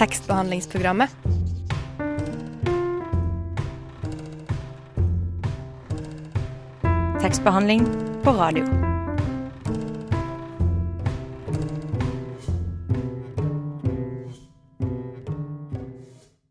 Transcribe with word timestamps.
tekstbehandlingsprogrammet. 0.00 1.10
Tekstbehandling 7.20 7.84
på 8.24 8.30
radio. 8.30 8.64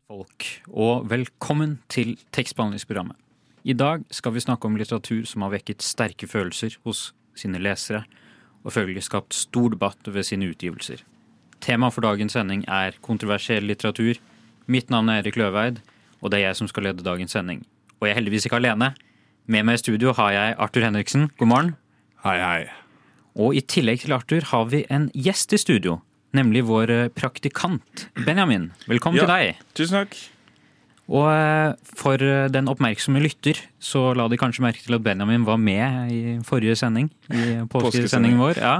folk, 0.06 0.62
og 0.70 1.10
velkommen 1.10 1.78
til 1.88 2.18
tekstbehandlingsprogrammet. 2.32 3.16
I 3.64 3.72
dag 3.72 4.04
skal 4.10 4.32
vi 4.32 4.40
snakke 4.40 4.66
om 4.66 4.76
litteratur 4.76 5.24
som 5.26 5.42
har 5.42 5.50
vekket 5.50 5.82
sterke 5.82 6.26
følelser 6.26 6.78
hos 6.84 7.14
sine 7.34 7.58
lesere, 7.58 8.04
og 8.62 8.72
følgelig 8.72 9.02
skapt 9.08 9.34
stor 9.34 9.70
debatt 9.74 10.06
ved 10.06 10.22
sine 10.22 10.46
utgivelser. 10.46 11.02
Temaet 11.60 11.92
for 11.94 12.04
dagens 12.06 12.32
sending 12.36 12.64
er 12.68 12.96
kontroversiell 13.04 13.66
litteratur. 13.68 14.18
Mitt 14.70 14.90
navn 14.92 15.10
er 15.12 15.20
Erik 15.22 15.36
Løveid, 15.36 15.80
og 16.22 16.30
det 16.32 16.40
er 16.40 16.46
jeg 16.50 16.56
som 16.60 16.68
skal 16.70 16.86
lede 16.88 17.04
dagens 17.04 17.34
sending. 17.36 17.64
Og 18.00 18.06
jeg 18.08 18.14
er 18.14 18.20
heldigvis 18.20 18.46
ikke 18.48 18.60
alene. 18.60 18.92
Med 19.50 19.66
meg 19.66 19.76
i 19.80 19.82
studio 19.82 20.12
har 20.16 20.32
jeg 20.32 20.56
Arthur 20.62 20.86
Henriksen. 20.86 21.28
God 21.40 21.50
morgen. 21.52 21.72
Hei, 22.24 22.36
hei. 22.40 22.60
Og 23.40 23.54
i 23.56 23.62
tillegg 23.62 24.02
til 24.04 24.12
Arthur 24.16 24.46
har 24.52 24.64
vi 24.72 24.84
en 24.92 25.08
gjest 25.14 25.52
i 25.56 25.60
studio, 25.60 26.00
nemlig 26.36 26.64
vår 26.68 26.90
eh, 26.94 27.08
praktikant 27.14 28.06
Benjamin. 28.26 28.70
Velkommen 28.90 29.20
Ja. 29.20 29.26
til 29.26 29.34
deg. 29.34 29.64
Tusen 29.74 30.00
takk. 30.00 30.16
Og 31.10 31.26
eh, 31.26 31.72
for 31.98 32.22
eh, 32.22 32.46
den 32.54 32.68
oppmerksomme 32.70 33.18
lytter, 33.22 33.58
så 33.82 34.12
la 34.14 34.28
de 34.30 34.38
kanskje 34.38 34.62
merke 34.62 34.84
til 34.84 34.94
at 34.94 35.02
Benjamin 35.02 35.42
var 35.48 35.58
med 35.58 36.12
i 36.14 36.20
forrige 36.46 36.76
sending. 36.78 37.08
I 37.34 37.58
påskesendingen 37.72 38.38
vår. 38.38 38.60
Ja. 38.62 38.76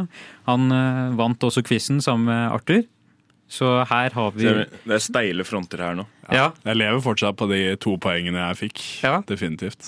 Han 0.46 0.70
eh, 0.76 1.16
vant 1.18 1.42
også 1.48 1.64
quizen 1.66 1.98
sammen 2.04 2.30
med 2.30 2.54
Arthur. 2.54 2.84
Så 3.50 3.66
her 3.90 4.14
har 4.14 4.30
vi 4.36 4.44
Det 4.46 4.68
er, 4.86 5.02
steile 5.02 5.42
fronter 5.42 5.82
her 5.82 5.96
nå. 5.98 6.04
Ja, 6.30 6.52
Jeg 6.62 6.78
lever 6.78 7.00
fortsatt 7.02 7.34
på 7.40 7.48
de 7.50 7.74
to 7.82 7.96
poengene 7.98 8.44
jeg 8.52 8.60
fikk. 8.60 8.84
Ja. 9.02 9.16
Definitivt. 9.26 9.82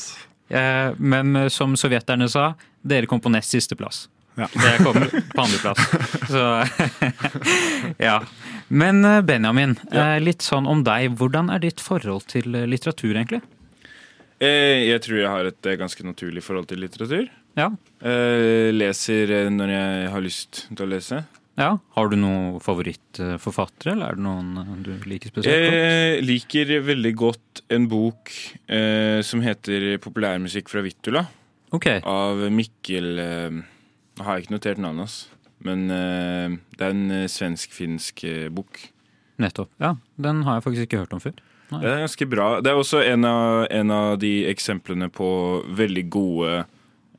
eh, 0.51 0.91
Men 0.99 1.45
som 1.55 1.77
sovjeterne 1.79 2.27
sa, 2.29 2.57
dere 2.83 3.07
kom 3.07 3.23
på 3.23 3.31
nest 3.31 3.55
siste 3.55 3.79
plass. 3.79 4.09
Ja. 4.41 4.47
Jeg 4.49 4.79
kom 4.85 4.97
på 5.35 5.43
andreplass. 5.45 5.83
Så 6.31 6.45
ja. 8.09 8.19
Men 8.73 9.05
eh, 9.05 9.21
Benjamin, 9.29 9.75
ja. 9.93 10.15
litt 10.23 10.41
sånn 10.47 10.67
om 10.71 10.81
deg. 10.87 11.11
Hvordan 11.21 11.51
er 11.53 11.61
ditt 11.65 11.83
forhold 11.85 12.25
til 12.33 12.55
eh, 12.57 12.65
litteratur, 12.71 13.13
egentlig? 13.13 13.43
Eh, 14.43 14.89
jeg 14.89 15.03
tror 15.05 15.21
jeg 15.21 15.29
har 15.31 15.51
et 15.51 15.69
eh, 15.69 15.77
ganske 15.81 16.07
naturlig 16.07 16.43
forhold 16.47 16.71
til 16.73 16.81
litteratur. 16.83 17.29
Ja. 17.61 17.69
Eh, 18.01 18.71
leser 18.73 19.31
eh, 19.43 19.51
når 19.53 19.75
jeg 19.75 20.09
har 20.15 20.25
lyst 20.25 20.63
til 20.73 20.87
å 20.87 20.91
lese. 20.95 21.21
ja. 21.61 21.75
Har 21.93 22.09
du 22.09 22.17
noen 22.17 22.57
favorittforfattere, 22.65 23.93
eller 23.93 24.15
er 24.15 24.17
det 24.17 24.25
noen 24.25 24.57
eh, 24.63 24.73
du 24.87 24.91
liker 25.11 25.35
spesielt 25.35 25.67
godt? 25.69 25.77
Jeg 25.77 26.25
liker 26.25 26.73
veldig 26.89 27.13
godt 27.21 27.63
en 27.77 27.91
bok 27.93 28.33
eh, 28.73 29.21
som 29.21 29.45
heter 29.45 29.99
'Populærmusikk 30.01 30.73
fra 30.73 30.81
Vittula' 30.89 31.27
Okay. 31.73 32.01
av 32.05 32.37
Mikkel 32.53 33.21
eh, 34.23 34.27
har 34.27 34.39
jeg 34.39 34.47
ikke 34.47 34.55
notert 34.57 34.79
navnet 34.83 35.05
hans, 35.09 35.17
men 35.67 35.85
eh, 35.91 36.55
det 36.79 36.87
er 36.87 36.95
en 36.95 37.11
eh, 37.11 37.27
svensk-finsk 37.31 38.25
eh, 38.25 38.49
bok. 38.55 38.79
nettopp. 39.43 39.71
Ja, 39.83 39.97
Den 40.17 40.43
har 40.47 40.61
jeg 40.61 40.63
faktisk 40.69 40.87
ikke 40.87 41.03
hørt 41.03 41.13
om 41.17 41.21
før. 41.21 41.35
Det 41.73 41.89
er 41.89 42.03
ganske 42.05 42.27
bra. 42.29 42.47
Det 42.61 42.69
er 42.71 42.77
også 42.77 43.01
en 43.01 43.25
av, 43.25 43.67
en 43.73 43.91
av 43.91 44.19
de 44.21 44.45
eksemplene 44.51 45.09
på 45.11 45.27
veldig 45.73 46.03
gode 46.13 46.51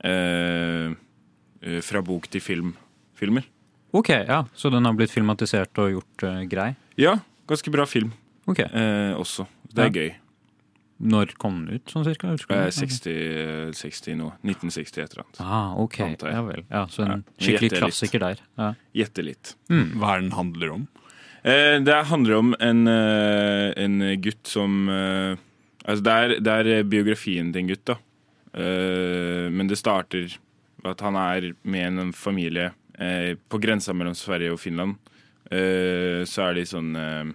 eh, 0.06 0.94
eh, 1.64 1.80
fra 1.82 2.02
bok 2.06 2.28
til 2.30 2.42
film-filmer. 2.44 3.48
Ok, 3.94 4.10
ja, 4.10 4.44
Så 4.58 4.70
den 4.74 4.86
har 4.86 4.94
blitt 4.98 5.12
filmatisert 5.14 5.78
og 5.82 5.92
gjort 5.96 6.24
eh, 6.30 6.44
grei? 6.50 6.70
Ja, 7.02 7.16
ganske 7.50 7.72
bra 7.74 7.86
film 7.90 8.12
okay. 8.48 8.66
også. 9.18 9.48
Det 9.74 9.84
er 9.84 9.90
Ja. 9.90 9.94
gøy. 10.02 10.14
Når 11.04 11.34
kom 11.42 11.66
den 11.66 11.76
ut, 11.82 11.92
sånn 11.92 12.06
cirka? 12.08 12.30
Husker 12.32 12.56
Eh, 12.56 12.66
du? 12.70 12.72
60, 12.72 13.74
60 13.76 14.16
nå. 14.22 14.30
1960 14.48 15.02
et 15.04 15.14
eller 15.14 15.24
annet. 15.26 15.40
Ah, 15.44 15.74
ok. 15.84 15.98
antar 16.06 16.30
jeg. 16.30 16.36
Ja 16.38 16.44
vel. 16.48 16.64
Ja, 16.72 16.84
så 16.88 17.04
en 17.04 17.12
Ja, 17.38 17.46
skikkelig 17.46 17.72
klassiker 17.82 18.20
litt. 18.24 18.40
der. 18.40 18.44
Ja. 18.64 18.70
Gjette 19.04 19.24
litt. 19.28 19.56
Hva 19.70 20.14
er 20.16 20.22
den 20.22 20.32
handler 20.32 20.72
om? 20.78 20.88
Eh, 21.44 21.80
det 21.84 22.06
handler 22.08 22.38
om 22.40 22.56
en, 22.60 22.88
eh, 22.88 23.74
en 23.84 24.00
gutt 24.22 24.48
som 24.48 24.88
eh, 24.90 25.36
Altså, 25.86 26.02
det 26.02 26.14
er, 26.14 26.40
det 26.40 26.54
er 26.80 26.84
biografien 26.88 27.52
til 27.52 27.60
en 27.60 27.68
gutt, 27.68 27.84
da. 27.84 27.98
Eh, 28.56 29.50
men 29.52 29.68
det 29.68 29.76
starter 29.78 30.38
med 30.82 30.92
at 30.94 31.02
han 31.02 31.16
er 31.20 31.50
med 31.66 32.00
en 32.00 32.14
familie 32.14 32.70
eh, 32.98 33.36
på 33.50 33.60
grensa 33.60 33.92
mellom 33.92 34.16
Sverige 34.16 34.54
og 34.54 34.60
Finland. 34.64 34.96
Eh, 35.52 36.24
så 36.24 36.46
er 36.50 36.54
de 36.56 36.64
sånn 36.70 36.96
eh, 36.96 37.34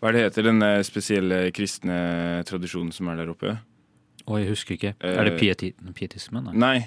Hva 0.00 0.08
er 0.08 0.16
det 0.16 0.22
heter 0.24 0.46
den 0.48 0.62
eh, 0.64 0.80
spesielle 0.86 1.40
kristne 1.52 1.96
tradisjonen 2.48 2.92
som 2.96 3.10
er 3.12 3.20
der 3.20 3.28
oppe? 3.34 3.58
Å, 4.24 4.38
jeg 4.40 4.48
husker 4.52 4.76
ikke. 4.78 4.94
Uh, 5.02 5.12
er 5.12 5.28
det 5.28 5.34
pieti 5.40 5.72
pietisme? 5.96 6.40
Nei. 6.46 6.54
Nei. 6.56 6.78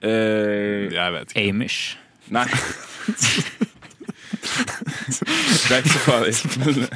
Eh, 0.00 0.88
Jeg 0.94 1.12
vet 1.16 1.34
ikke. 1.34 1.48
Amish. 1.50 1.98
nei. 2.32 2.46
det 5.68 5.74
er 5.74 5.82
ikke 5.82 5.92
så 5.92 6.02
farlig. 6.06 6.88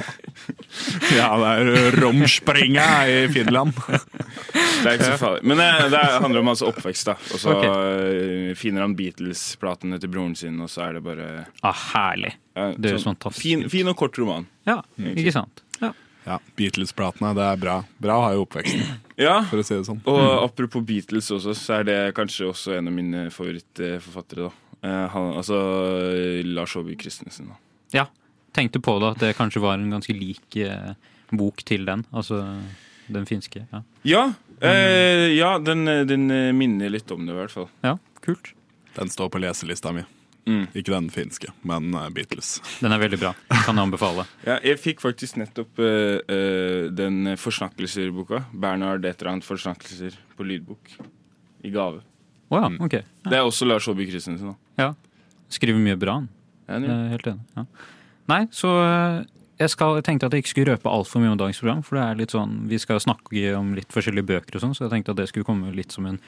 Ja, 1.13 1.29
det 1.37 1.49
er 1.53 1.99
romspringa 2.01 2.87
i 3.11 3.19
Finland. 3.33 3.73
Det 4.55 4.87
er 4.87 4.95
ikke 4.97 5.11
så 5.11 5.19
farlig. 5.19 5.43
Men 5.51 5.59
eh, 5.63 5.83
det 5.91 6.01
handler 6.23 6.39
om 6.43 6.49
hans 6.53 6.61
oppvekst, 6.65 7.09
da. 7.09 7.15
Og 7.35 7.41
så 7.41 7.55
eh, 7.65 8.53
finner 8.59 8.85
han 8.85 8.95
Beatles-platene 8.97 9.99
til 9.99 10.11
broren 10.13 10.35
sin, 10.39 10.57
og 10.63 10.69
så 10.71 10.85
er 10.87 10.97
det 10.97 11.03
bare 11.05 11.27
Ah, 11.65 11.75
herlig. 11.93 12.33
ja, 12.55 12.71
Det 12.77 12.93
høres 12.95 13.07
fantastisk 13.09 13.43
fin, 13.43 13.65
fin 13.71 13.91
og 13.91 13.97
kort 13.99 14.17
roman. 14.21 14.47
Ja, 14.67 14.79
ikke 14.99 15.33
sant? 15.35 15.63
Ja. 15.81 15.91
Ja, 16.25 16.39
Beatles-platene, 16.57 17.33
det 17.37 17.43
er 17.45 17.59
bra. 17.61 17.75
Bra 18.01 18.15
å 18.17 18.23
ha 18.25 18.31
i 18.33 18.39
oppveksten, 18.41 18.81
Ja, 19.21 19.35
for 19.49 19.61
å 19.61 19.65
si 19.67 19.75
det 19.77 19.85
sånn. 19.85 19.99
og 20.09 20.43
apropos 20.47 20.81
Beatles 20.87 21.27
også, 21.35 21.53
så 21.55 21.79
er 21.81 21.83
det 21.91 21.97
kanskje 22.17 22.47
også 22.49 22.77
en 22.79 22.87
av 22.89 22.95
mine 22.95 23.27
favorittforfattere, 23.31 24.47
da. 24.47 24.51
Eh, 24.85 25.03
han, 25.13 25.31
altså 25.39 25.59
eh, 26.13 26.41
Lars 26.45 26.73
Saabye 26.75 26.97
Christensen. 27.01 27.51
Da. 27.53 27.59
ja. 27.99 28.07
Tenkte 28.55 28.79
på 28.79 28.93
det 29.03 29.07
at 29.11 29.19
det 29.19 29.33
kanskje 29.35 29.59
var 29.59 29.73
en 29.75 29.89
ganske 29.91 30.13
lik 30.15 30.55
eh, 30.63 30.93
bok 31.35 31.59
til 31.67 31.83
den. 31.89 32.05
Altså 32.15 32.37
den 33.07 33.25
finske. 33.29 33.65
Ja, 33.71 33.83
Ja, 34.03 34.23
eh, 34.61 35.31
ja 35.35 35.55
den, 35.59 35.85
den 36.07 36.29
eh, 36.31 36.51
minner 36.53 36.89
litt 36.89 37.11
om 37.11 37.25
det, 37.25 37.33
i 37.33 37.39
hvert 37.43 37.53
fall. 37.53 37.69
ja 37.85 37.97
kult. 38.25 38.53
Den 38.95 39.09
står 39.09 39.29
på 39.29 39.41
leselista 39.43 39.91
mi. 39.93 40.03
Mm. 40.45 40.67
Ikke 40.77 40.93
den 40.93 41.07
finske, 41.09 41.49
men 41.65 41.93
eh, 41.97 42.09
Beatles. 42.13 42.59
Den 42.81 42.93
er 42.93 43.01
veldig 43.01 43.19
bra. 43.21 43.33
Kan 43.65 43.77
jeg 43.77 43.87
anbefale. 43.87 44.27
Ja, 44.49 44.59
jeg 44.65 44.79
fikk 44.81 45.01
faktisk 45.01 45.39
nettopp 45.41 45.81
uh, 45.81 46.21
eh, 46.21 46.85
den 46.93 47.33
Forsnakkelser-boka. 47.41 48.43
Bernhard 48.53 49.05
et 49.05 49.17
eller 49.19 49.35
annet 49.35 49.47
Forsnakkelser 49.47 50.17
på 50.37 50.45
lydbok. 50.45 50.93
I 51.65 51.73
gave. 51.73 52.03
Oh, 52.53 52.59
ja, 52.61 52.69
ok. 52.69 52.99
Det 53.25 53.33
er 53.33 53.41
også 53.41 53.65
Lars 53.65 53.89
Aabye 53.89 54.11
Christensen. 54.11 54.53
da. 54.53 54.83
Ja. 54.83 55.21
Skriver 55.49 55.81
mye 55.81 55.97
bra, 55.97 56.19
han. 56.21 56.29
Ja, 56.69 56.99
helt 57.09 57.27
enig. 57.29 57.45
Ja. 57.57 57.65
Nei, 58.29 58.43
så 58.53 58.69
eh, 58.81 59.17
jeg, 59.59 59.69
skal, 59.71 59.95
jeg 59.99 60.05
tenkte 60.07 60.27
at 60.27 60.33
jeg 60.35 60.43
ikke 60.43 60.51
skulle 60.53 60.73
røpe 60.75 60.91
altfor 60.91 61.21
mye 61.23 61.31
om 61.33 61.39
dagens 61.39 61.59
program. 61.61 61.83
For 61.85 61.97
det 61.99 62.05
er 62.05 62.19
litt 62.21 62.33
sånn, 62.35 62.55
vi 62.71 62.79
skal 62.81 62.99
snakke 63.03 63.45
om 63.57 63.73
litt 63.77 63.91
forskjellige 63.95 64.27
bøker 64.33 64.57
og 64.57 64.63
sånn, 64.65 64.75
så 64.77 64.85
jeg 64.87 64.93
tenkte 64.95 65.13
at 65.15 65.21
det 65.21 65.29
skulle 65.31 65.47
komme 65.47 65.71
litt 65.75 65.95
som 65.95 66.07
en 66.09 66.19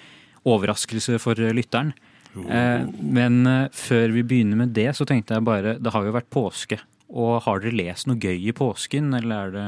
overraskelse 0.47 1.17
for 1.19 1.39
eh, 1.43 1.53
lytteren. 1.55 1.93
Eh, 2.37 2.83
men 3.01 3.39
eh, 3.49 3.63
før 3.73 4.13
vi 4.13 4.23
begynner 4.29 4.59
med 4.59 4.75
det, 4.77 4.91
så 4.95 5.07
tenkte 5.09 5.33
jeg 5.33 5.45
bare 5.47 5.71
Det 5.81 5.89
har 5.95 6.05
jo 6.05 6.13
vært 6.15 6.29
påske. 6.33 6.77
Og 7.09 7.39
har 7.45 7.63
dere 7.63 7.75
lest 7.79 8.07
noe 8.09 8.19
gøy 8.19 8.49
i 8.49 8.53
påsken, 8.55 9.13
eller 9.17 9.35
er 9.47 9.51
det 9.55 9.67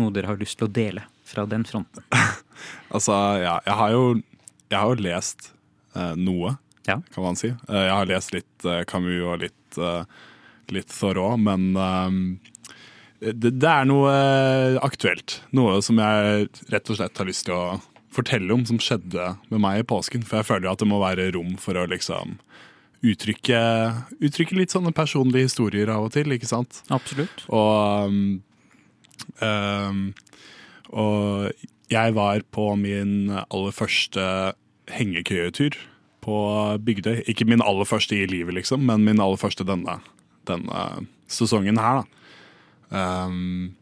noe 0.00 0.10
dere 0.14 0.26
har 0.32 0.40
lyst 0.40 0.58
til 0.58 0.66
å 0.68 0.74
dele 0.74 1.04
fra 1.26 1.46
den 1.50 1.66
fronten? 1.68 2.04
Altså, 2.94 3.12
ja, 3.42 3.56
jeg 3.66 3.74
har 3.76 3.90
jo, 3.90 4.02
jeg 4.70 4.78
har 4.78 4.92
jo 4.94 5.02
lest 5.04 5.48
eh, 5.98 6.12
noe, 6.16 6.52
Ja. 6.86 6.94
kan 7.12 7.24
man 7.26 7.36
si. 7.36 7.48
Eh, 7.50 7.80
jeg 7.88 7.90
har 7.92 8.06
lest 8.08 8.32
litt 8.32 8.66
eh, 8.70 8.84
Camus 8.88 9.24
og 9.26 9.40
litt, 9.42 9.78
eh, 9.82 10.04
litt 10.72 10.92
Thoreau, 10.94 11.34
men 11.36 11.74
det, 13.32 13.54
det 13.62 13.70
er 13.70 13.88
noe 13.88 14.12
eh, 14.12 14.78
aktuelt. 14.84 15.40
Noe 15.56 15.80
som 15.84 16.00
jeg 16.00 16.48
rett 16.72 16.90
og 16.90 16.98
slett 16.98 17.20
har 17.20 17.28
lyst 17.28 17.46
til 17.48 17.56
å 17.56 17.66
fortelle 18.14 18.54
om 18.54 18.64
som 18.68 18.78
skjedde 18.82 19.34
med 19.50 19.62
meg 19.62 19.82
i 19.82 19.86
påsken. 19.88 20.24
For 20.26 20.40
jeg 20.40 20.50
føler 20.50 20.70
at 20.70 20.82
det 20.82 20.90
må 20.90 21.00
være 21.02 21.30
rom 21.34 21.56
for 21.60 21.78
å 21.78 21.86
liksom 21.90 22.36
uttrykke, 23.04 23.60
uttrykke 24.24 24.56
litt 24.56 24.74
sånne 24.74 24.94
personlige 24.96 25.50
historier 25.50 25.90
av 25.92 26.06
og 26.06 26.14
til, 26.14 26.32
ikke 26.32 26.48
sant? 26.48 26.80
Absolutt. 26.94 27.44
Og, 27.52 28.08
um, 28.08 28.38
um, 29.44 30.04
og 30.94 31.50
jeg 31.92 32.14
var 32.16 32.44
på 32.54 32.70
min 32.80 33.34
aller 33.44 33.74
første 33.76 34.54
hengekøyetur 34.94 35.76
på 36.24 36.38
Bygdøy. 36.86 37.26
Ikke 37.28 37.48
min 37.48 37.64
aller 37.64 37.88
første 37.88 38.16
i 38.16 38.28
livet, 38.30 38.56
liksom, 38.56 38.86
men 38.88 39.04
min 39.04 39.20
aller 39.20 39.40
første 39.40 39.66
denne, 39.68 39.98
denne 40.48 40.84
sesongen 41.28 41.80
her. 41.80 42.02
da. 42.02 42.23
Um, 42.94 43.74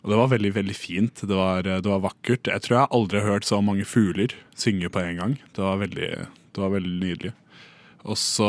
og 0.00 0.12
det 0.12 0.18
var 0.20 0.30
veldig, 0.32 0.52
veldig 0.56 0.76
fint. 0.76 1.22
Det 1.22 1.36
var, 1.36 1.66
det 1.66 1.86
var 1.86 2.04
vakkert. 2.06 2.48
Jeg 2.48 2.64
tror 2.64 2.76
jeg 2.78 2.92
aldri 2.96 3.20
har 3.20 3.34
hørt 3.36 3.48
så 3.48 3.60
mange 3.64 3.84
fugler 3.88 4.34
synge 4.58 4.88
på 4.92 5.02
en 5.02 5.20
gang. 5.20 5.34
Det 5.56 5.64
var 5.64 5.82
veldig, 5.82 6.10
det 6.56 6.62
var 6.62 6.72
veldig 6.72 6.94
nydelig. 7.02 7.34
Og 8.08 8.16
så 8.16 8.48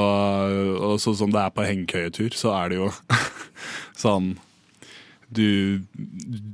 sånn 1.04 1.18
som 1.20 1.34
det 1.34 1.42
er 1.42 1.52
på 1.52 1.66
hengekøyetur, 1.68 2.32
så 2.40 2.54
er 2.56 2.72
det 2.72 2.80
jo 2.80 2.88
Sånn 4.02 4.38
du, 5.32 5.80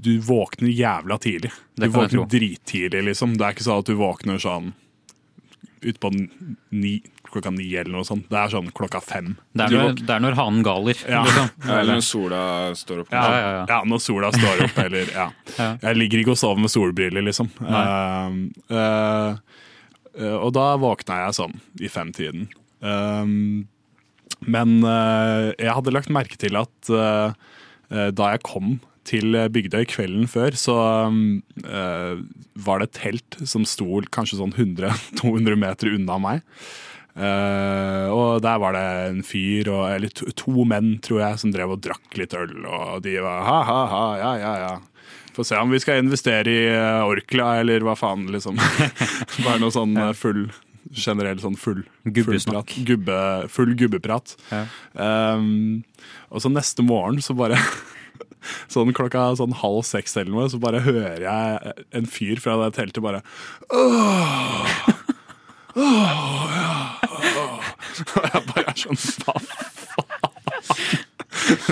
du 0.05 0.19
våkner 0.21 0.69
jævla 0.69 1.17
tidlig. 1.21 1.49
Du 1.73 1.87
våkner 1.89 2.27
drittidlig, 2.29 3.07
liksom. 3.07 3.33
Det 3.37 3.45
er 3.45 3.55
ikke 3.55 3.65
sånn 3.65 3.81
at 3.81 3.89
du 3.89 3.95
våkner 3.97 4.41
sånn 4.41 4.67
utpå 5.87 6.11
ni, 6.13 6.99
klokka 7.37 7.53
ni 7.55 7.69
eller 7.77 7.93
noe 7.93 8.07
sånt. 8.07 8.27
Det 8.31 8.39
er 8.41 8.51
sånn 8.51 8.71
klokka 8.75 9.01
fem. 9.03 9.31
Det 9.53 9.69
er, 9.69 9.77
når, 9.77 9.95
det 10.01 10.15
er 10.17 10.25
når 10.25 10.37
hanen 10.39 10.65
galer. 10.65 10.99
Ja. 11.07 11.23
Liksom. 11.27 11.53
Eller 11.69 11.93
når 11.93 12.05
sola 12.09 12.41
står 12.77 13.05
opp. 13.05 13.13
Ja, 13.13 13.23
ja, 13.29 13.47
ja. 13.55 13.63
Ja, 13.71 13.79
når 13.87 14.03
sola 14.03 14.33
står 14.35 14.65
opp, 14.67 14.81
eller 14.87 15.13
ja. 15.13 15.29
Ja. 15.55 15.69
Jeg 15.85 16.01
ligger 16.01 16.23
ikke 16.23 16.35
og 16.35 16.41
sover 16.41 16.65
med 16.65 16.73
solbriller, 16.73 17.25
liksom. 17.29 17.53
Uh, 17.61 18.43
uh, 18.73 19.31
og 20.17 20.51
da 20.57 20.69
våkna 20.81 21.21
jeg 21.27 21.37
sånn 21.37 21.57
i 21.83 21.89
femtiden. 21.93 22.47
Um, 22.81 23.67
men 24.45 24.79
uh, 24.85 25.53
jeg 25.57 25.73
hadde 25.73 25.93
lagt 25.93 26.13
merke 26.13 26.37
til 26.41 26.57
at 26.59 26.91
uh, 26.93 27.33
uh, 27.93 28.09
da 28.13 28.33
jeg 28.33 28.45
kom 28.47 28.77
til 29.07 29.37
Bygdøy 29.53 29.85
kvelden 29.87 30.27
før, 30.27 30.57
så 30.59 30.75
uh, 31.07 32.19
var 32.59 32.81
det 32.81 32.89
et 32.89 32.97
telt 32.97 33.37
som 33.47 33.63
sto 33.67 34.01
kanskje 34.11 34.41
sånn 34.41 34.51
100-200 34.57 35.55
meter 35.63 35.93
unna 35.95 36.19
meg. 36.21 36.43
Eh, 37.17 38.07
og 38.13 38.43
der 38.45 38.59
var 38.61 38.75
det 38.77 38.83
en 39.07 39.23
fyr, 39.25 39.71
og, 39.73 39.87
eller 39.89 40.13
to, 40.13 40.29
to 40.37 40.67
menn, 40.69 40.97
tror 41.03 41.23
jeg, 41.23 41.41
som 41.41 41.53
drev 41.53 41.73
og 41.73 41.81
drakk 41.85 42.19
litt 42.19 42.35
øl. 42.37 42.53
Og 42.65 43.01
de 43.05 43.17
var 43.25 43.41
ha-ha-ha, 43.47 44.05
ja, 44.21 44.35
ja, 44.43 44.53
ja. 44.67 44.75
Få 45.37 45.45
se 45.45 45.57
om 45.61 45.73
vi 45.73 45.81
skal 45.81 46.01
investere 46.01 46.49
i 46.49 46.61
uh, 46.73 47.05
Orkla, 47.09 47.59
eller 47.61 47.85
hva 47.85 47.97
faen, 47.97 48.25
liksom. 48.33 48.57
Bare 49.45 49.59
noe 49.61 49.73
sånn 49.73 49.97
eh, 49.97 50.15
full 50.17 50.47
Generell 50.87 51.39
sånn 51.43 51.57
full 51.59 51.81
gubbeprat. 52.05 52.71
Gubbe, 52.87 53.19
full 53.51 53.73
gubbeprat. 53.75 54.37
Ja. 54.53 54.61
Um, 54.95 55.83
og 56.31 56.43
så 56.43 56.51
neste 56.51 56.85
morgen 56.85 57.19
så 57.23 57.35
bare 57.35 57.59
Sånn 58.71 58.93
klokka 58.95 59.25
sånn 59.35 59.55
halv 59.59 59.81
seks 59.83 60.15
eller 60.15 60.31
noe, 60.31 60.45
så 60.47 60.59
bare 60.63 60.79
hører 60.85 61.25
jeg 61.25 61.73
en 61.97 62.07
fyr 62.07 62.39
fra 62.39 62.55
det 62.61 62.69
teltet 62.77 63.03
bare 63.03 63.19
Åh, 63.75 64.77
ja. 65.77 66.97
Og 68.15 68.25
jeg 68.27 68.43
bare 68.51 68.65
er 68.71 68.81
sånn 68.81 68.99
Hva 69.23 69.37
faen? 69.41 71.05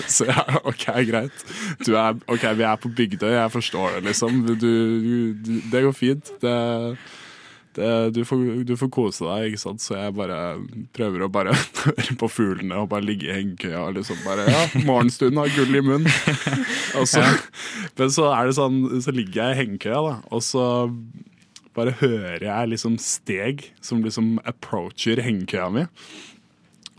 Så 0.07 0.28
jeg, 0.30 0.62
OK, 0.63 0.86
greit. 1.10 1.44
Du 1.84 1.96
er, 1.98 2.16
ok, 2.31 2.48
Vi 2.56 2.66
er 2.68 2.80
på 2.80 2.92
Bygdøy, 2.96 3.34
jeg 3.34 3.52
forstår 3.52 3.98
det, 3.98 4.06
liksom. 4.10 4.42
Du, 4.48 4.54
du, 4.56 4.72
det 5.72 5.81
går 5.84 5.96
fint. 5.96 6.31
Det, 6.42 6.56
det, 7.75 7.90
du, 8.16 8.22
får, 8.28 8.44
du 8.68 8.75
får 8.80 8.92
kose 8.94 9.28
deg, 9.28 9.50
ikke 9.50 9.63
sant. 9.66 9.84
Så 9.84 9.98
jeg 9.98 10.16
bare 10.16 10.40
prøver 10.96 11.25
å 11.25 11.31
bare 11.34 11.56
høre 11.84 12.18
på 12.22 12.31
fuglene 12.31 12.80
og 12.80 12.90
bare 12.94 13.08
ligge 13.08 13.28
i 13.28 13.36
hengekøya 13.36 13.84
og 13.84 13.98
liksom 14.00 14.22
bare 14.24 14.48
Ja, 14.48 14.63
morgenstunden 14.88 15.42
har 15.44 15.51
gull 15.58 15.75
i 15.75 15.84
munnen. 15.84 16.12
Så, 17.04 17.24
men 18.00 18.16
så 18.16 18.30
er 18.31 18.48
det 18.48 18.56
sånn, 18.56 18.84
så 19.04 19.12
ligger 19.16 19.42
jeg 19.42 19.56
i 19.56 19.62
hengekøya, 19.63 20.00
da, 20.06 20.16
og 20.31 20.46
så 20.46 20.66
bare 21.75 21.94
hører 22.00 22.44
jeg 22.48 22.72
liksom 22.72 22.95
steg 23.01 23.66
som 23.83 24.04
liksom 24.06 24.38
approacher 24.48 25.22
hengekøya 25.25 25.69
mi. 25.75 25.86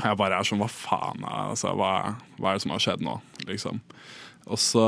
Jeg 0.02 0.18
bare 0.20 0.36
er 0.36 0.44
sånn, 0.44 0.60
hva 0.60 0.68
faen, 0.68 1.22
altså, 1.24 1.70
hva, 1.78 1.92
hva 2.36 2.50
er 2.52 2.58
det 2.58 2.64
som 2.66 2.74
har 2.74 2.82
skjedd 2.84 3.04
nå, 3.06 3.14
liksom. 3.48 3.78
Og 4.46 4.60
så 4.60 4.82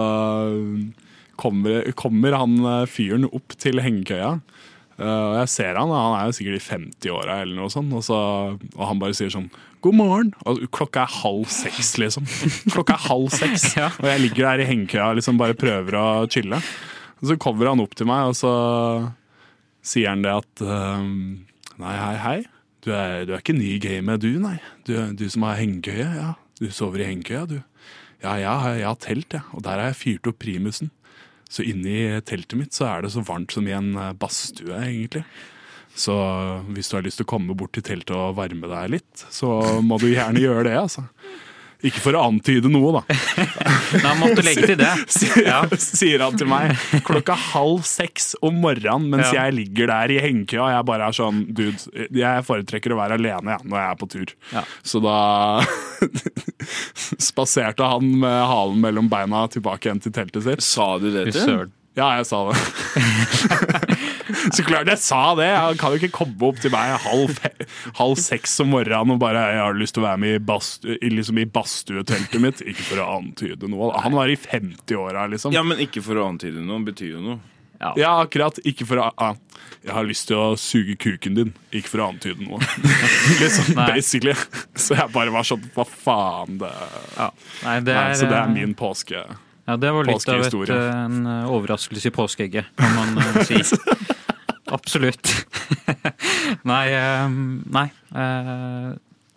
kommer, 1.40 1.87
kommer 1.99 2.37
han 2.37 2.58
eh, 2.64 2.82
fyren 2.90 3.25
opp 3.31 3.55
til 3.61 3.81
hengekøya, 3.82 4.35
eh, 4.99 5.06
og 5.31 5.37
jeg 5.40 5.52
ser 5.55 5.79
han, 5.81 5.93
han 5.94 6.17
er 6.19 6.29
jo 6.29 6.37
sikkert 6.37 6.58
i 6.61 6.67
50-åra 6.67 7.38
eller 7.44 7.56
noe 7.61 7.73
sånt, 7.73 7.94
og, 7.96 8.05
så, 8.05 8.19
og 8.76 8.85
han 8.90 9.00
bare 9.00 9.17
sier 9.17 9.32
sånn, 9.32 9.49
god 9.85 9.94
morgen, 9.94 10.32
og 10.50 10.61
klokka 10.75 11.05
er 11.06 11.17
halv 11.23 11.49
seks, 11.55 11.94
liksom. 12.02 12.26
Klokka 12.75 12.96
er 12.99 13.06
halv 13.08 13.31
seks, 13.35 13.70
Ja. 13.79 13.88
og 13.96 14.08
jeg 14.11 14.25
ligger 14.26 14.50
der 14.50 14.64
i 14.64 14.69
hengekøya 14.73 15.12
og 15.12 15.20
liksom 15.23 15.38
bare 15.40 15.56
prøver 15.58 15.96
å 16.00 16.06
chille. 16.31 16.58
Og 17.23 17.31
så 17.32 17.38
kommer 17.40 17.70
han 17.73 17.81
opp 17.82 17.94
til 17.99 18.06
meg, 18.11 18.29
og 18.31 18.37
så 18.38 18.52
sier 19.88 20.12
han 20.12 20.25
det 20.25 20.35
at 20.44 20.64
ehm, 20.64 21.46
Nei, 21.79 21.94
hei, 21.94 22.14
hei. 22.19 22.38
Du 22.82 22.90
er, 22.90 23.23
du 23.26 23.32
er 23.35 23.43
ikke 23.43 23.55
ny 23.55 23.76
i 23.76 23.82
gamet, 23.82 24.23
du, 24.23 24.32
nei. 24.43 24.56
Du, 24.87 24.96
du 25.14 25.25
som 25.31 25.44
har 25.46 25.61
hengekøye, 25.61 26.06
ja. 26.17 26.32
Du 26.58 26.67
sover 26.75 27.05
i 27.05 27.06
hengekøya, 27.06 27.44
du. 27.46 27.61
Ja, 28.25 28.35
ja, 28.43 28.55
jeg 28.75 28.87
har 28.88 28.99
telt, 28.99 29.37
jeg. 29.37 29.44
Og 29.55 29.62
der 29.62 29.79
har 29.79 29.93
jeg 29.93 29.99
fyrt 30.00 30.26
opp 30.26 30.40
primusen. 30.43 30.90
Så 31.49 31.62
inni 31.64 32.00
teltet 32.26 32.58
mitt 32.58 32.75
så 32.76 32.88
er 32.90 33.06
det 33.06 33.12
så 33.14 33.23
varmt 33.25 33.55
som 33.55 33.69
i 33.70 33.76
en 33.76 33.93
eh, 33.94 34.14
badstue, 34.19 34.75
egentlig. 34.75 35.23
Så 35.99 36.14
hvis 36.75 36.90
du 36.90 36.99
har 36.99 37.06
lyst 37.06 37.23
til 37.23 37.26
å 37.26 37.31
komme 37.31 37.56
bort 37.58 37.73
til 37.75 37.87
teltet 37.87 38.14
og 38.14 38.37
varme 38.38 38.70
deg 38.70 38.90
litt, 38.99 39.25
så 39.35 39.81
må 39.82 39.99
du 40.02 40.11
gjerne 40.11 40.43
gjøre 40.43 40.67
det, 40.69 40.76
altså. 40.82 41.06
Ikke 41.87 42.01
for 42.03 42.17
å 42.19 42.25
antyde 42.27 42.67
noe, 42.73 42.91
da. 42.99 43.17
Nei, 44.05 44.15
måtte 44.19 44.43
legge 44.43 44.67
til 44.73 44.79
det. 44.81 44.91
Ja. 45.49 45.61
sier 45.79 46.25
han 46.25 46.35
til 46.39 46.49
meg 46.51 46.73
klokka 47.07 47.37
halv 47.53 47.85
seks 47.87 48.33
om 48.45 48.57
morgenen 48.65 49.07
mens 49.13 49.29
Ja. 49.31 49.45
jeg 49.47 49.55
ligger 49.61 49.87
der 49.93 50.11
i 50.17 50.19
hengekøya. 50.25 50.65
og 50.65 50.73
Jeg 50.75 50.89
bare 50.91 51.07
er 51.07 51.17
sånn 51.17 51.39
Dude, 51.55 52.09
jeg 52.19 52.45
foretrekker 52.49 52.95
å 52.95 52.99
være 52.99 53.19
alene 53.21 53.55
ja, 53.55 53.61
når 53.63 53.79
jeg 53.79 53.93
er 53.95 54.01
på 54.03 54.11
tur. 54.11 54.35
Ja. 54.57 54.65
Så 54.83 55.01
da 55.05 55.17
spaserte 57.31 57.87
han 57.95 58.11
med 58.25 58.39
halen 58.51 58.81
mellom 58.83 59.09
beina 59.13 59.47
tilbake 59.53 59.89
igjen 59.89 60.03
til 60.03 60.15
teltet 60.19 60.45
sitt. 60.49 60.65
Sa 60.67 60.97
du 60.99 61.11
det 61.15 61.29
til? 61.37 61.69
Ja, 61.99 62.13
jeg 62.21 62.27
sa 62.29 62.45
det. 62.47 63.98
Så 64.56 64.65
klart 64.67 64.89
jeg 64.91 64.99
sa 65.03 65.35
det. 65.39 65.49
Han 65.56 65.77
kan 65.81 65.93
jo 65.95 66.00
ikke 66.00 66.12
komme 66.21 66.49
opp 66.50 66.61
til 66.62 66.73
meg 66.75 66.95
halv, 67.05 67.35
fe- 67.37 67.67
halv 67.99 68.17
seks 68.23 68.56
om 68.65 68.71
morgenen 68.75 69.15
og 69.17 69.21
bare 69.23 69.43
'Jeg 69.53 69.61
har 69.65 69.75
lyst 69.79 69.95
til 69.99 70.03
å 70.05 70.06
være 70.09 70.19
med 70.25 70.35
i, 70.37 70.39
bastu, 70.39 70.89
liksom 71.03 71.39
i 71.43 71.45
badstueteltet 71.45 72.41
mitt'. 72.43 72.62
Ikke 72.65 72.83
for 72.93 73.03
å 73.05 73.11
antyde 73.19 73.69
noe. 73.69 73.93
Han 74.03 74.12
var 74.17 74.29
i 74.33 74.37
50-åra, 74.37 75.27
liksom. 75.31 75.53
Ja, 75.53 75.62
men 75.62 75.79
ikke 75.79 76.03
for 76.03 76.17
å 76.21 76.29
antyde 76.29 76.61
noe. 76.65 76.81
Betyr 76.89 77.15
jo 77.19 77.21
noe. 77.25 77.39
Ja. 77.81 77.93
Ja, 77.97 78.12
akkurat. 78.25 78.59
Ikke 78.67 78.87
for 78.89 78.99
å 78.99 79.11
ah, 79.17 79.35
Jeg 79.85 79.95
har 79.95 80.03
lyst 80.09 80.27
til 80.27 80.37
å 80.37 80.56
suge 80.59 80.97
kuken 80.99 81.37
din, 81.37 81.53
ikke 81.73 81.93
for 81.93 82.03
å 82.03 82.09
antyde 82.11 82.43
noe. 82.43 82.59
liksom, 83.43 83.75
basically. 83.79 84.35
Så 84.75 84.97
jeg 84.99 85.12
bare 85.15 85.31
var 85.31 85.47
sånn 85.47 85.62
Hva 85.77 85.85
faen? 85.87 86.59
Det, 86.59 86.73
Ja. 87.17 87.29
Nei, 87.62 87.77
det 87.87 87.95
Nei, 87.95 88.09
er, 88.11 88.15
så 88.19 88.27
det 88.27 88.35
er 88.41 88.49
eh, 88.49 88.55
min 88.56 88.75
påske. 88.75 89.23
Ja, 89.69 89.77
det 89.77 89.91
var 89.93 90.09
litt 90.09 90.29
av 90.33 90.41
et, 90.43 90.55
eh, 90.73 91.05
en 91.05 91.27
overraskelse 91.53 92.09
i 92.11 92.15
påskeegget, 92.17 92.71
kan 92.81 92.95
man 92.97 93.19
eh, 93.23 93.43
si. 93.47 93.61
Absolutt. 94.73 95.31
nei, 96.70 96.87
eh, 96.93 97.29
nei. 97.73 97.88
eh, 98.15 98.88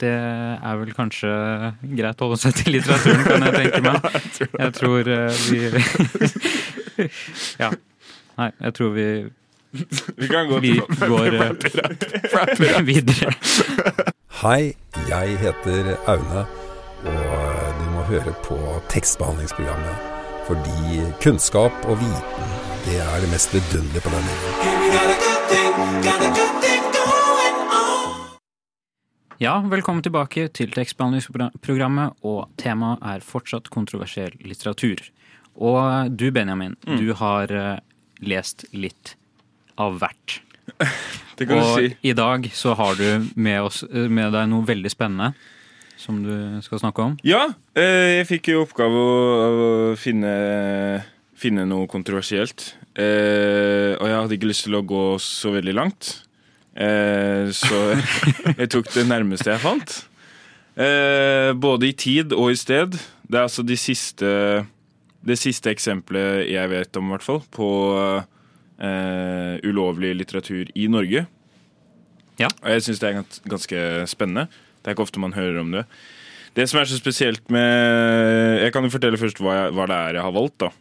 det 0.01 0.09
er 0.09 0.79
vel 0.81 0.93
kanskje 0.97 1.29
greit 1.93 2.21
å 2.21 2.29
holde 2.31 2.39
seg 2.41 2.55
til 2.57 2.73
litteraturen, 2.75 3.21
kan 3.27 3.45
jeg 3.45 3.53
tenke 3.59 3.81
meg. 3.85 3.97
Jeg 4.63 4.73
tror 4.79 5.11
eh, 5.13 5.43
vi 5.51 5.59
Ja. 7.61 7.69
Nei, 8.39 8.47
jeg 8.63 8.73
tror 8.73 8.93
vi, 8.95 9.05
Vi 10.17 10.29
kan 10.31 10.47
gå 10.49 10.59
vi 10.63 10.71
går 10.79 11.35
eh, 11.35 12.79
videre. 12.87 13.33
Hei, 14.41 14.73
jeg 15.11 15.37
heter 15.43 15.91
Aune, 16.09 16.45
og 17.05 17.77
du 17.77 17.85
må 17.93 18.07
høre 18.09 18.33
på 18.47 18.57
tekstbehandlingsprogrammet. 18.89 20.09
Fordi 20.47 21.03
kunnskap 21.21 21.85
og 21.85 21.99
viten, 22.01 22.55
det 22.87 22.97
er 23.03 23.21
det 23.21 23.29
mest 23.35 23.53
vidunderlige 23.53 24.01
på 24.07 24.15
denne 24.15 24.39
jorden. 24.41 24.70
Ja, 29.41 29.55
velkommen 29.65 30.03
tilbake 30.05 30.43
til 30.53 30.69
tekstbehandlingsprogrammet, 30.69 32.19
og 32.21 32.51
temaet 32.61 33.01
er 33.01 33.23
fortsatt 33.25 33.71
kontroversiell 33.73 34.35
litteratur. 34.45 35.01
Og 35.57 36.11
du, 36.13 36.27
Benjamin, 36.35 36.75
du 36.85 37.15
har 37.17 37.49
eh, 37.49 37.79
lest 38.21 38.67
litt 38.69 39.15
av 39.81 39.97
hvert. 40.03 40.41
Det 41.41 41.47
kan 41.49 41.57
du 41.57 41.65
si. 41.73 41.87
Og 41.89 42.05
i 42.05 42.13
dag 42.13 42.45
så 42.53 42.75
har 42.77 42.99
du 42.99 43.31
med, 43.33 43.57
oss, 43.65 43.81
eh, 43.89 44.05
med 44.13 44.29
deg 44.35 44.45
noe 44.51 44.67
veldig 44.67 44.91
spennende 44.93 45.31
som 45.97 46.21
du 46.21 46.61
skal 46.61 46.83
snakke 46.83 47.07
om. 47.09 47.17
Ja, 47.25 47.47
eh, 47.73 48.19
jeg 48.19 48.29
fikk 48.29 48.51
jo 48.53 48.61
oppgave 48.67 49.01
å, 49.01 49.17
å 49.49 49.97
finne, 49.97 50.35
finne 51.41 51.65
noe 51.69 51.89
kontroversielt. 51.89 52.73
Eh, 52.93 53.97
og 53.97 54.05
jeg 54.07 54.17
hadde 54.17 54.37
ikke 54.37 54.51
lyst 54.51 54.67
til 54.67 54.77
å 54.77 54.85
gå 54.85 55.05
så 55.23 55.53
veldig 55.55 55.75
langt. 55.77 56.13
Eh, 56.75 57.49
så 57.55 57.81
jeg 58.59 58.69
tok 58.71 58.91
det 58.93 59.07
nærmeste 59.09 59.51
jeg 59.53 59.63
fant. 59.63 59.97
Eh, 60.75 61.51
både 61.57 61.89
i 61.89 61.95
tid 61.97 62.35
og 62.37 62.53
i 62.53 62.59
sted. 62.59 62.95
Det 63.27 63.39
er 63.39 63.47
altså 63.47 63.65
de 63.65 63.77
siste, 63.79 64.31
det 65.25 65.39
siste 65.39 65.71
eksempelet 65.71 66.47
jeg 66.51 66.71
vet 66.71 66.99
om, 66.99 67.09
i 67.09 67.15
hvert 67.15 67.27
fall, 67.27 67.43
på 67.53 67.69
eh, 68.81 69.55
ulovlig 69.67 70.13
litteratur 70.19 70.71
i 70.75 70.87
Norge. 70.91 71.25
Ja. 72.39 72.49
Og 72.63 72.73
jeg 72.73 72.87
syns 72.87 73.01
det 73.01 73.11
er 73.11 73.23
ganske 73.49 73.85
spennende. 74.09 74.47
Det 74.81 74.89
er 74.89 74.95
ikke 74.95 75.05
ofte 75.05 75.21
man 75.21 75.35
hører 75.37 75.61
om 75.61 75.73
det. 75.75 75.85
Det 76.57 76.65
som 76.67 76.81
er 76.81 76.89
så 76.89 76.97
spesielt 76.99 77.45
med 77.53 78.59
Jeg 78.59 78.73
kan 78.73 78.83
jo 78.83 78.91
fortelle 78.91 79.19
først 79.19 79.37
hva, 79.39 79.53
jeg, 79.55 79.75
hva 79.77 79.85
det 79.87 79.95
er 79.95 80.17
jeg 80.17 80.25
har 80.25 80.33
valgt. 80.35 80.57
da. 80.65 80.71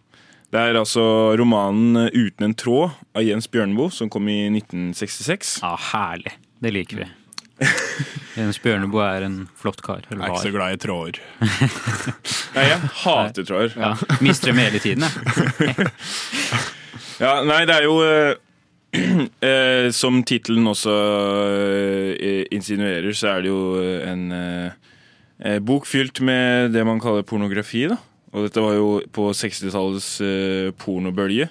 Det 0.51 0.59
er 0.59 0.75
altså 0.75 1.03
romanen 1.39 2.11
'Uten 2.11 2.49
en 2.49 2.55
tråd' 2.59 2.97
av 3.15 3.23
Jens 3.23 3.47
Bjørneboe, 3.47 3.93
som 3.95 4.11
kom 4.11 4.27
i 4.27 4.49
1966. 4.51 5.61
Ja, 5.63 5.77
herlig. 5.93 6.33
Det 6.59 6.73
liker 6.75 7.05
vi. 7.05 7.07
Jens 8.41 8.59
Bjørneboe 8.59 9.05
er 9.05 9.29
en 9.29 9.37
flott 9.55 9.79
kar. 9.87 10.03
Jeg 10.11 10.19
er 10.19 10.27
ikke 10.27 10.43
så 10.49 10.53
glad 10.57 10.75
i 10.75 10.81
tråder. 10.83 11.21
Nei, 12.57 12.67
jeg 12.67 12.91
hater 13.05 13.47
tråder. 13.47 13.79
Ja, 13.79 13.93
mister 14.19 14.51
dem 14.51 14.59
hele 14.65 14.83
tiden, 14.83 15.07
jeg. 15.07 15.87
Ja, 17.21 17.43
nei, 17.45 17.67
det 17.69 17.75
er 17.75 17.85
jo 17.85 17.99
eh, 18.01 18.31
eh, 19.45 19.91
Som 19.93 20.23
tittelen 20.25 20.65
også 20.71 20.95
eh, 22.17 22.47
insinuerer, 22.51 23.13
så 23.13 23.35
er 23.35 23.45
det 23.45 23.51
jo 23.53 23.61
en 24.09 24.23
eh, 24.33 25.59
bok 25.61 25.85
fylt 25.87 26.23
med 26.25 26.73
det 26.73 26.87
man 26.89 26.99
kaller 26.99 27.23
pornografi. 27.29 27.85
da 27.93 28.01
Og 28.31 28.47
dette 28.47 28.63
var 28.63 28.77
jo 28.77 28.91
på 29.11 29.31
60-tallets 29.35 30.11
eh, 30.23 30.71
pornobølge. 30.79 31.49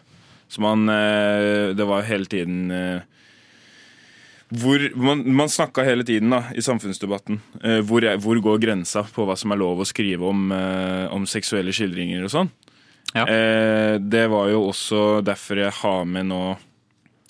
Så 0.49 0.63
man 0.63 0.89
eh, 0.89 1.75
Det 1.77 1.85
var 1.85 2.07
hele 2.07 2.25
tiden 2.25 2.71
eh, 2.71 3.01
hvor, 4.49 4.81
Man, 4.97 5.21
man 5.35 5.49
snakka 5.49 5.83
hele 5.85 6.03
tiden 6.03 6.31
da 6.33 6.43
i 6.57 6.63
samfunnsdebatten. 6.65 7.41
Eh, 7.63 7.81
hvor, 7.85 8.05
hvor 8.23 8.39
går 8.41 8.63
grensa 8.63 9.03
på 9.13 9.27
hva 9.27 9.35
som 9.37 9.53
er 9.53 9.61
lov 9.61 9.83
å 9.83 9.87
skrive 9.87 10.25
om, 10.25 10.47
eh, 10.55 11.05
om 11.13 11.27
seksuelle 11.29 11.73
skildringer 11.75 12.25
og 12.25 12.33
sånn? 12.33 12.49
Ja. 13.13 13.25
Eh, 13.25 13.99
det 14.01 14.25
var 14.31 14.49
jo 14.49 14.63
også 14.71 15.21
derfor 15.25 15.61
jeg 15.65 15.75
har 15.81 16.03
med 16.05 16.29
nå 16.29 16.41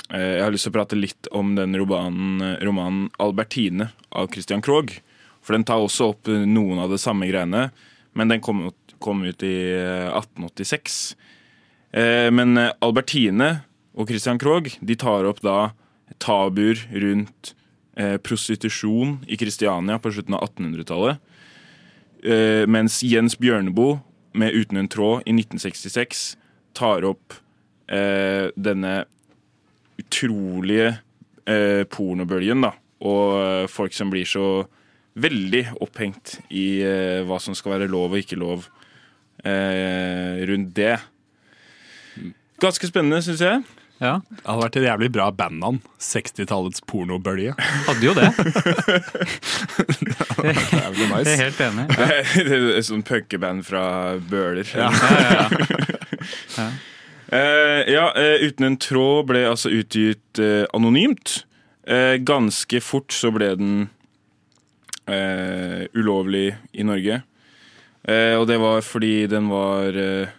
Jeg 0.10 0.42
har 0.42 0.50
lyst 0.50 0.66
til 0.66 0.72
å 0.72 0.78
prate 0.80 0.98
litt 0.98 1.28
om 1.38 1.52
den 1.54 1.76
romanen, 1.78 2.58
romanen 2.66 3.12
'Albertine' 3.22 3.92
av 4.10 4.32
Christian 4.34 4.64
Krogh. 4.66 4.96
For 5.46 5.54
den 5.54 5.64
tar 5.64 5.84
også 5.84 6.08
opp 6.16 6.26
noen 6.26 6.80
av 6.82 6.90
de 6.90 6.98
samme 6.98 7.28
greiene, 7.30 7.68
men 8.18 8.28
den 8.34 8.42
kom, 8.42 8.72
kom 9.02 9.24
ut 9.28 9.44
i 9.46 9.56
eh, 9.76 10.10
1886. 10.12 11.00
Eh, 11.92 12.28
men 12.34 12.58
eh, 12.58 12.74
Albertine 12.86 13.52
og 13.98 14.10
Christian 14.12 14.40
Krogh 14.42 14.76
de 14.80 14.98
tar 15.00 15.28
opp 15.30 15.42
da 15.46 15.72
tabuer 16.22 16.82
rundt 16.94 17.54
eh, 17.98 18.18
prostitusjon 18.22 19.20
i 19.28 19.38
Kristiania 19.40 20.00
på 20.02 20.12
slutten 20.14 20.38
av 20.38 20.48
1800-tallet. 20.50 21.20
Eh, 22.24 22.66
mens 22.68 23.02
Jens 23.04 23.38
Bjørneboe 23.40 24.02
med 24.34 24.54
'Uten 24.54 24.78
en 24.78 24.90
tråd' 24.92 25.24
i 25.26 25.34
1966 25.34 26.38
tar 26.76 27.06
opp 27.08 27.34
eh, 27.90 28.52
denne 28.56 29.06
utrolige 30.00 31.00
eh, 31.48 31.84
pornobølgen, 31.90 32.62
da. 32.64 32.74
Og 33.04 33.40
eh, 33.40 33.68
folk 33.72 33.96
som 33.96 34.12
blir 34.12 34.28
så 34.28 34.68
veldig 35.20 35.64
opphengt 35.84 36.38
i 36.54 36.82
eh, 36.86 37.24
hva 37.28 37.40
som 37.42 37.56
skal 37.58 37.78
være 37.78 37.90
lov 37.92 38.14
og 38.14 38.22
ikke 38.22 38.40
lov 38.40 38.70
eh, 39.44 40.40
rundt 40.50 40.74
det. 40.76 40.96
Ganske 42.60 42.90
spennende, 42.90 43.22
syns 43.24 43.44
jeg. 43.44 43.62
Ja, 44.00 44.22
Det 44.30 44.46
hadde 44.46 44.62
vært 44.64 44.78
et 44.80 44.86
jævlig 44.88 45.10
bra 45.12 45.26
bandnavn. 45.36 45.82
60-tallets 46.00 46.84
pornobølge. 46.88 47.54
hadde 47.60 48.06
jo 48.06 48.14
det. 48.16 48.30
det 50.00 50.54
Jævlig 50.72 51.04
Jeg 51.04 51.10
er 51.10 51.18
nice. 51.18 51.36
helt 51.44 51.60
enig. 51.66 51.86
det 52.50 52.60
er 52.78 52.86
sånn 52.88 53.04
punkeband 53.04 53.66
fra 53.68 53.84
Bøler. 54.30 54.68
Ja. 54.76 54.92
Eh, 57.30 57.84
ja, 57.94 58.08
uh, 58.18 58.42
Uten 58.42 58.66
en 58.66 58.76
tråd 58.82 59.28
ble 59.30 59.44
altså 59.46 59.70
utgitt 59.70 60.40
uh, 60.42 60.64
anonymt. 60.74 61.44
Eh, 61.90 62.18
ganske 62.22 62.82
fort 62.86 63.14
så 63.14 63.32
ble 63.34 63.48
den 63.58 63.74
eh, 65.10 65.88
ulovlig 65.98 66.52
i 66.78 66.86
Norge. 66.86 67.22
Eh, 68.10 68.36
og 68.40 68.48
det 68.50 68.58
var 68.62 68.82
fordi 68.86 69.14
den 69.30 69.50
var 69.52 69.94
eh, 70.00 70.32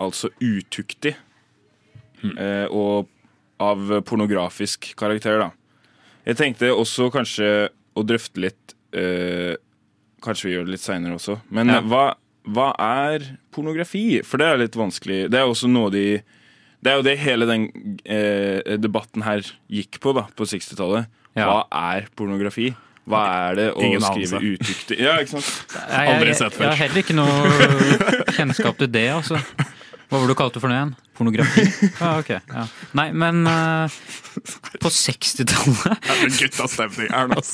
altså 0.00 0.30
utuktig. 0.42 1.14
Eh, 2.24 2.66
og 2.68 3.08
av 3.60 3.90
pornografisk 4.08 4.90
karakter, 4.98 5.38
da. 5.40 5.50
Jeg 6.28 6.36
tenkte 6.40 6.72
også 6.74 7.08
kanskje 7.12 7.48
å 7.96 8.04
drøfte 8.06 8.42
litt 8.44 8.74
eh, 8.96 9.54
Kanskje 10.20 10.50
vi 10.50 10.52
gjør 10.52 10.66
det 10.68 10.74
litt 10.74 10.82
seinere 10.84 11.16
også. 11.16 11.38
Men 11.48 11.70
Ja. 11.72 11.78
hva, 11.80 12.02
hva 12.44 12.66
er 12.76 13.22
pornografi? 13.56 14.20
For 14.20 14.36
det 14.36 14.48
er 14.50 14.58
litt 14.60 14.76
vanskelig. 14.76 15.30
Det 15.32 15.38
er 15.40 15.48
også 15.48 15.70
noe 15.72 15.88
de 15.94 16.02
Det 16.84 16.90
er 16.92 16.96
jo 16.98 17.04
det 17.06 17.14
hele 17.22 17.46
den 17.48 17.64
eh, 18.04 18.76
debatten 18.76 19.24
her 19.24 19.40
gikk 19.72 19.96
på 20.04 20.12
da, 20.16 20.26
på 20.36 20.44
60-tallet. 20.48 21.08
Ja. 21.36 21.46
Hva 21.48 21.56
er 21.96 22.08
pornografi? 22.16 22.70
Hva 23.08 23.20
er 23.48 23.58
det 23.58 23.66
å 23.72 23.82
Ingen 23.86 24.04
skrive 24.04 24.40
utuktig 24.44 24.98
Ja, 25.00 25.16
ikke 25.22 25.38
sant? 25.40 25.50
Jeg, 25.72 26.14
Aldri 26.14 26.32
jeg, 26.32 26.38
sett 26.42 26.56
før. 26.56 26.66
jeg 26.66 26.72
har 26.72 26.80
heller 26.84 27.04
ikke 27.04 27.16
noe 27.16 28.32
kjennskap 28.36 28.80
til 28.80 28.90
det, 28.92 29.06
altså. 29.14 29.40
Hva 30.10 30.18
var 30.18 30.26
det 30.26 30.34
du 30.34 30.38
kalte 30.40 30.58
det 30.58 30.62
for 30.64 30.72
noe 30.72 30.78
igjen? 30.80 30.92
Pornografi? 31.14 31.64
Ja, 32.00 32.08
ok. 32.18 32.30
Ja. 32.34 32.64
Nei, 32.98 33.06
men 33.14 33.44
uh, 33.46 33.98
på 34.82 34.90
60-tallet 34.90 36.08
Guttastemning 36.40 37.12
her 37.14 37.34
ass. 37.36 37.52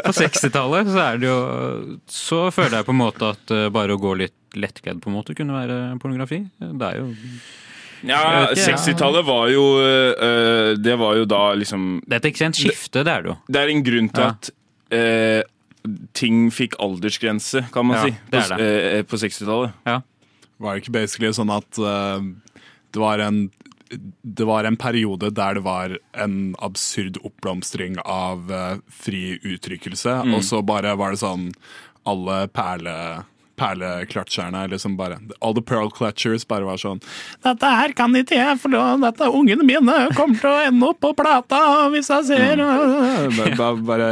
På 0.00 0.14
60-tallet 0.16 0.88
så 0.94 1.02
er 1.02 1.20
det 1.20 1.28
jo 1.28 1.36
Så 2.08 2.40
føler 2.54 2.78
jeg 2.78 2.88
på 2.88 2.94
en 2.94 3.00
måte 3.02 3.34
at 3.34 3.52
eh, 3.52 3.66
bare 3.74 3.96
å 3.96 4.00
gå 4.00 4.14
litt 4.22 4.36
lettkledd 4.56 5.02
på 5.02 5.10
en 5.10 5.16
måte 5.18 5.34
kunne 5.36 5.56
være 5.56 5.76
pornografi. 6.00 6.44
Det 6.62 6.88
er 6.88 7.00
jo 7.02 7.08
Ja, 8.04 8.20
Jeg 8.20 8.48
vet 8.48 8.58
ikke, 8.58 8.70
ja. 8.70 8.76
60-tallet 8.76 9.24
var 9.26 9.48
jo 9.52 9.64
øh, 9.80 10.76
Det 10.84 10.94
var 11.00 11.16
jo 11.16 11.24
da 11.30 11.42
liksom 11.56 12.02
Det 12.06 12.12
er 12.18 12.22
et 12.22 12.30
ekstremt 12.32 12.58
skifte, 12.58 13.04
det 13.04 13.12
er 13.12 13.22
det 13.24 13.30
jo. 13.32 13.36
Det 13.48 13.60
er 13.62 13.72
en 13.72 13.84
grunn 13.86 14.08
til 14.12 14.22
Ja. 14.24 14.30
at 14.34 14.50
eh, 14.94 15.42
ting 16.16 16.46
fikk 16.54 16.76
aldersgrense, 16.80 17.64
kan 17.72 17.86
man 17.86 17.96
Ja, 17.98 18.04
si, 18.04 18.14
det 18.32 18.40
på, 18.48 18.56
er 18.60 18.98
eh, 18.98 19.02
på 19.04 19.16
60-tallet. 19.20 19.74
Var 19.84 20.74
det 20.78 20.82
ikke 20.84 20.94
basically 21.00 21.32
sånn 21.36 21.50
at 21.52 21.68
det 22.94 23.00
var 23.02 23.18
en 23.24 23.50
det 24.24 24.46
var 24.48 24.64
en 24.66 24.76
periode 24.80 25.28
der 25.36 25.54
det 25.58 25.62
var 25.62 25.92
en 26.18 26.54
absurd 26.64 27.18
oppblomstring 27.22 27.98
av 28.04 28.48
fri 28.90 29.36
uttrykkelse, 29.44 30.14
Mm. 30.24 30.34
og 30.34 30.42
så 30.42 30.62
bare 30.66 30.96
var 30.98 31.12
det 31.14 31.20
sånn 31.20 31.52
alle 32.08 32.48
perle 32.48 32.94
perleklatsjerne 33.60 34.64
liksom 34.72 34.96
bare 34.98 35.18
All 35.40 35.54
the 35.56 35.62
pearl 35.62 35.90
clutchers 35.94 36.44
bare 36.48 36.66
var 36.66 36.80
sånn 36.80 37.00
Dette 37.44 37.70
her 37.70 37.94
kan 37.96 38.14
ikke 38.18 38.38
jeg, 38.38 38.58
for 38.62 38.72
dette 38.74 39.00
dette 39.04 39.28
ungene 39.30 39.66
mine 39.66 39.94
kommer 40.16 40.38
til 40.40 40.50
å 40.50 40.62
ende 40.68 40.88
opp 40.90 41.00
på 41.04 41.12
plata 41.18 41.60
hvis 41.94 42.10
jeg 42.12 42.28
ser 42.32 42.62
Mm. 42.64 43.56
Da 43.58 43.68
bare, 43.90 44.08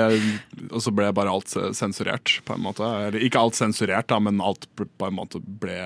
Og 0.70 0.82
så 0.84 0.92
ble 0.94 1.08
bare 1.14 1.32
alt 1.32 1.50
sensurert, 1.76 2.38
på 2.46 2.54
en 2.56 2.62
måte. 2.64 2.82
Eller 3.08 3.22
ikke 3.25 3.40
alt 3.40 3.56
sensurert, 3.58 4.08
da, 4.11 4.18
men 4.22 4.40
alt 4.42 4.66
på 4.76 4.87
en 5.06 5.16
måte 5.16 5.40
ble 5.42 5.76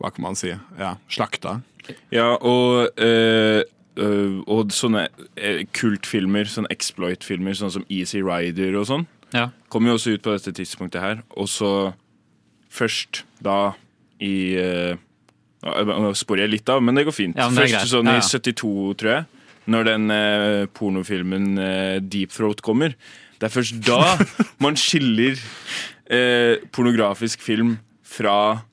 Hva 0.00 0.10
kan 0.10 0.26
man 0.26 0.38
si? 0.38 0.52
Ja, 0.78 0.94
slakta. 1.12 1.60
Ja, 2.14 2.34
og, 2.40 2.90
øh 2.98 3.62
øh, 4.00 4.40
og 4.50 4.72
sånne 4.74 5.06
eh, 5.36 5.64
kultfilmer, 5.76 6.48
sånne 6.50 6.70
exploit-filmer, 6.74 7.54
sånn 7.58 7.70
som 7.74 7.84
Easy 7.88 8.22
Rider 8.24 8.74
og 8.80 8.88
sånn, 8.90 9.06
Ja. 9.34 9.48
kom 9.68 9.86
jo 9.86 9.94
også 9.94 10.14
ut 10.16 10.22
på 10.22 10.34
dette 10.34 10.52
tidspunktet 10.54 11.00
her. 11.00 11.22
Og 11.36 11.46
så 11.48 11.94
først 12.74 13.24
da 13.44 13.74
i 14.22 14.36
eh, 14.60 15.02
Nå 15.64 16.10
sporer 16.12 16.44
jeg 16.44 16.58
litt 16.58 16.68
av, 16.68 16.82
men 16.84 16.92
det 16.98 17.06
går 17.08 17.14
fint. 17.16 17.38
Ja, 17.40 17.46
det 17.48 17.62
først 17.70 17.88
sånn 17.88 18.10
i 18.12 18.18
72, 18.20 18.72
tror 19.00 19.10
jeg, 19.14 19.44
når 19.72 19.86
den 19.88 20.12
eh, 20.12 20.64
pornofilmen 20.76 21.46
eh, 21.56 22.00
Deep 22.04 22.34
Throat 22.36 22.60
kommer. 22.66 22.92
Det 23.40 23.48
er 23.48 23.54
først 23.54 23.78
da 23.86 24.18
man 24.64 24.76
skiller 24.76 25.40
eh, 26.12 26.60
pornografisk 26.68 27.40
film 27.40 27.78
fra 28.04 28.66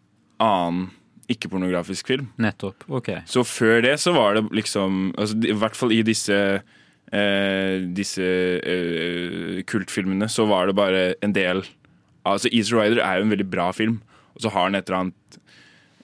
annen 0.43 0.89
ikke-pornografisk 1.31 2.11
film. 2.11 2.27
Nettopp. 2.43 2.83
Ok. 2.91 3.13
Så 3.29 3.45
før 3.47 3.79
det 3.85 3.95
så 4.03 4.11
var 4.15 4.35
det 4.35 4.45
liksom 4.51 5.13
altså, 5.15 5.37
I 5.47 5.55
hvert 5.61 5.77
fall 5.79 5.93
i 5.95 6.01
disse 6.03 6.35
eh, 6.35 7.75
Disse 7.95 8.25
eh, 8.59 9.61
kultfilmene 9.63 10.27
så 10.27 10.43
var 10.49 10.67
det 10.67 10.75
bare 10.75 11.05
en 11.23 11.35
del 11.35 11.63
Altså 12.25 12.49
Easy 12.51 12.73
Rider 12.75 13.01
er 13.03 13.17
jo 13.19 13.25
en 13.27 13.33
veldig 13.33 13.49
bra 13.51 13.71
film, 13.75 14.01
og 14.35 14.41
så 14.43 14.51
har 14.53 14.69
den 14.69 14.75
et 14.79 14.89
eller 14.89 14.99
annet 15.05 15.37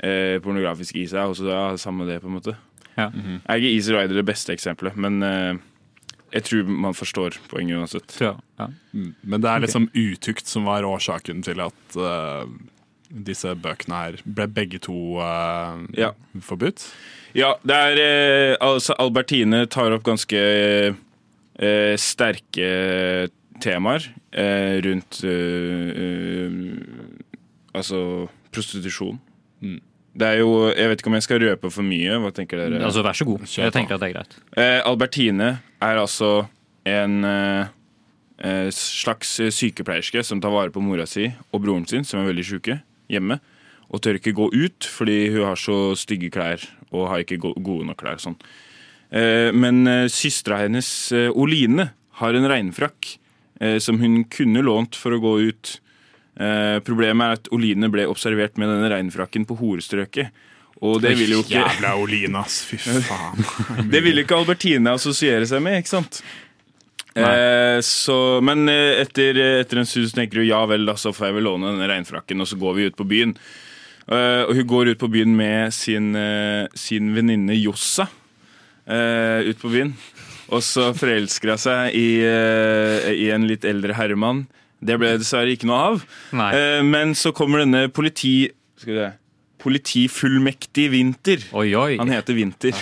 eh, 0.03 0.38
pornografisk 0.43 0.95
i 0.97 1.05
seg. 1.09 1.29
Og 1.29 1.38
så 1.39 1.50
ja, 1.51 1.63
samme 1.77 2.07
det, 2.09 2.21
på 2.24 2.27
en 2.31 2.38
måte. 2.39 2.55
Ja. 2.97 3.12
Jeg 3.13 3.41
er 3.45 3.59
ikke 3.62 3.74
Easy 3.75 3.93
Rider 3.93 4.17
det 4.17 4.25
beste 4.25 4.55
eksempelet, 4.55 4.97
men 4.97 5.21
eh, 5.24 5.59
jeg 6.33 6.43
tror 6.47 6.71
man 6.88 6.97
forstår 6.97 7.38
poenget 7.51 7.77
uansett. 7.79 8.17
Ja. 8.21 8.33
Ja. 8.59 8.67
Men 8.93 9.43
det 9.43 9.50
er 9.51 9.62
liksom 9.63 9.89
utukt 9.95 10.50
som 10.50 10.65
var 10.67 10.83
årsaken 10.83 11.43
til 11.45 11.62
at 11.63 11.95
uh, 11.95 12.43
disse 13.07 13.53
bøkene 13.55 14.01
her 14.01 14.17
ble 14.25 14.47
begge 14.51 14.81
to 14.83 14.95
uh, 15.21 15.79
Ja. 15.95 16.12
forbudt. 16.43 16.83
Ja, 17.38 17.53
det 17.63 17.75
er 17.75 18.01
eh, 18.01 18.55
altså 18.63 18.95
Albertine 19.00 19.65
tar 19.71 19.93
opp 19.95 20.03
ganske 20.07 20.39
eh, 20.41 21.95
sterke 22.01 22.69
temaer 23.63 24.05
eh, 24.31 24.77
rundt 24.85 25.21
eh, 25.27 25.91
eh, 26.03 26.57
Altså 27.77 27.99
prostitusjon. 28.53 29.19
Mm. 29.61 29.79
Det 30.17 30.27
er 30.27 30.39
jo 30.41 30.69
Jeg 30.71 30.89
vet 30.89 31.01
ikke 31.01 31.11
om 31.11 31.17
jeg 31.17 31.25
skal 31.27 31.41
røpe 31.43 31.69
for 31.73 31.85
mye. 31.85 32.17
Hva 32.23 32.31
tenker 32.33 32.57
dere? 32.63 32.79
Altså, 32.85 33.03
vær 33.05 33.17
så 33.17 33.27
god. 33.27 33.43
Jeg 33.53 33.73
tenker 33.75 33.97
at 33.97 34.01
det 34.01 34.09
er 34.09 34.15
greit. 34.15 34.37
Eh, 34.57 34.79
Albertine 34.85 35.49
er 35.81 35.99
altså 36.01 36.47
en 36.87 37.19
slags 38.71 39.31
sykepleierske 39.51 40.21
som 40.23 40.39
tar 40.41 40.53
vare 40.53 40.69
på 40.69 40.81
mora 40.81 41.07
si 41.09 41.25
og 41.49 41.63
broren 41.63 41.87
sin, 41.89 42.05
som 42.05 42.21
er 42.21 42.29
veldig 42.29 42.45
syke, 42.45 42.75
hjemme. 43.09 43.39
Og 43.89 44.01
tør 44.03 44.19
ikke 44.19 44.35
gå 44.37 44.47
ut 44.53 44.87
fordi 44.87 45.17
hun 45.33 45.47
har 45.47 45.59
så 45.59 45.95
stygge 45.97 46.29
klær 46.33 46.63
og 46.91 47.09
har 47.11 47.23
ikke 47.25 47.39
gode 47.41 47.87
nok 47.89 47.99
klær. 47.99 48.21
Sånn. 48.21 48.37
Eh, 49.11 49.53
men 49.55 49.87
eh, 49.87 50.07
søstera 50.11 50.61
hennes, 50.65 50.89
eh, 51.15 51.31
Oline, 51.31 51.91
har 52.19 52.35
en 52.35 52.49
regnfrakk 52.49 53.13
eh, 53.13 53.26
som 53.81 53.97
hun 53.97 54.19
kunne 54.29 54.61
lånt 54.61 54.95
for 54.95 55.15
å 55.15 55.21
gå 55.21 55.31
ut. 55.49 55.71
Eh, 56.37 56.79
problemet 56.85 57.25
er 57.25 57.39
at 57.39 57.47
Oline 57.55 57.89
ble 57.89 58.05
observert 58.09 58.59
med 58.61 58.69
denne 58.69 58.89
regnfrakken 58.93 59.47
på 59.49 59.57
horestrøket. 59.57 60.43
Og 60.85 60.99
det 61.01 61.15
vil 61.17 61.33
jo 61.33 61.39
ikke, 61.41 61.63
Jævla 61.63 61.95
Oline, 61.97 62.43
ass. 62.43 62.59
Fy 62.69 62.77
faen. 62.77 63.47
det 63.93 64.03
vil 64.05 64.21
ikke 64.21 64.37
Albertine 64.37 64.93
assosiere 64.93 65.47
seg 65.49 65.63
med, 65.65 65.79
ikke 65.81 65.95
sant? 65.95 66.21
Eh, 67.17 67.79
så, 67.81 68.17
men 68.45 68.69
eh, 68.69 68.99
etter, 69.01 69.39
etter 69.63 69.81
en 69.81 69.89
stund 69.89 70.13
tenker 70.13 70.43
hun 70.43 70.51
ja 70.51 70.59
vel, 70.69 70.85
da, 70.85 70.93
så 70.99 71.15
får 71.15 71.31
jeg 71.31 71.39
vel 71.39 71.49
låne 71.49 71.71
denne 71.71 71.89
regnfrakken, 71.89 72.43
og 72.43 72.51
så 72.51 72.59
går 72.61 72.77
vi 72.77 72.85
ut 72.91 72.99
på 72.99 73.07
byen. 73.09 73.33
Eh, 74.05 74.43
og 74.45 74.53
hun 74.59 74.69
går 74.69 74.93
ut 74.93 75.01
på 75.01 75.09
byen 75.17 75.33
med 75.39 75.73
sin, 75.73 76.13
eh, 76.15 76.69
sin 76.77 77.09
venninne 77.17 77.57
Jossa. 77.57 78.05
eh, 78.87 79.49
ut 79.49 79.57
på 79.59 79.73
byen. 79.73 79.97
Og 80.54 80.63
så 80.63 80.89
forelsker 80.96 81.54
hun 81.54 81.62
seg 81.62 81.98
i, 81.98 82.08
eh, 82.24 83.12
i 83.25 83.30
en 83.36 83.48
litt 83.50 83.68
eldre 83.68 83.98
herremann. 83.98 84.46
Det 84.80 84.98
ble 85.01 85.16
dessverre 85.20 85.51
ikke 85.54 85.68
noe 85.70 85.80
av. 85.92 86.04
Nei. 86.38 86.51
Eh, 86.56 86.82
men 86.86 87.16
så 87.18 87.34
kommer 87.36 87.66
denne 87.66 87.88
politi... 87.94 88.51
Skal 88.80 88.94
vi 88.94 89.00
se 89.06 89.13
Politifullmektig 89.58 90.84
Vinter. 90.94 91.42
Oi, 91.58 91.72
oi. 91.75 91.98
Han 91.98 92.12
heter 92.13 92.36
Vinter. 92.38 92.77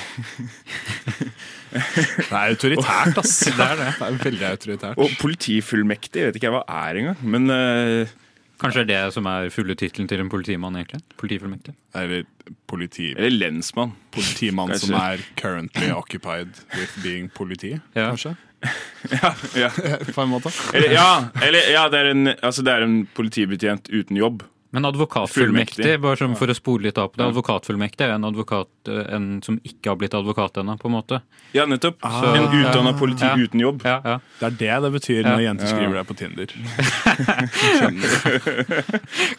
Det 1.76 2.28
er 2.30 2.52
autoritært, 2.52 3.18
ass. 3.22 3.38
Det 3.48 3.64
er 3.64 3.80
det. 3.80 3.88
Det 4.00 4.06
er 4.08 4.20
veldig 4.22 4.46
autoritært. 4.50 5.00
Og 5.02 5.16
politifullmektig 5.22 6.28
vet 6.28 6.38
ikke 6.38 6.50
jeg 6.50 6.56
hva 6.56 6.62
er 6.88 7.00
engang. 7.02 7.24
Men 7.36 7.56
eh, 7.56 8.14
Kanskje 8.62 8.86
det 8.88 8.96
er 8.96 9.06
det 9.08 9.14
som 9.14 9.26
er 9.28 9.50
fulle 9.52 9.76
tittelen 9.76 10.08
til 10.08 10.22
en 10.24 10.30
politimann, 10.32 10.76
egentlig? 10.80 11.02
Politifullmektig. 11.20 11.74
Eller 11.96 12.24
politi, 12.68 13.12
Eller 13.18 13.30
lensmann. 13.36 13.92
politimann 14.16 14.70
Kanskje. 14.72 14.88
som 14.88 14.96
er 15.02 15.24
currently 15.36 15.90
occupied 15.92 16.48
with 16.78 16.96
being 17.04 17.30
politi, 17.30 17.74
Ja. 17.96 18.10
kanskje? 18.14 18.36
Ja, 19.12 19.34
ja. 19.56 19.70
På 20.16 20.22
en 20.24 20.30
måte. 20.32 20.50
Eller, 20.74 20.90
ja, 20.96 21.28
eller, 21.44 21.60
ja 21.72 21.84
det, 21.90 22.00
er 22.00 22.12
en, 22.16 22.28
altså, 22.42 22.64
det 22.66 22.74
er 22.74 22.82
en 22.88 23.06
politibetjent 23.14 23.90
uten 23.94 24.18
jobb. 24.18 24.44
Men 24.76 24.84
advokatfullmektig, 24.92 25.94
bare 26.04 26.18
som 26.20 26.34
for 26.36 26.52
å 26.52 26.56
spole 26.58 26.84
litt 26.90 26.98
av 27.00 27.08
på 27.14 27.18
det, 27.22 27.30
advokatfullmektig 27.32 28.04
er 28.10 28.14
en 28.18 28.28
advokat 28.28 28.68
eh, 28.92 29.06
en 29.16 29.26
som 29.46 29.56
ikke 29.64 29.88
har 29.94 29.98
blitt 30.02 30.12
advokat 30.18 30.58
ennå, 30.60 30.76
på 30.82 30.88
en 30.92 30.96
måte. 30.98 31.16
Ja, 31.56 31.64
nettopp. 31.70 31.98
Så, 32.04 32.26
en 32.36 32.52
utdanna 32.60 32.92
politi 33.00 33.24
Ja. 33.26 33.36
uten 33.40 33.60
jobb. 33.64 33.80
Ja, 33.88 34.02
ja. 34.04 34.18
Det 34.42 34.46
er 34.52 34.56
det 34.60 34.76
det 34.84 34.92
betyr 35.00 35.22
når 35.30 35.40
jenter 35.46 35.66
Ja. 35.66 35.72
skriver 35.72 35.96
deg 35.96 36.06
på 36.12 36.16
Tinder. 36.20 36.48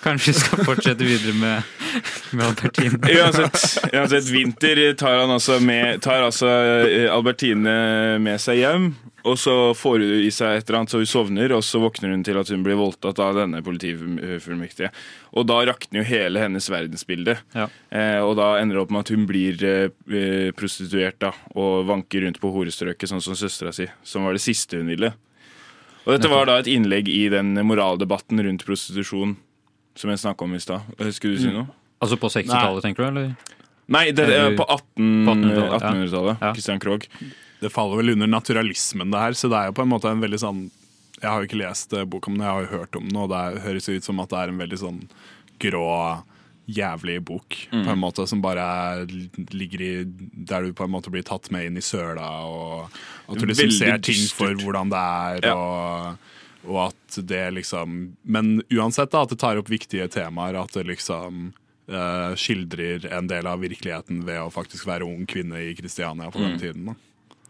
Kanskje 0.03 0.33
vi 0.33 0.39
skal 0.41 0.65
fortsette 0.65 1.05
videre 1.05 1.35
med, 1.37 1.63
med 2.33 2.47
Albertine. 2.47 2.99
Uansett, 3.17 3.85
uansett, 3.93 4.29
Vinter 4.33 4.81
tar 4.99 5.19
han 5.21 5.31
altså 5.37 5.59
med 5.61 6.01
Tar 6.05 6.23
altså 6.27 6.49
eh, 6.87 7.09
Albertine 7.13 7.77
med 8.23 8.41
seg 8.43 8.57
hjem. 8.63 8.91
Og 9.27 9.39
så 9.43 9.53
får 9.75 10.03
hun 10.05 10.13
i 10.23 10.31
seg 10.35 10.61
et 10.61 10.69
eller 10.69 10.79
annet 10.81 10.93
så 10.93 11.01
hun 11.03 11.09
sovner, 11.11 11.53
og 11.57 11.65
så 11.67 11.81
våkner 11.83 12.13
hun 12.15 12.23
til 12.27 12.39
at 12.39 12.51
hun 12.53 12.63
blir 12.63 12.79
voldtatt 12.79 13.19
av 13.25 13.35
denne 13.41 13.59
politifullmektige. 13.67 14.91
Og 15.35 15.49
da 15.51 15.57
rakner 15.67 16.01
jo 16.03 16.07
hele 16.07 16.45
hennes 16.45 16.69
verdensbilde. 16.71 17.35
Ja. 17.57 17.67
Eh, 17.91 18.21
og 18.23 18.37
da 18.39 18.53
ender 18.61 18.79
det 18.79 18.85
opp 18.85 18.95
med 18.95 19.03
at 19.07 19.11
hun 19.15 19.25
blir 19.27 19.65
eh, 19.67 19.89
eh, 20.15 20.51
prostituert 20.57 21.19
da, 21.25 21.33
og 21.59 21.89
vanker 21.91 22.23
rundt 22.27 22.39
på 22.43 22.53
horestrøket, 22.55 23.11
sånn 23.11 23.25
som 23.25 23.35
søstera 23.39 23.75
si, 23.75 23.89
som 24.07 24.29
var 24.29 24.37
det 24.39 24.45
siste 24.47 24.79
hun 24.79 24.93
ville. 24.95 25.11
Og 26.07 26.15
dette 26.15 26.31
var 26.31 26.47
da 26.47 26.61
et 26.63 26.71
innlegg 26.71 27.09
i 27.11 27.25
den 27.33 27.51
moraldebatten 27.67 28.39
rundt 28.47 28.63
prostitusjon 28.69 29.35
som 29.99 30.13
jeg 30.13 30.21
snakka 30.23 30.47
om 30.47 30.55
i 30.55 30.61
stad. 30.63 30.87
Eh, 31.01 31.11
Skulle 31.11 31.35
du 31.35 31.43
si 31.43 31.51
noe? 31.51 31.67
Altså 32.05 32.19
på 32.21 32.31
60-tallet, 32.31 32.85
tenker 32.85 33.03
du? 33.03 33.09
eller? 33.11 33.57
Nei, 33.91 34.11
det 34.15 34.27
er 34.29 34.55
på 34.59 34.65
1800-tallet, 34.67 35.59
ja. 35.67 35.91
1800-tallet. 35.91 36.41
Ja. 36.43 36.53
Christian 36.55 36.81
Krogh. 36.83 37.07
Det 37.61 37.71
faller 37.73 37.97
vel 37.97 38.11
under 38.11 38.27
naturalismen, 38.27 39.11
det 39.11 39.19
her, 39.19 39.33
så 39.33 39.49
det 39.49 39.57
er 39.57 39.67
jo 39.71 39.73
på 39.79 39.83
en 39.83 39.89
måte 39.95 40.11
en 40.11 40.21
veldig 40.21 40.39
sånn 40.43 40.71
Jeg 41.23 41.31
har 41.31 41.41
jo 41.41 41.47
ikke 41.49 41.63
lest 41.65 41.93
eh, 41.97 42.05
boka, 42.05 42.29
men 42.31 42.43
jeg 42.45 42.53
har 42.53 42.61
jo 42.67 42.79
hørt 42.79 42.97
om 42.97 43.09
den, 43.09 43.17
og 43.17 43.31
det 43.31 43.37
er- 43.41 43.61
høres 43.65 43.89
ut 43.89 44.05
som 44.05 44.21
at 44.21 44.29
det 44.29 44.37
er 44.39 44.49
en 44.53 44.59
veldig 44.59 44.79
sånn 44.79 44.99
grå, 45.59 46.23
jævlig 46.69 47.21
bok, 47.25 47.49
på 47.71 47.77
Mm. 47.77 47.89
en 47.89 47.99
måte, 47.99 48.27
som 48.29 48.43
bare 48.43 48.59
er, 48.61 49.07
ligger 49.55 49.81
i 49.81 50.05
Der 50.05 50.63
du 50.63 50.73
på 50.75 50.85
en 50.85 50.91
måte 50.91 51.11
blir 51.11 51.23
tatt 51.23 51.51
med 51.51 51.65
inn 51.67 51.77
i 51.79 51.81
søla, 51.81 52.27
og 52.45 52.91
at 53.31 53.39
du 53.39 53.47
liksom 53.47 53.71
ser 53.71 53.99
ting 53.99 54.27
for 54.29 54.53
hvordan 54.55 54.91
det 54.91 54.99
er, 54.99 55.47
Ja. 55.49 55.55
og, 55.55 56.19
og 56.69 56.89
at 56.93 57.27
det 57.27 57.55
liksom 57.55 58.13
Men 58.25 58.63
uansett, 58.71 59.11
da, 59.11 59.23
at 59.23 59.31
det 59.31 59.39
tar 59.39 59.57
opp 59.57 59.69
viktige 59.69 60.09
temaer, 60.11 60.55
at 60.63 60.73
det 60.73 60.87
liksom 60.87 61.53
uh, 61.89 62.35
skildrer 62.35 63.05
en 63.13 63.29
del 63.29 63.47
av 63.47 63.61
virkeligheten 63.61 64.25
ved 64.25 64.41
å 64.41 64.51
faktisk 64.53 64.85
være 64.87 65.03
ung 65.07 65.25
kvinne 65.25 65.55
i 65.71 65.73
Kristiania 65.75 66.31
på 66.33 66.41
Mm. 66.41 66.49
den 66.51 66.59
tiden. 66.61 66.85
da. 66.87 66.95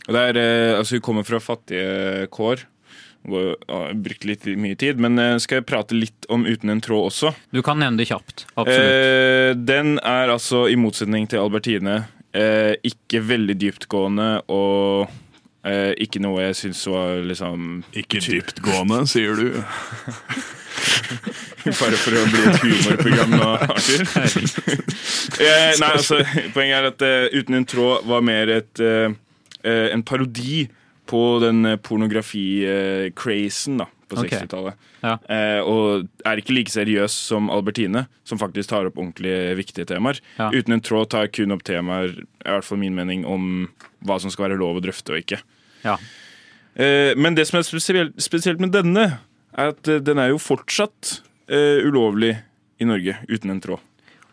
Og 0.07 0.14
det 0.14 0.23
er, 0.31 0.38
eh, 0.38 0.79
altså, 0.79 0.97
hun 0.97 1.05
kommer 1.05 1.27
fra 1.27 1.42
fattige 1.42 2.27
kår. 2.31 2.66
brukt 3.27 4.25
litt 4.25 4.45
mye 4.55 4.77
tid, 4.79 5.01
men 5.03 5.19
eh, 5.19 5.37
skal 5.42 5.59
jeg 5.59 5.66
prate 5.66 5.97
litt 5.99 6.29
om 6.31 6.47
Uten 6.47 6.71
en 6.71 6.81
tråd 6.81 7.09
også? 7.11 7.33
Du 7.51 7.59
kan 7.62 7.79
nevne 7.79 7.99
det 7.99 8.07
kjapt. 8.07 8.47
Absolutt. 8.55 8.87
Eh, 8.87 9.51
den 9.59 9.99
er 9.99 10.31
altså, 10.31 10.69
i 10.71 10.77
motsetning 10.79 11.27
til 11.27 11.42
Albertine, 11.42 12.05
eh, 12.31 12.77
ikke 12.87 13.25
veldig 13.27 13.57
dyptgående 13.59 14.29
og 14.47 15.11
eh, 15.66 15.92
ikke 15.99 16.23
noe 16.23 16.47
jeg 16.47 16.61
syns 16.62 16.85
var 16.87 17.19
liksom 17.27 17.83
Ikke 17.99 18.23
dyptgående, 18.23 19.03
sier 19.11 19.35
du. 19.35 19.51
Bare 21.66 21.99
for 21.99 22.14
å 22.14 22.25
bli 22.31 22.42
et 22.47 22.62
humorprogram 22.62 23.33
nå, 23.35 23.53
Arthur. 23.66 24.07
eh, 25.42 25.75
nei, 25.83 25.90
altså, 25.90 26.23
poenget 26.55 26.79
er 26.79 26.90
at 26.92 27.07
Uten 27.35 27.59
en 27.59 27.66
tråd 27.66 28.07
var 28.07 28.23
mer 28.23 28.55
et, 28.61 28.87
en 29.66 30.07
parodi 30.07 30.66
på 31.07 31.38
den 31.42 31.66
eh, 31.66 31.76
pornografi-crazen 31.76 33.79
da, 33.81 33.87
på 34.09 34.18
okay. 34.18 34.42
60-tallet. 34.42 34.74
Ja. 35.02 35.14
Eh, 35.31 35.61
og 35.62 36.07
er 36.26 36.42
ikke 36.42 36.57
like 36.57 36.74
seriøs 36.74 37.14
som 37.31 37.50
Albertine, 37.52 38.07
som 38.26 38.40
faktisk 38.42 38.72
tar 38.72 38.88
opp 38.88 38.98
ordentlig 38.98 39.37
viktige 39.61 39.87
temaer. 39.88 40.20
Ja. 40.40 40.50
Uten 40.55 40.72
en 40.76 40.85
tråd 40.85 41.12
tar 41.14 41.31
kun 41.33 41.55
opp 41.55 41.64
temaer, 41.66 42.16
i 42.18 42.48
hvert 42.48 42.66
fall 42.66 42.83
min 42.83 42.98
mening, 42.98 43.24
om 43.29 43.68
hva 44.07 44.18
som 44.22 44.31
skal 44.33 44.48
være 44.48 44.61
lov 44.61 44.81
å 44.81 44.85
drøfte 44.85 45.14
og 45.14 45.22
ikke. 45.22 45.40
Ja. 45.87 45.96
Eh, 46.74 47.12
men 47.18 47.38
det 47.38 47.46
som 47.48 47.61
er 47.61 47.66
spesielt, 47.66 48.62
med 48.62 48.74
denne, 48.74 49.07
er 49.57 49.74
at 49.74 49.83
eh, 49.88 50.02
den 50.02 50.18
er 50.20 50.29
jo 50.35 50.42
fortsatt 50.42 51.20
eh, 51.48 51.87
ulovlig 51.87 52.35
i 52.83 52.88
Norge 52.88 53.14
uten 53.31 53.55
en 53.55 53.62
tråd. 53.62 53.81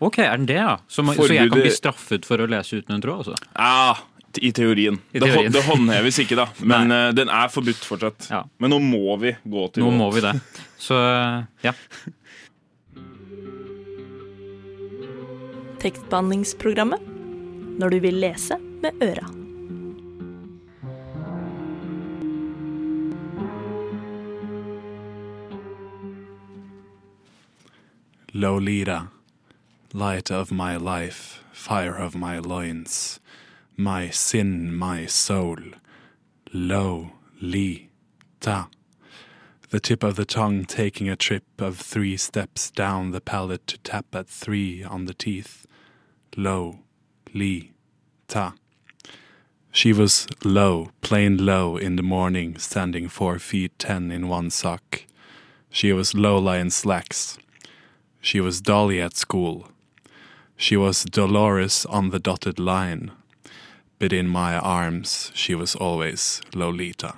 Ok, 0.03 0.17
er 0.19 0.35
den 0.35 0.49
det, 0.49 0.57
ja? 0.59 0.81
Så, 0.91 1.05
Forbudet... 1.05 1.29
så 1.29 1.35
jeg 1.37 1.51
kan 1.53 1.61
bli 1.61 1.71
straffet 1.71 2.25
for 2.27 2.41
å 2.43 2.47
lese 2.49 2.81
uten 2.81 2.97
en 2.97 3.03
tråd? 3.05 3.21
altså? 3.23 3.51
Ah, 3.55 4.01
I 4.41 4.51
teorien. 4.51 4.97
I 5.11 5.19
Det, 5.19 5.27
teorien. 5.29 5.51
det 5.51 5.61
håndheves 5.67 6.19
ikke, 6.23 6.35
da. 6.39 6.47
Men 6.73 6.91
uh, 6.91 7.11
den 7.13 7.29
er 7.29 7.47
forbudt 7.53 7.83
fortsatt. 7.85 8.27
Ja. 8.31 8.43
Men 8.59 8.73
nå 8.73 8.79
må 8.81 9.17
vi 9.21 9.35
gå 9.43 9.67
til 9.75 9.83
Nå 9.85 9.91
det. 9.91 9.97
må 9.99 10.09
vi 10.15 10.21
det. 10.25 10.33
Så 10.81 10.97
ja. 11.63 11.73
Tekstbehandlingsprogrammet. 15.83 17.01
Når 17.79 17.89
du 17.89 17.99
vil 17.99 18.19
lese 18.21 18.57
med 18.83 19.01
øra. 19.01 19.27
Lolita, 28.31 29.07
light 29.93 30.31
of 30.31 30.51
my 30.51 30.77
life, 30.77 31.43
fire 31.51 31.95
of 31.97 32.15
my 32.15 32.39
loins, 32.39 33.19
my 33.75 34.09
sin, 34.09 34.73
my 34.75 35.05
soul. 35.05 35.57
Lo-li-ta. 36.53 37.89
The 39.69 39.79
tip 39.79 40.03
of 40.03 40.15
the 40.15 40.25
tongue 40.25 40.65
taking 40.65 41.09
a 41.09 41.15
trip 41.15 41.43
of 41.59 41.77
three 41.77 42.17
steps 42.17 42.69
down 42.69 43.11
the 43.11 43.21
palate 43.21 43.65
to 43.67 43.77
tap 43.79 44.13
at 44.13 44.27
three 44.27 44.83
on 44.83 45.05
the 45.05 45.13
teeth. 45.15 45.65
Lo-li-ta. 46.37 46.83
She 49.71 49.91
was 49.91 50.27
low, 50.43 50.91
plain 51.01 51.43
low 51.43 51.77
in 51.77 51.95
the 51.95 52.03
morning, 52.03 52.59
standing 52.59 53.09
four 53.09 53.39
feet 53.39 53.71
ten 53.79 54.11
in 54.11 54.27
one 54.27 54.51
sock. 54.51 55.03
She 55.71 55.91
was 55.91 56.13
Lola 56.13 56.59
in 56.59 56.69
slacks. 56.69 57.39
She 58.21 58.39
was 58.39 58.61
Dolly 58.61 59.01
at 59.01 59.17
school. 59.17 59.69
She 60.55 60.77
was 60.77 61.03
Dolores 61.03 61.87
on 61.87 62.11
the 62.11 62.19
dotted 62.19 62.59
line. 62.59 63.11
But 64.03 64.11
in 64.11 64.27
my 64.27 64.57
arms 64.57 65.31
she 65.33 65.55
was 65.55 65.75
always 65.75 66.41
Lolita. 66.53 67.13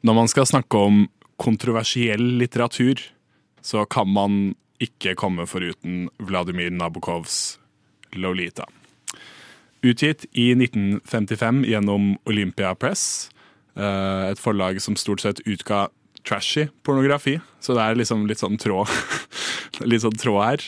Når 0.00 0.14
man 0.14 0.28
skal 0.28 0.46
snakke 0.46 0.78
om 0.80 1.08
kontroversiell 1.36 2.22
litteratur, 2.40 3.02
så 3.60 3.84
kan 3.84 4.08
man 4.08 4.54
ikke 4.80 5.12
komme 5.20 5.44
foruten 5.44 6.08
Vladimir 6.16 6.70
Nabokovs 6.72 7.58
Lolita. 8.16 8.64
Utgitt 9.84 10.24
i 10.32 10.54
1955 10.56 11.66
gjennom 11.68 12.14
Olympia 12.24 12.72
Press, 12.74 13.28
eh, 13.76 14.30
et 14.32 14.40
forlag 14.40 14.80
som 14.80 14.96
stort 14.96 15.20
sett 15.20 15.44
utga 15.44 15.90
trashy 16.24 16.70
pornografi, 16.82 17.36
så 17.60 17.76
det 17.76 17.84
er 17.84 18.00
liksom 18.00 18.24
litt 18.24 18.40
sånn 18.40 18.56
tråd, 18.56 18.88
litt 19.86 20.04
sånn 20.04 20.18
tråd 20.20 20.40
her. 20.44 20.64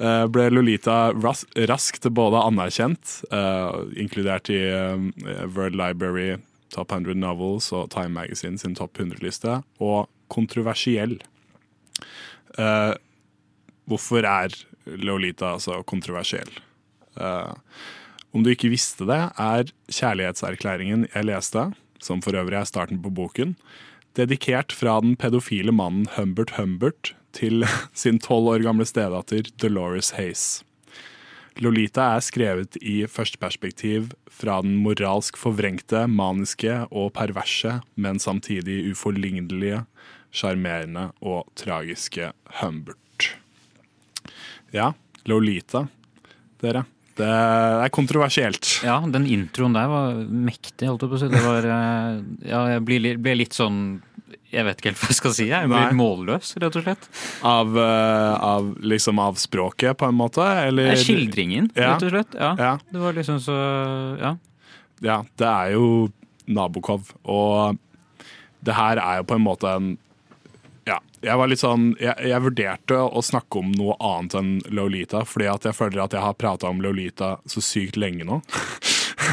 Eh, 0.00 0.24
ble 0.32 0.48
Lolita 0.52 1.12
ras 1.16 1.44
raskt 1.70 2.08
både 2.14 2.42
anerkjent, 2.42 3.20
eh, 3.30 3.80
inkludert 4.02 4.50
i 4.52 4.60
eh, 4.68 5.46
World 5.46 5.78
Library 5.78 6.36
Top 6.74 6.92
100 6.92 7.16
Novels 7.20 7.70
og 7.72 7.90
Time 7.94 8.14
Magazine 8.16 8.58
sin 8.58 8.76
topp 8.78 8.98
100-liste. 8.98 9.60
Og 9.80 10.10
kontroversiell. 10.32 11.20
Hvorfor 13.86 14.26
er 14.26 14.54
Lolita 14.98 15.52
altså 15.54 15.78
kontroversiell? 15.86 16.50
Om 18.34 18.42
du 18.42 18.50
ikke 18.50 18.72
visste 18.72 19.06
det, 19.08 19.20
er 19.38 19.70
kjærlighetserklæringen 19.86 21.06
jeg 21.12 21.28
leste, 21.28 21.68
som 22.02 22.18
for 22.24 22.36
øvrig 22.36 22.58
er 22.58 22.68
starten 22.68 22.98
på 23.04 23.12
boken, 23.14 23.54
dedikert 24.18 24.74
fra 24.74 24.98
den 25.04 25.14
pedofile 25.20 25.72
mannen 25.72 26.08
Humbert 26.16 26.56
Humbert 26.58 27.14
til 27.36 27.66
sin 28.02 28.20
tolv 28.22 28.54
år 28.54 28.64
gamle 28.66 28.86
stedatter 28.88 29.50
Dolores 29.60 30.14
Hace. 30.16 30.64
Lolita 31.64 32.10
er 32.16 32.24
skrevet 32.24 32.76
i 32.84 32.98
førsteperspektiv 33.08 34.10
fra 34.28 34.58
den 34.64 34.74
moralsk 34.84 35.38
forvrengte, 35.40 36.02
maniske 36.04 36.82
og 36.90 37.14
perverse, 37.16 37.78
men 37.96 38.20
samtidig 38.20 38.82
uforlignelige, 38.90 39.86
sjarmerende 40.36 41.08
og 41.24 41.48
tragiske 41.56 42.34
Humbert. 42.60 43.30
Ja, 44.74 44.90
Lolita, 45.24 45.86
dere. 46.60 46.84
Det 47.16 47.24
er 47.24 47.88
kontroversielt. 47.88 48.82
Ja, 48.84 48.98
den 49.08 49.24
introen 49.24 49.72
der 49.72 49.88
var 49.88 50.18
mektig, 50.28 50.84
holdt 50.84 51.06
jeg 51.06 51.12
på 51.12 51.16
å 51.16 51.20
si. 51.22 51.30
Det 51.32 51.40
var 51.40 51.68
eh, 51.72 52.18
Ja, 52.50 52.60
jeg 52.74 52.84
ble 52.84 53.36
litt 53.38 53.56
sånn 53.56 54.02
Jeg 54.50 54.64
vet 54.66 54.80
ikke 54.80 54.90
helt 54.90 55.00
hva 55.02 55.08
jeg 55.12 55.18
skal 55.20 55.34
si. 55.36 55.44
Jeg 55.50 55.68
blir 55.70 55.84
Nei. 55.84 55.96
målløs, 55.98 56.54
rett 56.62 56.76
og 56.80 56.82
slett. 56.86 57.08
Av, 57.46 57.76
uh, 57.78 58.34
av, 58.42 58.72
liksom 58.82 59.20
av 59.22 59.38
språket, 59.38 59.96
på 60.00 60.08
en 60.08 60.16
måte? 60.18 60.42
Eller 60.66 60.96
Skildringen, 60.98 61.70
Ja. 61.76 61.92
rett 61.94 62.02
og 62.08 62.10
slett. 62.14 62.34
Ja. 62.34 62.54
Ja. 62.58 62.72
Det 62.90 62.98
var 63.02 63.12
liksom 63.12 63.38
så 63.42 63.56
Ja. 64.20 64.36
Ja, 65.04 65.24
det 65.36 65.46
er 65.46 65.72
jo 65.76 66.10
Nabokov, 66.48 67.12
og 67.24 67.76
det 68.64 68.74
her 68.74 68.96
er 68.98 69.18
jo 69.20 69.24
på 69.24 69.34
en 69.36 69.44
måte 69.44 69.68
en 69.76 69.98
Ja, 70.86 71.00
jeg 71.20 71.36
var 71.36 71.48
litt 71.50 71.58
sånn 71.58 71.96
Jeg, 72.00 72.14
jeg 72.30 72.40
vurderte 72.44 72.94
å 72.94 73.18
snakke 73.22 73.58
om 73.58 73.72
noe 73.72 73.96
annet 74.00 74.34
enn 74.38 74.52
Lolita, 74.70 75.24
fordi 75.26 75.48
at 75.52 75.66
jeg 75.66 75.74
føler 75.74 76.04
at 76.04 76.12
jeg 76.14 76.22
har 76.22 76.34
prata 76.38 76.68
om 76.70 76.80
Lolita 76.80 77.36
så 77.46 77.60
sykt 77.60 77.96
lenge 77.98 78.24
nå. 78.24 78.40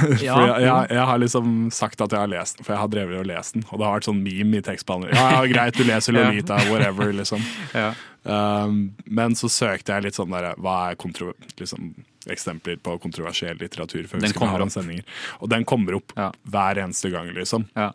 Ja, 0.24 0.36
for 0.36 0.48
jeg, 0.48 0.62
jeg, 0.66 0.88
jeg 0.98 1.06
har 1.10 1.20
liksom 1.22 1.54
sagt 1.74 2.02
at 2.02 2.12
jeg 2.16 2.20
har 2.24 2.32
lest 2.32 2.58
den, 2.58 2.66
for 2.68 2.74
jeg 2.76 2.82
har 2.84 2.92
drevet 2.94 3.20
og 3.20 3.28
lest 3.30 3.54
den. 3.58 3.64
Og 3.70 3.80
det 3.80 3.86
har 3.88 3.94
vært 3.98 4.08
sånn 4.10 4.22
meme 4.24 4.60
i 4.60 4.64
tekstbehandler. 4.66 5.14
Ja, 5.18 5.26
ja, 5.38 5.44
greit, 5.52 5.78
du 5.80 5.84
leser. 5.88 6.14
Lolita, 6.18 6.58
whatever, 6.72 7.14
liksom. 7.16 7.44
Ja. 7.84 7.92
Um, 8.24 8.78
men 9.12 9.34
så 9.36 9.50
søkte 9.52 9.92
jeg 9.98 10.06
litt 10.06 10.16
sånn 10.16 10.32
der, 10.32 10.54
hva 10.64 10.78
er 10.94 10.96
kontro 10.96 11.34
liksom, 11.60 11.90
eksempler 12.32 12.78
på 12.80 12.94
kontroversiell 13.04 13.58
litteratur 13.60 14.06
For 14.08 14.24
Den 14.24 14.32
kommer 14.38 14.64
opp. 14.64 14.72
sendinger. 14.72 15.04
Og 15.44 15.50
den 15.52 15.66
kommer 15.68 15.98
opp 16.00 16.14
Ja. 16.16 16.30
hver 16.48 16.80
eneste 16.86 17.12
gang, 17.12 17.34
liksom. 17.36 17.66
Ja. 17.76 17.90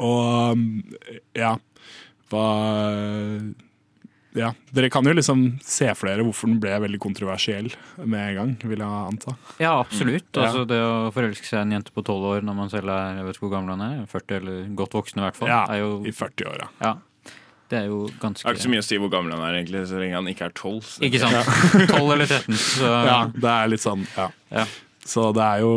Og 0.00 0.54
um, 0.56 0.62
ja, 1.36 1.52
hva 2.32 2.46
Ja, 4.36 4.52
dere 4.74 4.90
kan 4.92 5.04
jo 5.08 5.14
liksom 5.16 5.58
se 5.64 5.88
for 5.96 6.06
dere 6.10 6.22
hvorfor 6.26 6.50
den 6.50 6.58
ble 6.60 6.74
veldig 6.84 6.98
kontroversiell 7.00 7.70
med 8.04 8.20
en 8.20 8.34
gang, 8.36 8.50
vil 8.68 8.78
jeg 8.78 8.88
anta. 9.12 9.36
Ja, 9.58 9.78
absolutt. 9.80 10.28
Mm. 10.36 10.42
Altså, 10.44 10.66
det 10.68 10.78
å 10.84 11.10
forelske 11.14 11.48
seg 11.48 11.58
i 11.58 11.62
en 11.62 11.72
jente 11.78 11.94
på 11.96 12.04
tolv 12.04 12.26
år 12.34 12.42
når 12.44 12.54
man 12.54 12.68
selv 12.70 12.92
er 12.92 13.16
jeg 13.16 13.24
vet 13.24 13.36
ikke 13.38 13.46
hvor 13.48 13.54
gammel 13.56 13.74
han 13.78 13.86
er, 14.02 14.06
40 14.06 14.36
eller 14.42 14.74
godt 14.76 14.92
voksen 14.98 15.18
i 15.22 15.24
hvert 15.26 15.36
fall, 15.40 15.48
Ja, 15.48 15.62
er 15.72 15.78
jo, 15.80 16.02
I 16.04 16.12
40-åra. 16.12 16.68
ja, 16.84 16.92
det 17.72 17.78
er 17.80 17.86
jo 17.88 18.02
ganske 18.20 18.44
Det 18.44 18.50
er 18.52 18.58
ikke 18.58 18.66
så 18.68 18.74
mye 18.76 18.84
å 18.84 18.88
si 18.90 18.96
hvor 19.00 19.10
gammel 19.16 19.32
han 19.32 19.42
er, 19.48 19.58
egentlig, 19.62 19.86
så 19.88 19.98
lenge 20.00 20.14
han 20.20 20.28
ikke 20.34 20.44
er 20.46 20.54
tolv. 20.60 20.82
så- 20.84 21.02
Ikke 21.08 21.20
sant? 21.24 21.88
12 21.88 22.12
eller 22.12 22.26
13. 22.26 22.54
Så 22.54 22.92
Ja, 23.08 23.18
det 23.32 23.44
er 23.56 23.68
litt 23.68 23.80
sånn, 23.84 24.06
ja. 24.16 24.28
Ja. 24.52 24.66
Så 25.08 25.32
det 25.34 25.42
er 25.42 25.60
jo 25.64 25.74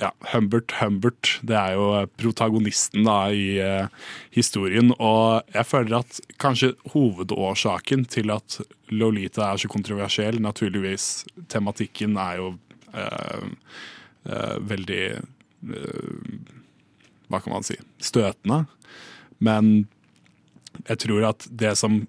ja, 0.00 0.10
Humbert 0.32 0.74
Humbert, 0.80 1.40
det 1.46 1.56
er 1.56 1.76
jo 1.76 1.86
protagonisten 2.18 3.06
da 3.06 3.18
i 3.30 3.58
eh, 3.62 3.86
historien. 4.34 4.92
Og 4.98 5.44
jeg 5.54 5.68
føler 5.68 6.00
at 6.00 6.20
kanskje 6.42 6.74
hovedårsaken 6.94 8.06
til 8.10 8.32
at 8.34 8.58
Lolita 8.94 9.50
er 9.50 9.62
så 9.62 9.70
kontroversiell, 9.70 10.40
naturligvis 10.42 11.24
tematikken 11.52 12.18
er 12.20 12.40
jo 12.42 12.50
eh, 12.94 13.48
eh, 14.30 14.56
veldig 14.74 15.04
eh, 15.14 16.34
Hva 17.32 17.40
kan 17.40 17.54
man 17.54 17.66
si 17.66 17.78
støtende. 18.04 18.64
Men 19.42 19.86
jeg 20.84 21.00
tror 21.06 21.30
at 21.30 21.46
det 21.50 21.72
som 21.80 22.02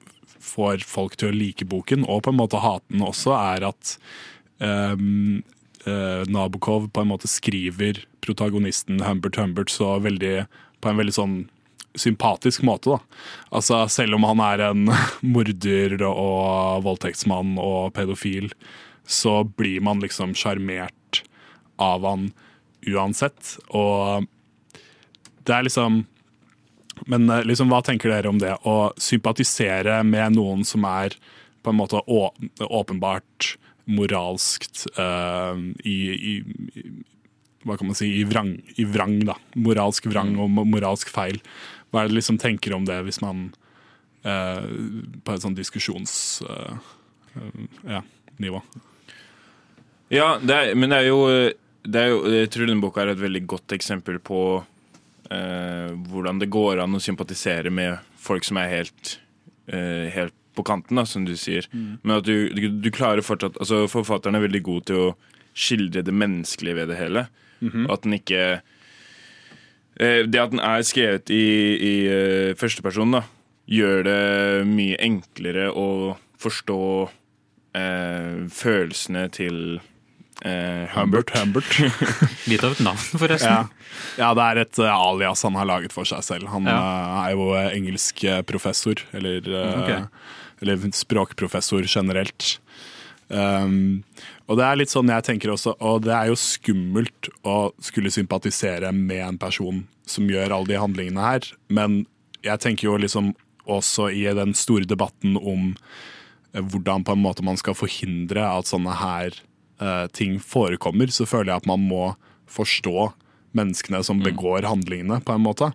får 0.46 0.84
folk 0.86 1.16
til 1.18 1.32
å 1.32 1.36
like 1.36 1.66
boken, 1.70 2.06
og 2.06 2.26
på 2.26 2.34
en 2.34 2.40
måte 2.40 2.62
hate 2.62 2.86
den 2.92 3.06
også, 3.06 3.34
er 3.38 3.66
at 3.72 3.96
um, 4.60 5.42
Nabokov 6.32 6.88
på 6.94 7.04
en 7.04 7.12
måte 7.12 7.30
skriver 7.30 8.00
protagonisten 8.26 9.04
Humbert 9.06 9.38
Humbert 9.38 9.70
så 9.74 9.96
veldig, 10.02 10.48
på 10.82 10.90
en 10.90 10.98
veldig 11.02 11.16
sånn 11.16 11.36
sympatisk 11.96 12.64
måte. 12.68 12.96
da. 12.96 13.00
Altså 13.56 13.86
Selv 13.92 14.18
om 14.18 14.26
han 14.28 14.42
er 14.44 14.66
en 14.70 14.90
morder 15.36 15.98
og 16.08 16.84
voldtektsmann 16.86 17.56
og 17.62 17.94
pedofil, 17.96 18.52
så 19.06 19.44
blir 19.44 19.84
man 19.86 20.02
liksom 20.02 20.34
sjarmert 20.38 21.24
av 21.82 22.06
han 22.08 22.30
uansett. 22.86 23.58
Og 23.70 24.28
det 25.46 25.56
er 25.56 25.66
liksom 25.68 26.06
Men 27.12 27.28
eh, 27.30 27.44
liksom, 27.44 27.68
hva 27.68 27.82
tenker 27.84 28.08
dere 28.10 28.30
om 28.32 28.38
det? 28.40 28.54
Å 28.64 28.94
sympatisere 28.96 29.98
med 30.08 30.38
noen 30.38 30.62
som 30.64 30.86
er 30.88 31.18
på 31.62 31.74
en 31.74 31.76
måte 31.76 32.00
åpenbart 32.08 33.58
moralskt 33.86 34.86
uh, 35.00 35.58
i, 35.86 35.96
i, 36.14 36.34
Hva 37.66 37.78
kan 37.78 37.90
man 37.90 37.98
si? 37.98 38.10
I 38.20 38.26
vrang, 38.28 38.56
I 38.82 38.86
vrang, 38.90 39.20
da. 39.28 39.38
Moralsk 39.62 40.08
vrang 40.10 40.36
og 40.42 40.50
moralsk 40.52 41.12
feil. 41.14 41.40
Hva 41.92 42.04
er 42.04 42.12
det 42.12 42.20
liksom 42.20 42.40
tenker 42.42 42.76
om 42.76 42.88
det, 42.88 42.98
hvis 43.08 43.22
man 43.24 43.48
uh, 44.26 44.66
På 45.24 45.36
et 45.36 45.46
sånn 45.46 45.58
diskusjons... 45.58 46.16
Uh, 46.46 46.78
eh, 47.36 47.66
ja. 47.96 48.02
Ja, 50.12 50.26
det 50.44 50.56
er, 50.56 50.74
men 50.76 50.92
det 50.92 50.98
er, 50.98 51.06
jo, 51.08 51.20
det 51.88 52.02
er 52.02 52.10
jo 52.12 52.18
Jeg 52.34 52.50
tror 52.52 52.68
denne 52.68 52.84
boka 52.84 53.06
er 53.06 53.14
et 53.14 53.22
veldig 53.22 53.46
godt 53.48 53.76
eksempel 53.78 54.22
på 54.24 54.40
hvordan 55.26 56.38
det 56.38 56.52
går 56.54 56.84
an 56.84 56.94
å 56.94 57.00
sympatisere 57.02 57.72
med 57.74 57.98
folk 58.22 58.46
som 58.46 58.60
er 58.62 58.68
helt, 58.70 59.16
helt 60.14 60.36
på 60.56 60.64
kanten, 60.68 60.96
da, 61.00 61.04
som 61.06 61.26
du 61.28 61.34
sier. 61.40 61.68
Men 61.74 62.18
at 62.18 62.26
du, 62.28 62.50
du, 62.56 62.70
du 62.82 62.90
klarer 62.96 63.22
fortsatt 63.26 63.58
altså 63.62 63.84
Forfatteren 63.92 64.36
er 64.40 64.46
veldig 64.48 64.62
god 64.66 64.86
til 64.90 65.02
å 65.04 65.16
skildre 65.56 66.02
det 66.04 66.14
menneskelige 66.16 66.76
ved 66.82 66.90
det 66.92 66.98
hele. 67.00 67.28
Og 67.66 67.92
at 67.96 68.04
den 68.04 68.18
ikke 68.18 68.42
eh, 70.00 70.22
Det 70.28 70.42
at 70.42 70.52
den 70.54 70.60
er 70.62 70.84
skrevet 70.86 71.32
i, 71.34 71.44
i 71.80 71.94
eh, 72.12 72.52
førsteperson, 72.60 73.16
da, 73.16 73.24
gjør 73.66 74.04
det 74.06 74.20
mye 74.70 74.98
enklere 75.02 75.72
å 75.74 75.88
forstå 76.44 76.80
eh, 77.80 78.44
følelsene 78.54 79.24
til 79.34 79.80
eh, 80.46 80.86
Humbert. 80.94 81.32
Humbert. 81.40 81.72
Litt 82.52 82.64
av 82.68 82.76
et 82.76 82.84
navn, 82.86 83.02
forresten. 83.18 83.50
Ja. 83.50 83.90
ja, 84.20 84.30
det 84.38 84.46
er 84.52 84.62
et 84.68 84.82
eh, 84.84 84.92
alias 85.10 85.42
han 85.48 85.58
har 85.58 85.70
laget 85.72 85.96
for 85.96 86.06
seg 86.10 86.22
selv. 86.28 86.52
Han 86.54 86.68
Ja. 86.70 86.78
er 87.26 87.34
jo 87.40 87.50
engelsk 87.64 88.26
professor, 88.52 89.02
eller, 89.16 89.42
eh, 89.48 89.80
Ok. 89.82 90.22
Eller 90.66 90.96
språkprofessor 90.96 91.88
generelt. 91.88 92.58
Um, 93.28 94.04
og 94.46 94.60
det 94.60 94.66
er 94.66 94.78
litt 94.78 94.92
sånn 94.94 95.10
jeg 95.10 95.26
tenker 95.26 95.54
også, 95.54 95.74
og 95.82 96.04
det 96.06 96.14
er 96.14 96.30
jo 96.30 96.38
skummelt 96.38 97.30
å 97.46 97.72
skulle 97.82 98.14
sympatisere 98.14 98.92
med 98.94 99.24
en 99.26 99.40
person 99.42 99.82
som 100.06 100.30
gjør 100.30 100.54
alle 100.54 100.70
de 100.70 100.82
handlingene 100.82 101.24
her, 101.24 101.48
men 101.74 102.04
jeg 102.46 102.62
tenker 102.62 102.92
jo 102.92 103.00
liksom 103.02 103.34
også 103.66 104.12
i 104.14 104.28
den 104.38 104.54
store 104.54 104.86
debatten 104.86 105.40
om 105.40 105.72
eh, 106.54 106.62
hvordan 106.62 107.06
på 107.08 107.16
en 107.16 107.24
måte 107.24 107.46
man 107.46 107.58
skal 107.58 107.78
forhindre 107.78 108.44
at 108.46 108.70
sånne 108.70 108.94
her 109.00 109.40
uh, 109.82 110.06
ting 110.14 110.38
forekommer, 110.38 111.10
så 111.10 111.26
føler 111.26 111.56
jeg 111.56 111.64
at 111.64 111.72
man 111.72 111.82
må 111.82 112.12
forstå 112.46 113.10
menneskene 113.58 114.04
som 114.06 114.22
begår 114.22 114.68
handlingene, 114.68 115.22
på 115.26 115.34
en 115.34 115.42
måte. 115.42 115.72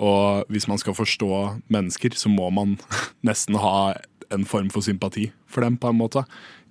Og 0.00 0.48
hvis 0.48 0.68
man 0.70 0.80
skal 0.80 0.96
forstå 0.96 1.32
mennesker, 1.68 2.14
så 2.16 2.30
må 2.32 2.48
man 2.54 2.78
nesten 3.26 3.58
ha 3.60 3.92
en 4.34 4.46
form 4.48 4.70
for 4.72 4.84
sympati 4.86 5.30
for 5.50 5.66
dem, 5.66 5.78
på 5.80 5.90
en 5.90 6.00
måte. 6.00 6.24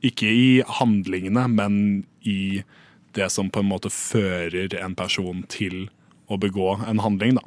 Ikke 0.05 0.29
i 0.31 0.49
handlingene, 0.79 1.45
men 1.51 1.79
i 2.23 2.63
det 3.17 3.29
som 3.33 3.49
på 3.51 3.63
en 3.63 3.71
måte 3.71 3.91
fører 3.91 4.75
en 4.79 4.95
person 4.95 5.43
til 5.49 5.87
å 6.29 6.37
begå 6.39 6.75
en 6.87 7.01
handling, 7.03 7.39
da. 7.39 7.45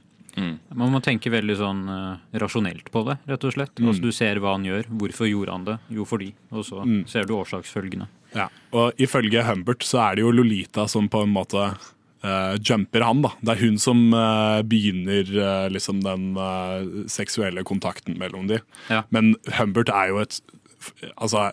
Man 0.73 0.93
må 0.95 1.01
tenke 1.05 1.31
veldig 1.33 1.55
sånn 1.61 1.81
uh, 1.93 2.21
rasjonelt 2.41 2.89
på 2.93 3.03
det, 3.05 3.19
rett 3.29 3.45
og 3.45 3.53
slett. 3.53 3.75
Altså, 3.83 4.01
du 4.01 4.13
ser 4.17 4.41
hva 4.41 4.55
han 4.57 4.65
gjør. 4.65 4.89
Hvorfor 5.03 5.29
gjorde 5.29 5.57
han 5.57 5.67
det? 5.67 5.77
Jo, 5.93 6.07
fordi. 6.09 6.31
Og 6.57 6.65
så 6.65 6.85
ser 7.11 7.29
du 7.29 7.35
årsaksfølgene. 7.37 8.09
Ja, 8.33 8.49
og 8.73 8.97
ifølge 9.03 9.45
Humbert 9.45 9.85
så 9.85 10.01
er 10.07 10.17
det 10.17 10.25
jo 10.25 10.33
Lolita 10.33 10.87
som 10.89 11.11
på 11.13 11.21
en 11.27 11.35
måte 11.35 11.67
eh, 12.25 12.55
jumper 12.61 13.05
han, 13.07 13.23
da. 13.25 13.33
Det 13.41 13.55
er 13.55 13.63
hun 13.67 13.79
som 13.83 14.01
uh, 14.15 14.63
begynner 14.67 15.29
uh, 15.37 15.69
liksom 15.73 16.03
den 16.05 16.33
seksuelle 17.11 17.65
kontakten 17.67 18.19
mellom 18.21 18.49
de. 18.51 18.63
Ja. 18.93 19.05
Men 19.15 19.37
Humbert 19.59 19.93
er 19.93 20.13
jo 20.13 20.25
et 20.25 20.43
Altså, 21.15 21.53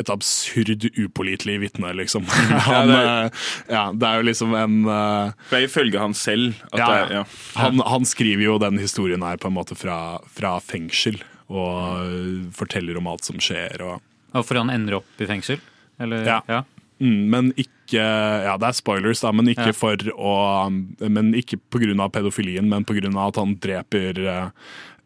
et 0.00 0.08
absurd 0.08 0.86
upålitelig 0.96 1.58
vitne, 1.60 1.90
liksom. 1.92 2.24
Han, 2.64 2.88
det 2.88 3.00
er, 3.02 3.26
ja, 3.68 3.82
det 3.92 4.06
er 4.08 4.22
jo 4.22 4.24
liksom 4.30 4.54
en 4.56 4.78
det 4.86 5.58
er 5.58 5.66
ifølge 5.66 6.00
han 6.00 6.16
selv 6.16 6.54
ja, 6.72 6.86
det 6.86 7.18
ja. 7.18 7.24
Han, 7.60 7.82
han 7.84 8.08
skriver 8.08 8.46
jo 8.46 8.54
den 8.62 8.80
historien 8.80 9.20
her 9.20 9.36
på 9.36 9.50
en 9.50 9.58
måte 9.58 9.76
fra, 9.76 9.98
fra 10.32 10.54
fengsel, 10.64 11.20
og 11.52 12.48
forteller 12.56 12.96
om 12.96 13.12
alt 13.12 13.28
som 13.28 13.36
skjer. 13.44 13.84
og 13.84 14.00
Og 14.32 14.48
for 14.48 14.62
han 14.62 14.72
ender 14.72 15.02
opp 15.02 15.20
i 15.20 15.28
fengsel? 15.28 15.60
Eller? 16.00 16.24
Ja. 16.24 16.64
Mm, 17.02 17.22
men 17.28 17.52
ikke 17.58 17.81
Ja, 18.00 18.56
det 18.60 18.68
er 18.68 18.76
spoilers, 18.76 19.20
da, 19.20 19.32
men 19.32 19.48
ikke 19.52 19.70
Ja. 19.70 19.76
for 19.76 19.96
å 19.96 20.70
Men 21.10 21.32
ikke 21.34 21.58
pga. 21.70 22.08
pedofilien, 22.10 22.68
men 22.68 22.84
pga. 22.84 23.26
at 23.28 23.36
han 23.36 23.56
dreper 23.56 24.18
eh, 24.26 24.50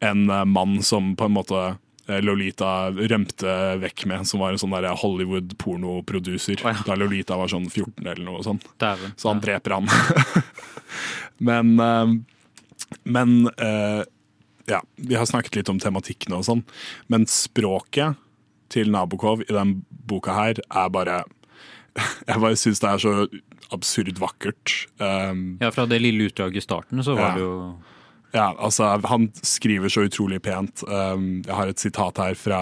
en 0.01 0.31
eh, 0.31 0.45
mann 0.45 0.83
som 0.83 1.17
på 1.17 1.25
en 1.27 1.33
måte 1.33 1.79
eh, 2.09 2.21
Lolita 2.21 2.91
rømte 2.93 3.79
vekk 3.81 4.07
med, 4.07 4.27
som 4.27 4.41
var 4.41 4.53
en 4.53 4.59
sånn 4.59 4.71
Hollywood-pornoproducer. 4.73 6.65
Oh, 6.65 6.71
ja. 6.73 6.83
Da 6.87 6.95
Lolita 6.95 7.37
var 7.37 7.49
sånn 7.49 7.69
14 7.71 8.07
eller 8.07 8.25
noe 8.25 8.43
sånt. 8.43 8.65
Dæven. 8.79 9.13
Så 9.17 9.29
han 9.29 9.41
dreper 9.41 9.71
han. 9.71 9.89
men 11.39 12.25
men 13.03 13.51
ja, 14.67 14.81
vi 14.97 15.15
har 15.15 15.27
snakket 15.27 15.57
litt 15.57 15.69
om 15.69 15.79
tematikkene 15.79 16.37
og 16.39 16.45
sånn, 16.45 16.63
men 17.09 17.27
språket 17.27 18.17
til 18.69 18.91
Nabokov 18.91 19.43
i 19.43 19.53
den 19.53 19.85
boka 20.07 20.35
her 20.35 20.61
er 20.71 20.89
bare 20.91 21.25
Jeg 22.29 22.41
bare 22.43 22.57
syns 22.61 22.81
det 22.83 22.89
er 22.91 23.03
så 23.03 23.13
absurd 23.75 24.19
vakkert. 24.23 24.75
Um, 25.01 25.57
Ja, 25.61 25.71
fra 25.75 25.87
det 25.91 26.01
lille 26.05 26.29
utdraget 26.29 26.61
i 26.61 26.65
starten 26.65 27.03
så 27.03 27.15
var 27.17 27.29
Ja. 27.31 27.35
det 27.35 27.45
jo 27.47 27.59
ja, 28.35 28.51
altså, 28.59 28.85
han 29.09 29.31
skriver 29.47 29.89
så 29.89 30.03
utrolig 30.05 30.43
pent. 30.45 30.83
Um, 30.85 31.43
jeg 31.47 31.55
har 31.57 31.71
et 31.71 31.81
sitat 31.81 32.19
her 32.21 32.35
fra 32.37 32.59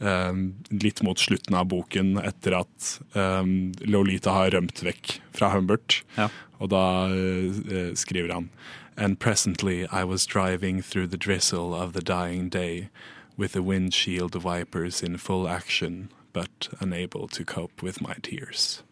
um, 0.00 0.54
litt 0.70 1.02
mot 1.04 1.18
slutten 1.20 1.54
av 1.58 1.66
boken, 1.68 2.14
etter 2.24 2.54
at 2.62 2.86
um, 3.12 3.72
Lolita 3.84 4.32
har 4.32 4.54
rømt 4.54 4.80
vekk 4.86 5.18
fra 5.36 5.50
Humbert. 5.52 5.98
Ja. 6.16 6.30
Og 6.62 6.70
da 6.72 6.84
uh, 7.12 7.92
skriver 7.98 8.32
han 8.32 8.48
And 8.96 9.18
presently 9.20 9.84
I 9.92 10.04
was 10.04 10.24
driving 10.26 10.80
through 10.82 11.06
the 11.10 11.18
drizzle 11.18 11.74
of 11.74 11.92
the 11.92 12.00
dying 12.02 12.48
day 12.48 12.88
with 13.36 13.52
the 13.52 13.62
windshield 13.62 14.34
wipers 14.42 15.02
in 15.02 15.18
full 15.18 15.46
action, 15.46 16.08
but 16.38 16.70
unable 16.80 17.26
to 17.34 17.44
cope 17.44 17.82
with 17.82 18.02
my 18.04 18.14
tears. 18.22 18.82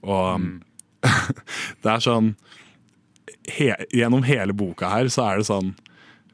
Og 0.00 0.40
mm. 0.40 0.56
det 1.82 1.92
er 1.92 2.02
sånn 2.04 2.34
he, 3.48 3.70
Gjennom 3.92 4.24
hele 4.28 4.56
boka 4.56 4.88
her 4.92 5.08
så 5.12 5.26
er 5.30 5.40
det 5.40 5.48
sånn 5.48 5.74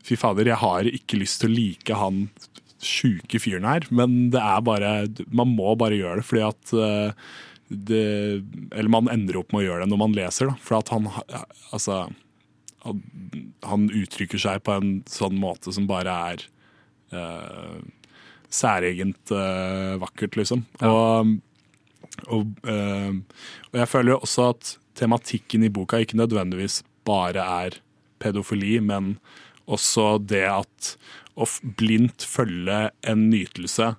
Fy 0.07 0.19
fader, 0.19 0.47
jeg 0.47 0.59
har 0.63 0.87
ikke 0.87 1.19
lyst 1.19 1.41
til 1.43 1.51
å 1.51 1.57
like 1.57 1.99
han 1.99 2.29
sjuke 2.83 3.41
fyren 3.43 3.67
her, 3.67 3.87
men 3.91 4.29
det 4.35 4.43
er 4.43 4.63
bare 4.63 4.91
Man 5.35 5.55
må 5.57 5.75
bare 5.79 5.99
gjøre 5.99 6.21
det, 6.21 6.27
fordi 6.29 6.45
at 6.47 6.75
uh, 6.77 7.31
det, 7.67 8.05
Eller 8.71 8.93
man 8.93 9.11
ender 9.11 9.41
opp 9.41 9.51
med 9.55 9.65
å 9.65 9.67
gjøre 9.67 9.87
det 9.87 9.91
når 9.91 10.03
man 10.05 10.15
leser, 10.15 10.53
da. 10.53 10.59
For 10.63 10.79
at 10.79 10.93
han 10.95 11.09
Altså 11.75 12.05
han, 12.87 13.03
han 13.67 13.89
uttrykker 13.91 14.39
seg 14.39 14.63
på 14.67 14.77
en 14.79 14.91
sånn 15.11 15.35
måte 15.43 15.75
som 15.75 15.89
bare 15.91 16.13
er 16.31 16.45
eh, 17.11 17.79
særegent 18.53 19.33
uh, 19.35 19.97
vakkert, 20.03 20.37
liksom. 20.39 20.65
Og, 20.87 21.37
og, 22.27 22.53
uh, 22.67 23.13
og 23.73 23.81
jeg 23.81 23.91
føler 23.93 24.15
jo 24.15 24.21
også 24.23 24.51
at 24.55 24.73
tematikken 24.97 25.67
i 25.67 25.73
boka 25.73 26.01
ikke 26.01 26.19
nødvendigvis 26.21 26.83
bare 27.07 27.45
er 27.67 27.79
pedofili, 28.23 28.79
men 28.81 29.17
også 29.67 30.17
det 30.23 30.47
at 30.49 30.95
å 31.37 31.45
blindt 31.77 32.25
følge 32.25 32.87
en 33.05 33.27
nytelse 33.29 33.93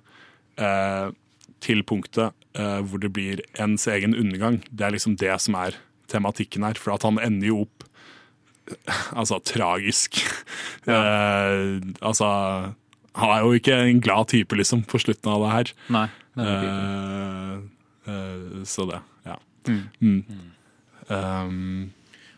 uh, 0.58 1.08
til 1.64 1.84
punktet 1.86 2.34
hvor 2.58 2.98
det 2.98 3.12
blir 3.14 3.38
ens 3.62 3.84
egen 3.86 4.16
undergang. 4.18 4.56
Det 4.74 4.82
er 4.82 4.90
liksom 4.90 5.12
det 5.20 5.30
som 5.38 5.54
er 5.54 5.76
tematikken 6.10 6.64
her. 6.66 6.74
For 6.80 6.90
at 6.96 7.04
han 7.06 7.20
ender 7.22 7.52
jo 7.52 7.60
opp 7.68 7.84
altså 9.18 9.40
tragisk. 9.44 10.20
Eh, 10.88 11.80
altså 12.00 12.28
Han 13.18 13.32
er 13.34 13.44
jo 13.44 13.58
ikke 13.58 13.76
en 13.82 14.00
glad 14.04 14.28
type, 14.30 14.56
liksom, 14.56 14.84
på 14.88 15.00
slutten 15.02 15.30
av 15.32 15.44
det 15.44 15.52
her. 15.54 15.72
Nei. 15.94 16.06
Det. 16.38 16.52
Eh, 16.54 17.54
eh, 18.12 18.60
så 18.68 18.86
det, 18.90 19.00
ja. 19.26 19.38
Mm. 19.68 19.80
Mm. 20.00 20.44
Um, 21.08 21.90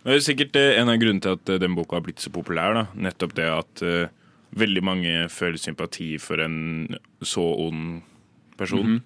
Det 0.05 0.15
er 0.15 0.25
sikkert 0.25 0.57
eh, 0.57 0.79
en 0.81 0.89
av 0.89 0.97
grunnene 1.03 1.21
til 1.27 1.37
at 1.37 1.53
den 1.61 1.77
boka 1.77 1.99
har 1.99 2.07
blitt 2.07 2.23
så 2.25 2.33
populær. 2.33 2.73
da. 2.79 2.87
Nettopp 2.97 3.37
det 3.37 3.49
at 3.53 3.83
uh, 3.85 4.09
veldig 4.57 4.83
mange 4.83 5.15
føler 5.29 5.61
sympati 5.61 6.15
for 6.19 6.41
en 6.43 6.97
så 7.23 7.45
ond 7.67 8.03
person. 8.59 9.01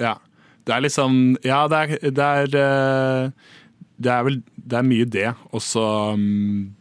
ja. 0.00 0.16
Det 0.66 0.74
er 0.76 0.82
liksom 0.84 1.14
Ja, 1.44 1.66
det 1.68 1.78
er, 1.78 2.10
det 2.10 2.24
er, 2.24 2.54
eh, 2.60 3.30
det 3.96 4.10
er 4.12 4.22
vel 4.26 4.42
Det 4.56 4.76
er 4.78 4.82
mye 4.86 5.04
det. 5.08 5.30
Og 5.52 5.62
så 5.64 6.12
um, 6.14 6.74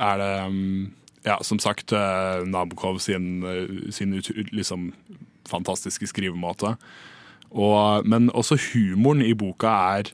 er 0.00 0.16
det 0.18 0.32
um, 0.48 0.92
Ja, 1.24 1.36
som 1.46 1.58
sagt, 1.62 1.92
eh, 1.92 2.42
Nabokov 2.50 2.98
sin, 2.98 3.42
eh, 3.46 3.90
sin 3.94 4.16
liksom 4.52 4.92
fantastiske 5.48 6.06
skrivemåte. 6.10 6.76
Og, 7.52 8.06
men 8.08 8.30
også 8.30 8.56
humoren 8.72 9.22
i 9.22 9.34
boka 9.36 9.68
er, 9.98 10.08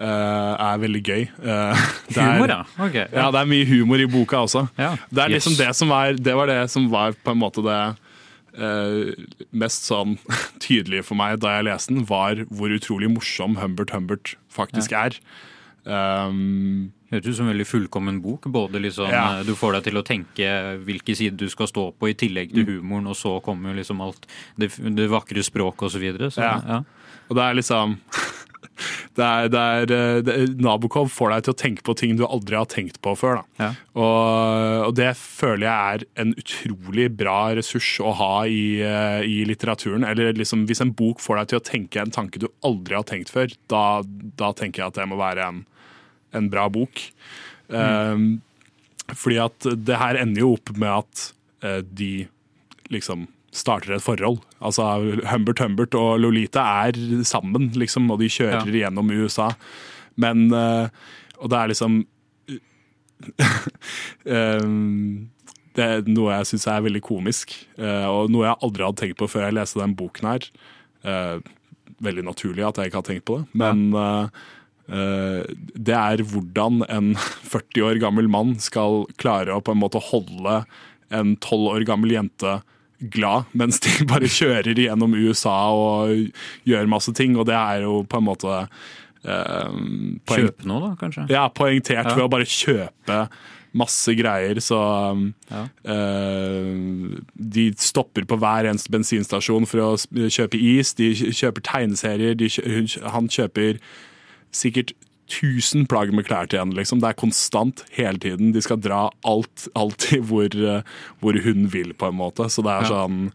uh, 0.00 0.54
er 0.58 0.80
veldig 0.82 1.02
gøy. 1.06 1.26
Uh, 1.38 1.70
er- 2.16 2.16
Humor, 2.16 2.48
ja. 2.50 2.62
Okay, 2.88 3.04
Ja, 3.12 3.28
det 3.30 3.40
er 3.40 3.50
mye 3.52 3.66
humor 3.68 4.02
i 4.02 4.06
boka 4.10 4.40
også. 4.42 4.64
Ja. 4.78 4.96
Det 5.14 5.28
liksom 5.30 5.52
Yes. 5.52 5.58
det 5.58 5.76
som 5.76 5.88
var 5.88 6.12
Det 6.18 6.34
var 6.34 6.46
det 6.46 6.70
som 6.70 6.88
var 6.90 7.12
på 7.12 7.30
en 7.30 7.38
måte 7.38 7.62
det 7.62 7.96
uh, 8.58 9.12
mest 9.52 9.86
sånn 9.86 10.18
tydelige 10.60 11.04
for 11.04 11.14
meg 11.14 11.38
da 11.40 11.54
jeg 11.58 11.68
leste 11.70 11.94
den, 11.94 12.04
var 12.08 12.42
hvor 12.50 12.68
utrolig 12.74 13.08
morsom 13.12 13.56
Humbert 13.62 13.90
Humbert 13.94 14.34
faktisk 14.50 14.92
er. 14.92 15.14
Um, 15.86 16.92
Høres 17.12 17.26
ut 17.28 17.36
som 17.36 17.46
en 17.48 17.52
veldig 17.52 17.68
fullkommen 17.68 18.20
bok. 18.24 18.46
Både 18.52 18.80
liksom, 18.80 19.10
Ja. 19.12 19.38
eh, 19.40 19.44
Du 19.44 19.54
får 19.54 19.74
deg 19.78 19.84
til 19.90 20.00
å 20.00 20.04
tenke 20.06 20.50
hvilken 20.86 21.18
side 21.18 21.36
du 21.36 21.48
skal 21.52 21.68
stå 21.68 21.90
på, 21.98 22.08
i 22.08 22.14
tillegg 22.16 22.54
til 22.54 22.64
humoren, 22.64 23.06
og 23.12 23.16
så 23.16 23.36
kommer 23.44 23.74
liksom 23.76 24.00
alt 24.00 24.26
det, 24.58 24.70
det 24.96 25.10
vakre 25.12 25.44
språket 25.44 25.82
osv. 25.90 25.98
Så, 25.98 26.00
videre. 26.00 26.30
så 26.32 26.40
Ja. 26.40 26.54
ja. 26.66 26.82
og 27.28 27.36
det 27.36 27.42
er 27.44 27.54
liksom 27.60 27.98
det 29.16 29.24
er, 29.24 29.48
det 29.52 29.60
er, 29.60 29.92
eh, 29.92 30.20
det, 30.24 30.36
Nabokov 30.62 31.10
får 31.12 31.30
deg 31.34 31.44
til 31.44 31.52
å 31.52 31.58
tenke 31.60 31.82
på 31.86 31.94
ting 31.98 32.16
du 32.16 32.24
aldri 32.26 32.56
har 32.56 32.64
tenkt 32.70 33.00
på 33.04 33.12
før. 33.18 33.42
Ja. 33.60 33.74
Og, 33.94 34.86
og 34.88 34.94
det 34.98 35.10
føler 35.20 35.66
jeg 35.68 35.98
er 36.00 36.04
en 36.24 36.32
utrolig 36.40 37.08
bra 37.16 37.52
ressurs 37.58 37.90
å 38.00 38.14
ha 38.18 38.32
i, 38.48 38.80
eh, 38.80 39.20
i 39.28 39.42
litteraturen. 39.48 40.06
Eller 40.08 40.32
liksom, 40.38 40.64
hvis 40.70 40.80
en 40.84 40.94
bok 40.96 41.20
får 41.20 41.42
deg 41.42 41.52
til 41.52 41.60
å 41.60 41.66
tenke 41.68 42.00
en 42.00 42.14
tanke 42.14 42.40
du 42.42 42.48
aldri 42.64 42.96
har 42.96 43.04
tenkt 43.08 43.30
før, 43.34 43.52
da, 43.72 43.84
da 44.40 44.52
tenker 44.56 44.82
jeg 44.82 44.92
at 44.94 45.02
det 45.02 45.08
må 45.12 45.20
være 45.20 45.44
en, 45.50 45.62
en 46.36 46.48
bra 46.52 46.68
bok. 46.72 47.04
Um, 47.68 48.42
fordi 49.12 49.38
at 49.42 49.66
det 49.86 49.98
her 50.00 50.18
ender 50.20 50.44
jo 50.44 50.54
opp 50.56 50.72
med 50.76 50.90
at 50.92 51.22
eh, 51.64 51.80
de 51.84 52.12
liksom 52.92 53.26
starter 53.52 53.96
et 53.96 54.04
forhold. 54.04 54.40
Altså 54.64 54.86
Humbert 55.28 55.60
Humbert 55.60 55.96
og 55.98 56.20
Lolita 56.22 56.64
er 56.86 56.96
sammen, 57.28 57.70
liksom, 57.76 58.08
og 58.12 58.22
de 58.22 58.30
kjører 58.32 58.72
gjennom 58.72 59.10
USA. 59.12 59.50
Men 60.16 60.48
eh, 60.52 60.88
Og 61.42 61.50
det 61.50 61.58
er 61.58 61.70
liksom 61.72 62.02
um, 64.28 65.28
Det 65.76 65.84
er 65.84 66.02
noe 66.04 66.34
jeg 66.36 66.50
syns 66.50 66.66
er 66.68 66.82
veldig 66.84 67.00
komisk, 67.00 67.54
eh, 67.80 68.04
og 68.04 68.28
noe 68.28 68.44
jeg 68.44 68.60
aldri 68.60 68.84
hadde 68.84 69.00
tenkt 69.00 69.20
på 69.22 69.28
før 69.32 69.46
jeg 69.46 69.56
leste 69.56 69.80
den 69.80 69.94
boken 69.96 70.28
her. 70.28 70.48
Veldig 72.04 72.24
naturlig 72.26 72.66
at 72.68 72.76
jeg 72.76 72.90
ikke 72.90 73.00
har 73.00 73.06
tenkt 73.06 73.24
på 73.24 73.38
det, 73.40 73.46
men 73.56 73.86
eh, 73.96 74.42
det 74.88 75.94
er 75.96 76.22
hvordan 76.26 76.82
en 76.90 77.12
40 77.52 77.84
år 77.86 78.00
gammel 78.02 78.28
mann 78.28 78.56
skal 78.60 79.04
klare 79.20 79.54
å 79.54 79.62
på 79.64 79.72
en 79.76 79.80
måte 79.82 80.00
holde 80.10 80.62
en 81.12 81.36
12 81.36 81.68
år 81.76 81.84
gammel 81.88 82.14
jente 82.16 82.56
glad, 83.12 83.48
mens 83.58 83.80
de 83.82 83.92
bare 84.10 84.28
kjører 84.30 84.78
gjennom 84.78 85.14
USA 85.18 85.54
og 85.74 86.28
gjør 86.68 86.90
masse 86.90 87.12
ting, 87.18 87.34
og 87.38 87.46
det 87.50 87.56
er 87.58 87.82
jo 87.86 88.02
på 88.06 88.20
en 88.20 88.26
måte 88.28 88.52
eh, 88.62 89.80
Kjøpe 90.30 90.66
noe, 90.70 90.82
da, 90.84 90.92
kanskje? 91.00 91.26
ja, 91.30 91.48
poengtert 91.50 92.06
Ja. 92.12 92.14
ved 92.18 92.24
å 92.26 92.30
bare 92.32 92.46
kjøpe 92.48 93.18
masse 93.72 94.12
greier, 94.18 94.58
så 94.60 94.78
um, 95.16 95.22
Ja. 95.50 95.62
eh, 95.88 97.18
De 97.34 97.64
stopper 97.80 98.26
på 98.28 98.36
hver 98.38 98.68
eneste 98.68 98.92
bensinstasjon 98.92 99.66
for 99.66 99.80
å 99.80 99.90
kjøpe 100.28 100.58
is, 100.60 100.92
de 100.98 101.10
kjøper 101.14 101.64
tegneserier, 101.70 102.36
de 102.36 102.50
kjø, 102.52 102.64
hun 102.76 102.90
han 103.14 103.28
kjøper 103.32 103.78
sikkert 104.52 104.92
1000 105.32 105.86
plagg 105.88 106.12
med 106.12 106.26
klær 106.28 106.46
til 106.50 106.58
henne. 106.60 106.74
Liksom. 106.76 107.00
Det 107.00 107.08
er 107.08 107.16
konstant 107.22 107.84
hele 107.96 108.18
tiden. 108.20 108.52
De 108.52 108.60
skal 108.60 108.80
dra 108.84 109.06
alt, 109.24 109.68
alltid 109.78 110.26
hvor, 110.28 110.44
eh, 110.52 110.82
hvor 111.22 111.38
hun 111.44 111.66
vil, 111.72 111.94
på 111.96 112.10
en 112.10 112.18
måte. 112.18 112.48
Så 112.52 112.62
det 112.66 112.72
er 112.74 112.82
Ja. 112.82 112.88
sånn 112.92 113.32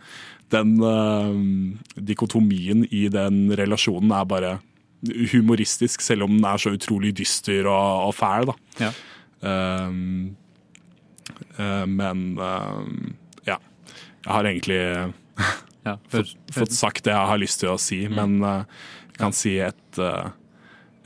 Den 0.50 0.78
uh, 0.80 1.34
dikotomien 2.00 2.86
i 2.94 3.10
den 3.12 3.50
relasjonen 3.52 4.14
er 4.16 4.24
bare 4.26 4.60
humoristisk, 5.34 6.00
selv 6.02 6.24
om 6.24 6.38
den 6.38 6.46
er 6.48 6.58
så 6.58 6.72
utrolig 6.72 7.12
dyster 7.18 7.68
og, 7.68 8.08
og 8.08 8.14
fæl. 8.16 8.46
da. 8.48 8.56
Ja. 8.80 8.92
Um, 9.88 10.38
uh, 11.60 11.86
men 11.86 12.38
uh, 12.40 12.86
ja. 13.46 13.58
Jeg 14.24 14.32
har 14.34 14.44
egentlig 14.48 14.80
Ja, 15.86 15.98
fått, 16.16 16.32
fått 16.56 16.72
sagt 16.76 17.04
det 17.04 17.12
jeg 17.12 17.28
har 17.34 17.38
lyst 17.44 17.60
til 17.60 17.74
å 17.74 17.78
si, 17.82 18.06
Mm. 18.08 18.16
men 18.16 18.44
uh, 18.44 18.64
jeg 19.12 19.20
kan 19.20 19.34
si 19.36 19.58
et, 19.60 20.00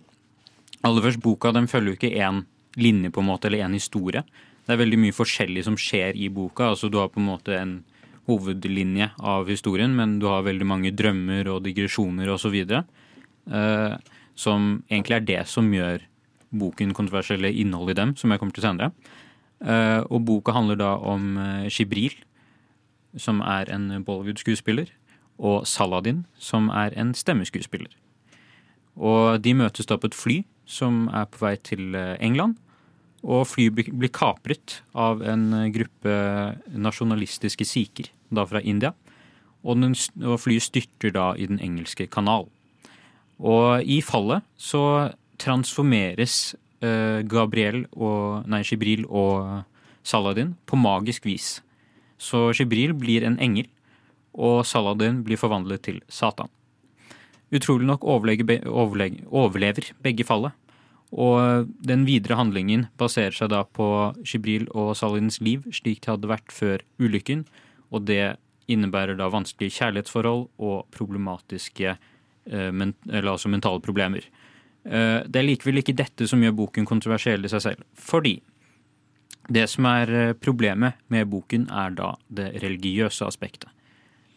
Aller 0.85 1.05
først, 1.05 1.21
boka 1.21 1.53
den 1.53 1.69
følger 1.69 1.93
jo 1.93 1.97
ikke 1.97 2.15
én 2.15 2.43
linje 2.77 3.11
på 3.13 3.21
en 3.21 3.29
måte, 3.29 3.49
eller 3.49 3.65
én 3.65 3.77
historie. 3.77 4.23
Det 4.65 4.75
er 4.75 4.81
veldig 4.81 4.99
mye 5.01 5.15
forskjellig 5.15 5.65
som 5.67 5.77
skjer 5.79 6.17
i 6.17 6.29
boka. 6.33 6.71
altså 6.71 6.89
Du 6.89 6.99
har 7.01 7.11
på 7.13 7.21
en 7.21 7.29
måte 7.29 7.55
en 7.57 7.79
hovedlinje 8.27 9.11
av 9.23 9.47
historien, 9.47 9.93
men 9.95 10.17
du 10.19 10.27
har 10.27 10.45
veldig 10.45 10.67
mange 10.67 10.91
drømmer 10.91 11.47
og 11.53 11.63
digresjoner 11.65 12.29
osv. 12.33 12.57
Uh, 13.47 13.95
som 14.37 14.83
egentlig 14.89 15.17
er 15.17 15.27
det 15.27 15.43
som 15.49 15.69
gjør 15.73 16.03
boken 16.57 16.93
kontroversiell, 16.97 17.41
eller 17.41 17.61
innholdet 17.61 17.97
i 17.97 18.01
dem, 18.01 18.15
som 18.17 18.31
jeg 18.31 18.41
kommer 18.41 18.57
til 18.57 18.65
senere. 18.65 18.91
Uh, 19.57 20.01
og 20.13 20.21
boka 20.25 20.53
handler 20.53 20.77
da 20.81 20.91
om 20.97 21.37
Shibril, 21.73 22.17
som 23.17 23.41
er 23.41 23.69
en 23.73 24.03
Bollywood-skuespiller, 24.03 24.91
og 25.37 25.67
Saladin, 25.69 26.25
som 26.39 26.69
er 26.73 26.95
en 26.97 27.13
stemmeskuespiller. 27.13 27.91
Og 28.97 29.41
de 29.43 29.53
møtes 29.53 29.85
da 29.85 29.97
på 29.97 30.09
et 30.09 30.17
fly 30.17 30.37
som 30.67 31.05
er 31.13 31.27
på 31.29 31.43
vei 31.45 31.55
til 31.61 31.95
eh, 31.95 32.15
England. 32.19 32.57
Og 33.23 33.47
flyet 33.49 33.75
blir- 33.75 34.13
kapret 34.13 34.81
av 34.95 35.21
en 35.21 35.53
eh, 35.53 35.69
gruppe 35.73 36.15
nasjonalistiske 36.73 37.65
sikher, 37.65 38.09
da 38.33 38.45
fra 38.45 38.61
India. 38.61 38.93
Og, 39.63 39.79
den, 39.81 39.95
og 40.23 40.39
flyet 40.41 40.65
styrter 40.65 41.13
da 41.13 41.31
i 41.35 41.47
Den 41.47 41.59
engelske 41.59 42.07
kanal. 42.07 42.47
Og 43.37 43.83
i 43.85 44.01
fallet 44.01 44.41
så 44.57 45.13
transformeres 45.37 46.55
eh, 46.81 47.21
Gabriel 47.21 47.85
og 47.93 48.47
Nei, 48.49 48.63
Shibril 48.65 49.05
og 49.05 49.63
Saladin 50.03 50.55
på 50.65 50.75
magisk 50.79 51.25
vis. 51.25 51.59
Så 52.17 52.51
Shibril 52.57 52.95
blir 52.97 53.25
en 53.25 53.39
engel, 53.39 53.67
og 54.37 54.65
Saladin 54.65 55.23
blir 55.25 55.39
forvandlet 55.39 55.85
til 55.87 56.01
Satan. 56.09 56.49
Utrolig 57.53 57.87
nok 57.87 58.03
overlever 58.03 59.91
begge 60.03 60.25
fallet. 60.27 60.51
Og 61.15 61.69
den 61.87 62.03
videre 62.07 62.35
handlingen 62.35 62.89
baserer 62.99 63.31
seg 63.31 63.53
da 63.53 63.61
på 63.63 63.87
Shibril 64.27 64.67
og 64.75 64.91
Saladins 64.99 65.39
liv 65.39 65.63
slik 65.71 66.01
det 66.03 66.11
hadde 66.11 66.31
vært 66.33 66.51
før 66.51 66.83
ulykken, 66.99 67.45
og 67.95 68.03
det 68.09 68.35
innebærer 68.67 69.15
da 69.15 69.29
vanskelige 69.31 69.77
kjærlighetsforhold 69.77 70.49
og 70.59 70.89
problematiske 70.91 71.93
eh, 71.93 72.71
eller 72.75 73.31
altså 73.31 73.47
mentale 73.47 73.79
problemer. 73.79 74.27
Eh, 74.83 75.23
det 75.23 75.39
er 75.39 75.47
likevel 75.47 75.79
ikke 75.79 75.95
dette 75.95 76.27
som 76.27 76.43
gjør 76.43 76.57
boken 76.59 76.87
kontroversiell 76.89 77.47
i 77.47 77.51
seg 77.51 77.63
selv, 77.63 77.87
fordi 77.95 78.41
det 79.47 79.65
som 79.71 79.87
er 79.89 80.11
eh, 80.11 80.35
problemet 80.35 80.99
med 81.13 81.29
boken, 81.31 81.67
er 81.71 81.95
da 81.95 82.13
det 82.27 82.51
religiøse 82.63 83.27
aspektet. 83.27 83.71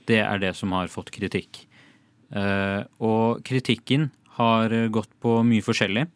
Det 0.07 0.21
er 0.23 0.41
det 0.43 0.55
som 0.59 0.73
har 0.75 0.91
fått 0.91 1.13
kritikk. 1.15 1.65
Eh, 2.31 2.83
og 3.03 3.43
kritikken 3.47 4.11
har 4.39 4.73
eh, 4.75 4.89
gått 4.93 5.11
på 5.23 5.41
mye 5.47 5.65
forskjellig. 5.67 6.07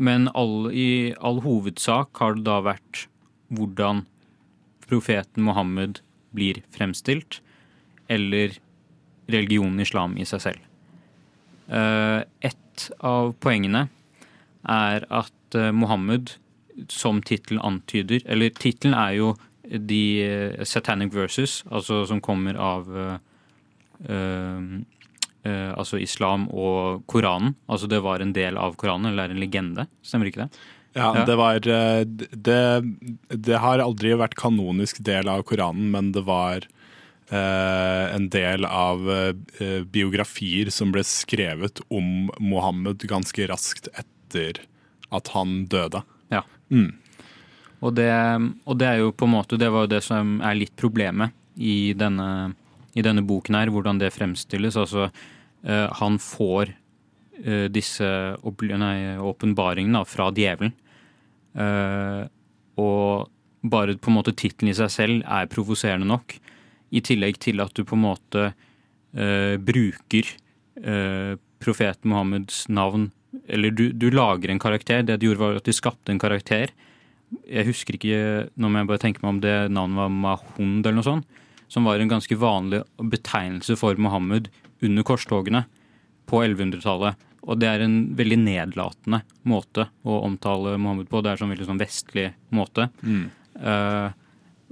Men 0.00 0.30
all, 0.34 0.70
i 0.72 1.12
all 1.20 1.42
hovedsak 1.44 2.16
har 2.22 2.36
det 2.36 2.46
da 2.48 2.60
vært 2.64 3.06
hvordan 3.54 4.04
profeten 4.90 5.44
Mohammed 5.46 6.00
blir 6.34 6.62
fremstilt, 6.74 7.40
eller 8.10 8.56
religionen 9.30 9.82
islam 9.82 10.16
i 10.18 10.26
seg 10.26 10.42
selv. 10.42 10.62
Et 11.70 12.86
av 13.06 13.28
poengene 13.38 13.84
er 14.66 15.04
at 15.14 15.58
Mohammed, 15.76 16.32
som 16.88 17.20
tittelen 17.22 17.60
antyder 17.60 18.22
Eller 18.26 18.50
tittelen 18.50 18.94
er 18.94 19.16
jo 19.18 19.34
de 19.70 20.02
eh, 20.24 20.64
Satanic 20.66 21.12
Verses, 21.14 21.60
altså 21.70 22.02
som 22.08 22.20
kommer 22.24 22.56
av 22.58 22.88
eh, 22.96 24.64
eh, 25.44 25.70
altså 25.78 26.00
islam 26.02 26.48
og 26.50 27.04
Koranen. 27.06 27.54
Altså 27.70 27.86
det 27.86 28.00
var 28.02 28.20
en 28.24 28.32
del 28.34 28.58
av 28.58 28.74
Koranen, 28.80 29.12
eller 29.12 29.28
er 29.28 29.36
en 29.36 29.42
legende. 29.42 29.86
Stemmer 30.02 30.30
ikke 30.30 30.46
det? 30.46 30.50
Ja, 30.98 31.12
Ja. 31.14 31.24
det 31.24 31.36
var 31.38 31.60
det, 31.62 32.84
det 33.30 33.58
har 33.62 33.78
aldri 33.78 34.10
vært 34.18 34.34
kanonisk 34.34 34.98
del 35.06 35.28
av 35.30 35.44
Koranen, 35.46 35.92
men 35.94 36.10
det 36.16 36.24
var 36.26 36.66
eh, 37.30 38.06
en 38.14 38.26
del 38.28 38.66
av 38.66 39.06
eh, 39.06 39.84
biografier 39.86 40.70
som 40.74 40.90
ble 40.90 41.04
skrevet 41.06 41.78
om 41.94 42.30
Mohammed 42.42 43.06
ganske 43.06 43.46
raskt 43.46 43.86
etter 43.94 44.64
at 45.14 45.30
han 45.36 45.66
døde. 45.70 46.02
Mm. 46.70 46.90
Og 47.80 47.94
det, 47.96 48.10
og 48.68 48.78
det 48.80 48.88
er 48.88 49.00
jo 49.00 49.12
på 49.16 49.26
en 49.26 49.34
måte 49.34 49.58
Det 49.60 49.70
var 49.72 49.86
jo 49.86 49.94
det 49.94 50.02
som 50.04 50.38
er 50.44 50.58
litt 50.58 50.74
problemet 50.78 51.36
i 51.60 51.92
denne, 51.98 52.52
i 52.96 53.02
denne 53.04 53.24
boken 53.26 53.56
her, 53.58 53.72
hvordan 53.72 53.98
det 54.00 54.12
fremstilles. 54.14 54.78
Altså, 54.80 55.10
uh, 55.66 55.88
han 55.98 56.16
får 56.22 56.70
uh, 57.44 57.66
disse 57.72 58.06
åpenbaringene 58.40 60.00
fra 60.08 60.30
djevelen. 60.32 60.72
Uh, 61.52 62.24
og 62.80 63.28
bare 63.60 63.98
på 64.00 64.12
en 64.12 64.16
måte 64.16 64.32
tittelen 64.32 64.72
i 64.72 64.78
seg 64.78 64.92
selv 64.94 65.26
er 65.26 65.50
provoserende 65.52 66.08
nok. 66.08 66.38
I 66.96 67.02
tillegg 67.04 67.42
til 67.42 67.60
at 67.60 67.74
du 67.76 67.84
på 67.84 67.98
en 67.98 68.06
måte 68.06 68.50
bruker 69.66 70.28
profeten 71.60 72.12
Mohammeds 72.12 72.62
navn 72.70 73.08
Eller 73.46 73.74
du, 73.74 73.90
du 73.92 74.08
lager 74.10 74.50
en 74.50 74.62
karakter. 74.62 75.02
Det 75.06 75.18
de 75.20 75.28
gjorde, 75.28 75.42
var 75.42 75.58
at 75.60 75.68
de 75.68 75.74
skapte 75.76 76.12
en 76.12 76.22
karakter. 76.22 76.72
Jeg 77.46 77.68
husker 77.68 77.96
ikke, 77.96 78.22
nå 78.58 78.70
må 78.70 78.80
jeg 78.80 78.90
bare 78.90 79.02
tenke 79.02 79.22
meg 79.22 79.34
om 79.36 79.42
det 79.42 79.56
navnet 79.70 80.00
var 80.00 80.14
Mahund 80.14 80.80
eller 80.82 80.98
noe 80.98 81.06
sånt. 81.06 81.42
Som 81.70 81.86
var 81.86 82.02
en 82.02 82.10
ganske 82.10 82.34
vanlig 82.34 82.82
betegnelse 82.98 83.76
for 83.78 83.98
Mohammed 84.02 84.48
under 84.82 85.06
korstogene 85.06 85.64
på 86.30 86.42
1100-tallet. 86.42 87.26
Og 87.48 87.60
det 87.60 87.68
er 87.70 87.84
en 87.84 88.00
veldig 88.18 88.38
nedlatende 88.42 89.22
måte 89.48 89.86
å 90.02 90.20
omtale 90.26 90.74
Mohammed 90.78 91.08
på. 91.10 91.22
Det 91.22 91.32
er 91.32 91.40
sånn 91.40 91.52
veldig 91.54 91.68
sånn 91.68 91.80
vestlig 91.80 92.26
måte. 92.54 92.88
Mm. 93.06 93.22
Uh, 93.60 94.10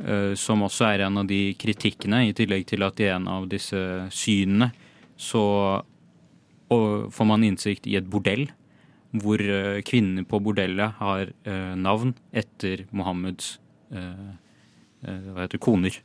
uh, 0.03 0.33
som 0.39 0.67
også 0.67 0.91
er 0.91 1.07
en 1.07 1.23
av 1.23 1.31
de 1.31 1.55
kritikkene, 1.59 2.27
i 2.29 2.35
tillegg 2.37 2.67
til 2.69 2.85
at 2.87 3.01
i 3.01 3.09
en 3.15 3.31
av 3.31 3.49
disse 3.51 3.81
synene 4.15 4.73
så 5.19 5.47
og 6.75 7.13
får 7.15 7.29
man 7.29 7.45
innsikt 7.47 7.89
i 7.89 7.97
et 7.99 8.09
bordell, 8.11 8.49
hvor 9.17 9.41
eh, 9.41 9.81
kvinnene 9.89 10.27
på 10.29 10.41
bordellet 10.45 10.99
har 11.01 11.31
eh, 11.49 11.75
navn 11.81 12.13
etter 12.37 12.85
Mohammeds 12.93 13.57
eh, 13.89 14.33
hva 15.01 15.45
heter 15.45 15.63
koner. 15.63 15.97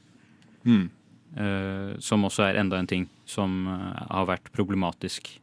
Mm. 0.64 0.86
Eh, 1.34 1.90
som 2.04 2.24
også 2.24 2.46
er 2.48 2.62
enda 2.62 2.80
en 2.80 2.88
ting 2.88 3.10
som 3.28 3.66
har 3.68 4.30
vært 4.30 4.54
problematisk 4.56 5.40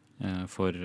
for, 0.53 0.77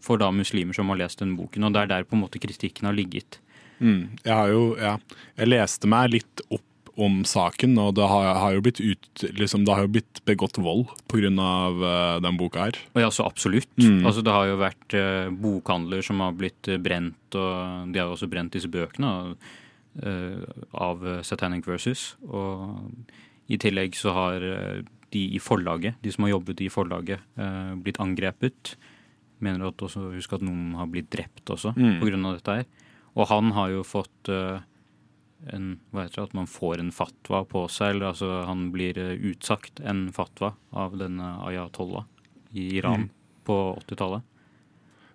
for 0.00 0.16
da 0.16 0.30
muslimer 0.32 0.72
som 0.72 0.88
har 0.88 0.96
lest 1.02 1.20
denne 1.20 1.36
boken. 1.36 1.66
Og 1.68 1.74
det 1.74 1.82
er 1.82 1.90
der 1.90 2.06
på 2.08 2.16
en 2.16 2.22
måte 2.22 2.40
kritikken 2.40 2.88
har 2.88 2.96
ligget. 2.96 3.36
Mm. 3.84 4.14
Jeg 4.24 4.32
har 4.32 4.48
jo, 4.48 4.62
ja, 4.80 4.94
jeg 5.36 5.50
leste 5.50 5.90
meg 5.92 6.14
litt 6.14 6.44
opp 6.48 6.64
om 7.00 7.22
saken, 7.24 7.78
og 7.80 7.94
det 7.96 8.04
har, 8.04 8.34
har 8.36 8.52
jo 8.52 8.62
blitt 8.64 8.80
ut, 8.80 9.22
liksom, 9.38 9.64
det 9.64 9.72
har 9.72 9.86
jo 9.86 9.92
blitt 9.94 10.20
begått 10.28 10.58
vold 10.60 10.90
pga. 11.08 11.30
Uh, 11.32 12.20
den 12.20 12.36
boka 12.36 12.66
her. 12.66 12.78
Og 12.92 13.00
ja, 13.00 13.08
så 13.10 13.24
absolutt. 13.24 13.70
Mm. 13.80 14.04
Altså, 14.04 14.20
det 14.24 14.34
har 14.34 14.50
jo 14.50 14.58
vært 14.60 14.96
uh, 14.98 15.30
bokhandler 15.32 16.04
som 16.04 16.20
har 16.20 16.36
blitt 16.36 16.68
uh, 16.68 16.76
brent, 16.82 17.16
og 17.32 17.92
de 17.92 18.00
har 18.00 18.10
jo 18.10 18.16
også 18.18 18.28
brent 18.28 18.52
disse 18.52 18.68
bøkene 18.68 19.12
uh, 19.32 20.44
av 20.76 21.04
Satanic 21.24 21.66
Versus. 21.68 22.14
Og 22.28 22.92
i 23.48 23.56
tillegg 23.60 23.96
så 23.96 24.12
har 24.16 24.44
de 25.12 25.22
i 25.36 25.40
forlaget, 25.42 25.96
de 26.04 26.12
som 26.12 26.24
har 26.24 26.34
jobbet 26.34 26.60
i 26.64 26.70
forlaget, 26.72 27.20
blitt 27.84 27.98
angrepet. 28.00 28.76
Mener 29.44 29.68
at 29.68 29.82
også, 29.84 30.06
husk 30.14 30.32
at 30.38 30.44
noen 30.46 30.70
har 30.78 30.88
blitt 30.88 31.10
drept 31.12 31.50
også 31.52 31.74
Mm. 31.76 32.24
av 32.24 32.38
dette 32.38 32.54
her. 32.62 32.64
Og 33.16 33.28
han 33.28 33.50
har 33.52 33.68
jo 33.74 33.82
fått 33.84 34.30
en, 35.52 35.80
hva 35.90 36.04
heter 36.04 36.20
det, 36.20 36.28
at 36.30 36.36
man 36.38 36.46
får 36.50 36.82
en 36.82 36.92
fatwa 36.94 37.42
på 37.48 37.64
seg, 37.72 37.96
eller 37.96 38.12
altså 38.12 38.42
han 38.46 38.68
blir 38.74 38.98
eh, 39.00 39.16
utsagt 39.32 39.80
en 39.80 40.06
fatwa 40.14 40.52
av 40.72 40.94
denne 41.00 41.32
ayatollah 41.48 42.04
i 42.52 42.68
Iran 42.78 43.08
på 43.48 43.56
80-tallet. 43.86 44.22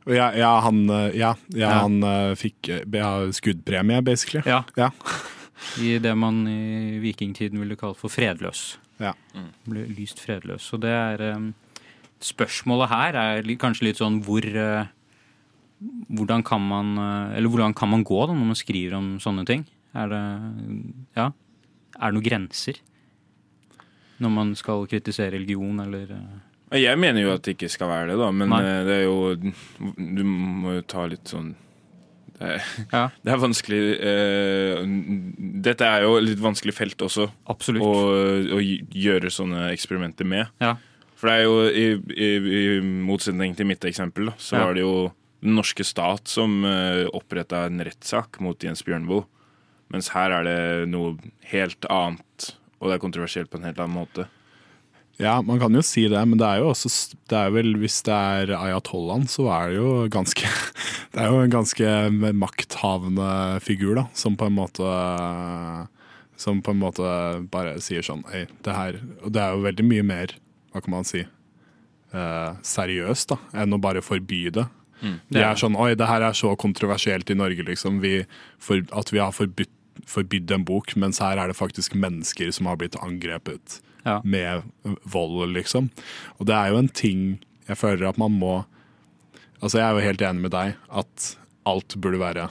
Ja, 0.08 0.32
ja, 0.36 0.54
han, 0.64 0.86
uh, 0.90 1.10
ja, 1.12 1.34
ja, 1.52 1.68
Ja. 1.68 1.72
han 1.84 2.00
uh, 2.04 2.36
fikk 2.40 2.70
ja, 2.72 3.10
skuddpremie, 3.36 4.02
basically. 4.02 4.44
Ja. 4.48 4.64
Ja. 4.80 4.92
I 5.82 5.98
det 6.00 6.14
man 6.16 6.46
i 6.48 7.00
vikingtiden 7.02 7.60
ville 7.60 7.76
kalt 7.80 7.98
for 8.00 8.14
fredløs. 8.14 8.78
Ja. 9.02 9.14
Ble 9.68 9.86
lyst 9.94 10.22
fredløs. 10.24 10.66
Så 10.70 10.80
det 10.82 10.94
er 10.94 11.24
eh, 11.32 11.48
Spørsmålet 12.24 12.90
her 12.90 13.18
er 13.22 13.50
kanskje 13.62 13.90
litt 13.90 14.00
sånn 14.02 14.22
hvor 14.26 14.42
eh, 14.42 14.88
Hvordan 16.10 16.42
kan 16.46 16.64
man 16.66 16.96
eh, 16.98 17.36
Eller 17.38 17.52
hvordan 17.54 17.76
kan 17.78 17.92
man 17.92 18.06
gå 18.08 18.24
da 18.26 18.34
når 18.34 18.48
man 18.54 18.58
skriver 18.58 18.98
om 18.98 19.12
sånne 19.22 19.46
ting? 19.50 19.68
Er 19.98 20.12
det 20.12 20.24
Ja. 21.18 21.32
Er 21.98 22.12
det 22.12 22.18
noen 22.20 22.28
grenser? 22.30 22.78
Når 24.22 24.32
man 24.34 24.56
skal 24.58 24.88
kritisere 24.90 25.32
religion, 25.36 25.80
eller 25.84 26.10
eh, 26.16 26.82
Jeg 26.82 26.98
mener 27.00 27.22
jo 27.22 27.32
at 27.36 27.44
det 27.46 27.54
ikke 27.58 27.70
skal 27.70 27.90
være 27.92 28.08
det, 28.12 28.18
da, 28.22 28.32
men 28.34 28.50
Nei. 28.50 28.62
eh, 28.66 28.84
det 28.88 28.96
er 28.98 29.04
jo 29.06 29.36
Du 30.18 30.24
må 30.26 30.74
jo 30.80 30.82
ta 30.90 31.06
litt 31.10 31.30
sånn 31.30 31.52
Det 32.38 32.50
er, 32.56 32.66
Ja. 32.94 33.04
det 33.24 33.34
er 33.34 33.42
vanskelig 33.44 33.82
eh, 34.02 34.82
Dette 35.68 35.86
er 35.86 36.06
jo 36.08 36.18
litt 36.22 36.42
vanskelig 36.42 36.74
felt 36.78 37.06
også 37.06 37.30
Absolutt. 37.54 37.82
å, 37.86 37.94
å 38.58 38.60
gjøre 38.62 39.30
sånne 39.34 39.68
eksperimenter 39.74 40.26
med. 40.30 40.50
Ja. 40.62 40.76
For 41.18 41.30
det 41.32 41.38
er 41.40 41.48
jo, 41.48 41.56
i, 41.66 41.86
i, 42.14 42.28
i 42.38 42.82
motsetning 42.82 43.56
til 43.58 43.66
mitt 43.70 43.86
eksempel, 43.90 44.30
da, 44.30 44.36
så 44.38 44.58
Ja. 44.60 44.66
var 44.68 44.76
det 44.78 44.84
jo 44.86 44.92
den 45.42 45.56
norske 45.58 45.86
stat 45.86 46.28
som 46.30 46.60
oppretta 47.14 47.64
en 47.68 47.82
rettssak 47.86 48.38
mot 48.42 48.58
Jens 48.66 48.82
Bjørnboe. 48.86 49.26
Mens 49.94 50.12
her 50.16 50.34
er 50.36 50.48
det 50.48 50.90
noe 50.92 51.16
helt 51.52 51.88
annet, 51.92 52.50
og 52.80 52.90
det 52.90 52.98
er 52.98 53.04
kontroversielt 53.04 53.52
på 53.52 53.60
en 53.60 53.68
helt 53.70 53.80
annen 53.80 53.96
måte. 53.98 54.28
Ja, 55.18 55.40
man 55.42 55.58
kan 55.58 55.74
jo 55.74 55.82
si 55.82 56.04
det, 56.12 56.20
men 56.30 56.38
det 56.38 56.46
er 56.46 56.62
jo 56.62 56.72
også 56.72 56.92
det 57.30 57.38
er 57.40 57.54
vel, 57.56 57.72
Hvis 57.82 58.04
det 58.06 58.14
er 58.14 58.52
ayatollahen, 58.54 59.26
så 59.26 59.48
er 59.50 59.72
det 59.72 59.80
jo 59.80 59.94
ganske 60.14 60.46
Det 61.14 61.24
er 61.24 61.32
jo 61.34 61.40
en 61.42 61.54
ganske 61.54 61.94
makthavende 62.38 63.30
figur, 63.66 63.96
da, 63.98 64.04
som 64.14 64.38
på 64.38 64.46
en 64.46 64.58
måte 64.60 64.92
Som 66.38 66.62
på 66.62 66.76
en 66.76 66.84
måte 66.84 67.08
bare 67.50 67.80
sier 67.82 68.06
sånn 68.06 68.22
Hei, 68.30 68.46
det 68.62 68.78
her 68.78 69.00
Og 69.24 69.34
det 69.34 69.42
er 69.42 69.58
jo 69.58 69.66
veldig 69.66 69.88
mye 69.90 70.06
mer, 70.06 70.38
hva 70.70 70.86
kan 70.86 70.94
man 71.00 71.10
si, 71.10 71.24
eh, 72.14 72.52
seriøst 72.62 73.34
da, 73.34 73.40
enn 73.58 73.74
å 73.74 73.82
bare 73.82 74.06
forby 74.06 74.52
det. 74.54 74.68
Det 75.34 75.42
er 75.42 75.58
sånn 75.60 75.78
Oi, 75.78 75.96
det 75.98 76.08
her 76.10 76.24
er 76.26 76.38
så 76.38 76.54
kontroversielt 76.60 77.30
i 77.30 77.38
Norge, 77.38 77.66
liksom. 77.66 78.00
Vi, 78.02 78.20
for, 78.62 78.82
at 78.98 79.12
vi 79.14 79.22
har 79.22 79.34
forbudt 79.36 79.74
forbydd 80.08 80.52
en 80.56 80.66
bok, 80.68 80.96
mens 81.00 81.20
her 81.24 81.40
er 81.40 81.52
det 81.52 81.58
faktisk 81.60 81.96
mennesker 81.98 82.52
som 82.56 82.70
har 82.70 82.80
blitt 82.80 82.98
angrepet 83.04 83.82
Ja. 84.08 84.22
med 84.24 84.64
vold, 85.04 85.52
liksom. 85.54 85.90
Og 86.40 86.48
det 86.48 86.56
er 86.56 86.72
jo 86.72 86.78
en 86.80 86.88
ting 86.90 87.40
jeg 87.68 87.78
føler 87.78 88.08
at 88.08 88.18
man 88.18 88.32
må 88.32 88.66
Altså, 89.58 89.80
jeg 89.80 89.88
er 89.88 89.96
jo 89.98 90.06
helt 90.06 90.22
enig 90.22 90.42
med 90.44 90.52
deg 90.54 90.76
at 90.94 91.38
alt 91.66 91.96
burde 91.98 92.20
være 92.22 92.44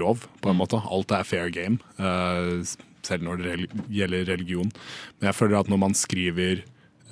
lov, 0.00 0.22
på 0.40 0.48
en 0.48 0.56
måte. 0.56 0.80
Alt 0.80 1.12
er 1.12 1.26
fair 1.28 1.50
game, 1.52 1.76
uh, 2.00 2.64
selv 3.04 3.26
når 3.26 3.42
det 3.42 3.56
gjelder 3.92 4.24
religion. 4.32 4.70
Men 5.18 5.28
jeg 5.28 5.36
føler 5.36 5.58
at 5.58 5.68
når 5.68 5.80
man 5.82 5.92
skriver 5.92 6.62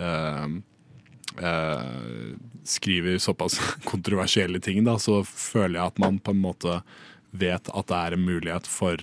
uh, 0.00 0.48
uh, 1.36 2.32
skriver 2.64 3.18
såpass 3.20 3.58
kontroversielle 3.92 4.60
ting, 4.64 4.82
da, 4.88 4.96
så 4.96 5.20
føler 5.26 5.80
jeg 5.80 5.92
at 5.92 6.02
man 6.02 6.18
på 6.18 6.32
en 6.32 6.42
måte 6.42 6.80
vet 7.36 7.68
at 7.68 7.92
det 7.92 8.00
er 8.00 8.16
en 8.16 8.24
mulighet 8.24 8.68
for 8.70 8.96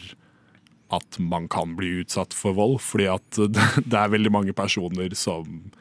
at 0.93 1.19
man 1.19 1.47
kan 1.51 1.75
bli 1.77 2.03
utsatt 2.03 2.35
for 2.35 2.55
vold. 2.57 2.79
Fordi 2.83 3.09
at 3.11 3.39
det 3.89 3.99
er 3.99 4.13
veldig 4.13 4.33
mange 4.33 4.55
personer 4.57 5.15
som 5.17 5.71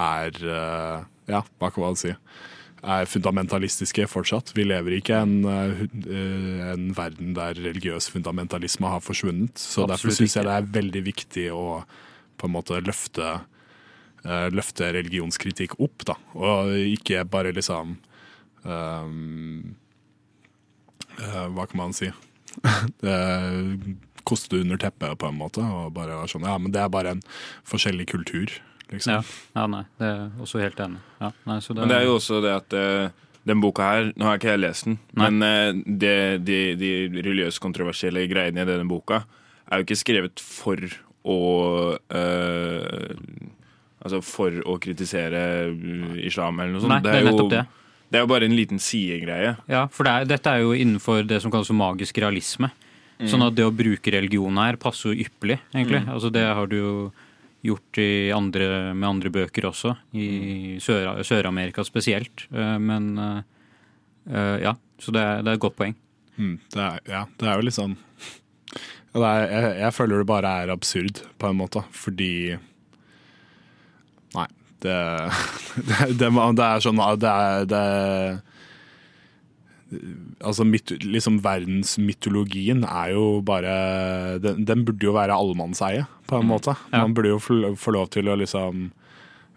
er 0.00 0.34
eh, 0.40 1.04
Ja, 1.30 1.44
hva 1.60 1.70
kan 1.70 1.84
man 1.84 1.98
si? 1.98 2.14
Er 2.80 3.04
fundamentalistiske 3.10 4.06
fortsatt. 4.08 4.54
Vi 4.56 4.64
lever 4.64 4.96
ikke 4.96 5.18
i 5.18 5.20
en, 5.20 5.44
eh, 5.44 5.84
eh, 6.00 6.62
en 6.72 6.90
verden 6.96 7.34
der 7.36 7.58
religiøs 7.58 8.10
fundamentalisme 8.12 8.88
har 8.88 9.04
forsvunnet. 9.04 9.58
Så 9.60 9.84
derfor 9.84 10.10
Absolutt 10.10 10.22
syns 10.22 10.38
jeg 10.38 10.48
det 10.48 10.56
er 10.56 10.74
veldig 10.80 11.04
viktig 11.10 11.46
å 11.54 11.64
på 12.40 12.48
en 12.48 12.56
måte 12.56 12.80
løfte 12.82 13.38
løfte 14.52 14.84
religionskritikk 14.92 15.78
opp, 15.80 16.02
da. 16.04 16.14
Og 16.36 16.74
ikke 16.76 17.22
bare 17.24 17.54
liksom 17.56 17.94
eh, 18.68 19.06
Hva 21.56 21.64
kan 21.70 21.80
man 21.80 21.96
si? 21.96 22.10
Koste 24.28 24.56
det 24.56 24.64
under 24.66 24.80
teppet, 24.80 25.16
på 25.18 25.28
en 25.30 25.38
måte. 25.38 25.64
Og 25.64 25.92
bare 25.96 26.18
sånn 26.30 26.46
Ja, 26.48 26.58
men 26.58 26.74
det 26.74 26.82
er 26.82 26.92
bare 26.92 27.16
en 27.16 27.22
forskjellig 27.68 28.08
kultur, 28.12 28.52
liksom. 28.92 29.18
Ja. 29.18 29.22
ja, 29.56 29.66
nei, 29.70 29.84
det 30.00 30.10
er 30.12 30.22
også 30.42 30.62
helt 30.62 30.80
enig. 30.82 31.02
Ja, 31.20 31.32
nei, 31.48 31.58
så 31.64 31.74
det, 31.74 31.84
Men 31.84 31.92
det 31.94 31.98
er 32.00 32.08
jo 32.08 32.16
også 32.18 32.40
det 32.44 32.54
at 32.56 32.76
eh, 32.76 33.26
den 33.48 33.60
boka 33.62 33.86
her 33.86 34.10
Nå 34.16 34.26
har 34.28 34.40
ikke 34.40 34.52
jeg 34.52 34.60
lest 34.60 34.84
den, 34.88 34.98
Nei. 35.16 35.28
men 35.30 35.46
eh, 35.46 35.84
det, 36.02 36.16
de, 36.44 36.58
de 36.80 36.90
religiøst 37.22 37.62
kontroversielle 37.64 38.26
greiene 38.30 38.64
i 38.64 38.68
denne 38.68 38.88
boka 38.90 39.22
er 39.70 39.80
jo 39.80 39.86
ikke 39.86 40.00
skrevet 40.02 40.42
for 40.42 40.82
å 41.24 41.38
eh, 42.16 43.16
Altså 44.00 44.22
for 44.24 44.54
å 44.64 44.78
kritisere 44.80 45.40
islam 46.24 46.60
eller 46.62 46.72
noe 46.72 46.80
sånt. 46.80 46.94
Nei, 46.94 47.02
det 47.04 47.10
er 47.12 47.20
jo, 47.20 47.26
nettopp 47.28 47.50
det. 47.52 47.64
det 48.08 48.16
er 48.16 48.22
jo 48.24 48.30
bare 48.30 48.46
en 48.48 48.54
liten 48.56 48.80
sidegreie. 48.80 49.50
Ja, 49.68 49.82
for 49.92 50.08
det 50.08 50.14
er, 50.14 50.28
dette 50.30 50.54
er 50.56 50.62
jo 50.64 50.70
innenfor 50.72 51.26
det 51.28 51.42
som 51.44 51.52
kalles 51.52 51.68
magisk 51.76 52.16
realisme. 52.24 52.70
Sånn 53.28 53.42
at 53.44 53.54
det 53.58 53.66
å 53.66 53.72
bruke 53.74 54.12
religion 54.14 54.56
her 54.56 54.78
passer 54.80 55.12
jo 55.12 55.24
ypperlig, 55.26 55.58
egentlig. 55.74 56.04
Altså 56.08 56.30
Det 56.32 56.44
har 56.46 56.66
du 56.70 56.76
jo 56.78 56.92
gjort 57.66 57.98
i 58.00 58.30
andre, 58.32 58.94
med 58.96 59.08
andre 59.08 59.28
bøker 59.34 59.66
også, 59.68 59.92
i 60.16 60.78
Sør- 60.80 61.20
Sør-Amerika 61.26 61.84
spesielt. 61.84 62.46
Eh, 62.54 62.78
Men 62.80 63.10
eh, 63.18 63.42
eh, 64.32 64.56
ja, 64.64 64.72
så 64.98 65.12
det 65.12 65.20
er, 65.20 65.42
det 65.42 65.52
er 65.52 65.58
et 65.58 65.64
godt 65.66 65.76
poeng. 65.76 65.94
Mm, 66.38 66.54
det, 66.72 66.80
er, 66.80 67.00
ja, 67.12 67.24
det 67.36 67.48
er 67.50 67.58
jo 67.60 67.66
litt 67.66 67.76
sånn 67.76 67.96
det 69.12 69.26
er, 69.26 69.42
jeg, 69.50 69.74
jeg 69.82 69.92
føler 69.98 70.22
det 70.22 70.28
bare 70.30 70.54
er 70.62 70.72
absurd, 70.72 71.20
på 71.36 71.50
en 71.50 71.58
måte, 71.60 71.82
fordi 71.92 72.32
Nei. 74.36 74.46
Det, 74.80 74.96
det, 75.90 75.98
det, 76.16 76.30
det 76.30 76.64
er 76.64 76.80
sånn 76.80 77.00
Det 77.20 77.32
det 77.68 77.80
er 77.80 78.38
Altså, 80.44 80.64
mit, 80.64 80.92
liksom 81.02 81.40
Verdensmytologien 81.42 82.84
er 82.86 83.12
jo 83.16 83.40
bare 83.46 84.38
den, 84.42 84.64
den 84.68 84.84
burde 84.86 85.08
jo 85.08 85.14
være 85.16 85.34
allemannseie, 85.34 86.06
på 86.30 86.38
en 86.38 86.46
måte. 86.50 86.76
Mm. 86.76 86.94
Ja. 86.94 87.02
Man 87.02 87.14
burde 87.16 87.32
jo 87.34 87.40
få, 87.42 87.94
lov 87.96 88.10
til 88.14 88.30
å 88.30 88.36
liksom 88.38 88.88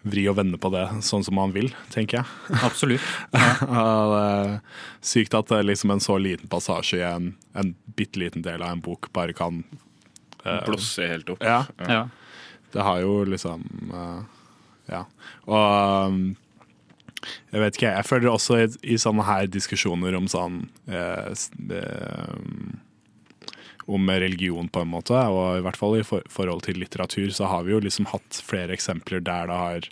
vri 0.04 0.26
og 0.28 0.36
vende 0.36 0.58
på 0.60 0.68
det 0.74 0.82
sånn 1.06 1.22
som 1.24 1.38
man 1.38 1.54
vil, 1.54 1.70
tenker 1.94 2.20
jeg. 2.20 2.58
Absolutt. 2.66 3.06
Ja, 3.64 4.58
sykt 5.04 5.34
at 5.38 5.52
er 5.54 5.64
liksom 5.64 5.94
en 5.94 6.02
så 6.04 6.18
liten 6.20 6.50
passasje 6.52 6.98
i 7.00 7.06
en, 7.08 7.32
en 7.56 7.72
bitte 7.96 8.20
liten 8.20 8.44
del 8.44 8.62
av 8.62 8.74
en 8.74 8.82
bok 8.84 9.08
bare 9.16 9.32
kan 9.36 9.62
uh, 10.44 10.60
Blosse 10.66 11.08
helt 11.08 11.30
opp. 11.32 11.42
Ja, 11.44 11.62
Ja. 11.88 12.04
det 12.74 12.84
har 12.84 13.00
jo 13.00 13.22
liksom 13.28 13.64
uh, 13.94 14.22
Ja. 14.90 15.04
Og 15.48 16.10
um, 16.10 16.24
jeg 17.52 17.60
vet 17.62 17.78
ikke, 17.78 17.92
jeg 17.96 18.06
føler 18.08 18.30
også 18.32 18.58
i, 18.62 18.66
i 18.94 18.98
sånne 19.00 19.24
her 19.28 19.46
diskusjoner 19.50 20.16
om 20.18 20.26
sånn 20.30 20.62
eh, 20.88 21.32
eh, 21.78 22.36
Om 23.86 24.08
religion, 24.08 24.68
på 24.72 24.80
en 24.80 24.88
måte, 24.88 25.12
og 25.28 25.58
i 25.58 25.64
hvert 25.64 25.76
fall 25.76 25.98
i 25.98 26.04
for, 26.08 26.24
forhold 26.32 26.62
til 26.64 26.78
litteratur, 26.80 27.28
så 27.36 27.50
har 27.50 27.66
vi 27.66 27.74
jo 27.74 27.82
liksom 27.84 28.06
hatt 28.08 28.40
flere 28.46 28.72
eksempler 28.72 29.20
der 29.20 29.50
det 29.50 29.58
har 29.60 29.88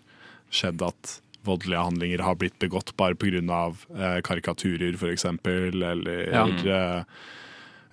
skjedd 0.52 0.80
at 0.86 1.18
voldelige 1.44 1.82
handlinger 1.84 2.22
har 2.24 2.38
blitt 2.40 2.56
begått 2.62 2.94
bare 2.96 3.18
pga. 3.18 3.74
Eh, 3.92 4.18
karikaturer, 4.24 4.94
f.eks., 4.96 5.26
eller, 5.26 6.30
Ja. 6.32 6.46
eller, 6.46 7.04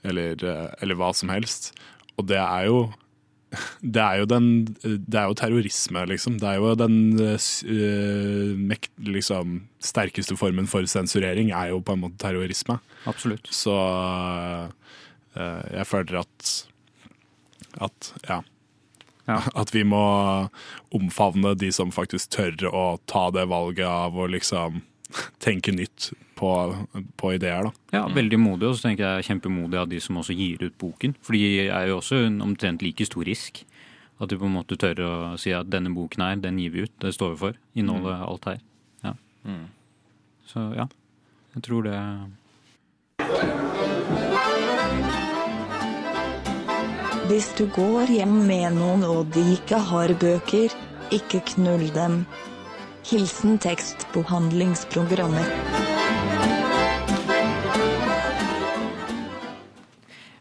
eller, 0.04 0.44
eh, 0.46 0.68
eller 0.82 0.96
hva 0.96 1.12
som 1.14 1.30
helst. 1.34 1.74
Og 2.18 2.28
det 2.28 2.40
er 2.40 2.68
jo 2.70 2.94
det 3.82 4.02
er 4.02 4.20
jo 4.22 4.26
den 4.30 4.47
Det 4.84 5.18
er 5.18 5.26
jo 5.26 5.34
terrorisme, 5.38 6.06
liksom. 6.06 6.38
Det 6.41 6.47
er 6.47 6.60
jo 6.62 6.76
den 6.78 7.18
øh, 7.20 8.58
mekt, 8.58 8.91
liksom, 9.02 9.64
sterkeste 9.82 10.38
formen 10.38 10.70
for 10.70 10.86
sensurering 10.86 11.52
er 11.52 11.74
jo 11.74 11.82
på 11.82 11.95
en 11.95 12.04
måte 12.06 12.20
terrorisme. 12.22 12.78
Absolutt. 13.10 13.50
Så 13.50 13.74
øh, 15.36 15.64
jeg 15.74 15.88
føler 15.88 16.22
at 16.22 16.56
at 17.82 18.14
ja. 18.30 18.41
Ja. 19.28 19.41
At 19.62 19.74
vi 19.74 19.84
må 19.86 20.50
omfavne 20.95 21.54
de 21.56 21.72
som 21.72 21.91
faktisk 21.93 22.32
tør 22.34 22.66
å 22.74 22.86
ta 23.06 23.30
det 23.34 23.45
valget 23.50 23.86
av 23.86 24.18
å 24.18 24.26
liksom 24.30 24.82
tenke 25.45 25.74
nytt 25.76 26.12
på, 26.40 26.50
på 27.20 27.34
ideer, 27.36 27.68
da. 27.68 27.72
Ja, 27.98 28.04
veldig 28.16 28.40
modig, 28.40 28.70
og 28.70 28.78
så 28.78 28.88
tenker 28.88 29.18
jeg 29.18 29.28
kjempemodig 29.28 29.78
av 29.82 29.90
de 29.92 30.00
som 30.04 30.20
også 30.22 30.34
gir 30.38 30.62
ut 30.64 30.78
boken. 30.80 31.12
For 31.26 31.36
de 31.36 31.42
er 31.68 31.90
jo 31.90 31.98
også 32.00 32.16
en 32.28 32.38
omtrent 32.46 32.84
like 32.86 33.04
stor 33.08 33.26
risk. 33.28 33.54
At 34.20 34.32
de 34.32 34.40
på 34.40 34.48
en 34.48 34.58
måte 34.58 34.78
tør 34.80 34.98
å 35.06 35.12
si 35.40 35.52
at 35.56 35.70
denne 35.72 35.92
boken 35.96 36.24
her, 36.24 36.40
den 36.44 36.60
gir 36.60 36.72
vi 36.74 36.80
ut. 36.88 36.96
Det 37.00 37.14
står 37.16 37.36
vi 37.36 37.42
for. 37.44 37.54
Innholdet, 37.80 38.18
alt 38.24 38.44
her. 38.52 38.60
Ja. 39.06 39.14
Så 40.50 40.60
ja, 40.76 40.86
jeg 41.56 41.62
tror 41.68 41.82
det 41.88 41.98
Hvis 47.30 47.48
du 47.60 47.66
går 47.70 48.10
hjem 48.10 48.48
med 48.50 48.74
noen 48.80 49.02
og 49.06 49.30
de 49.36 49.44
ikke 49.54 49.78
har 49.92 50.10
bøker, 50.18 50.74
ikke 51.14 51.40
knull 51.54 51.86
dem. 51.94 52.26
Hilsen 53.06 53.62
tekstbehandlingsprogrammet. 53.62 55.89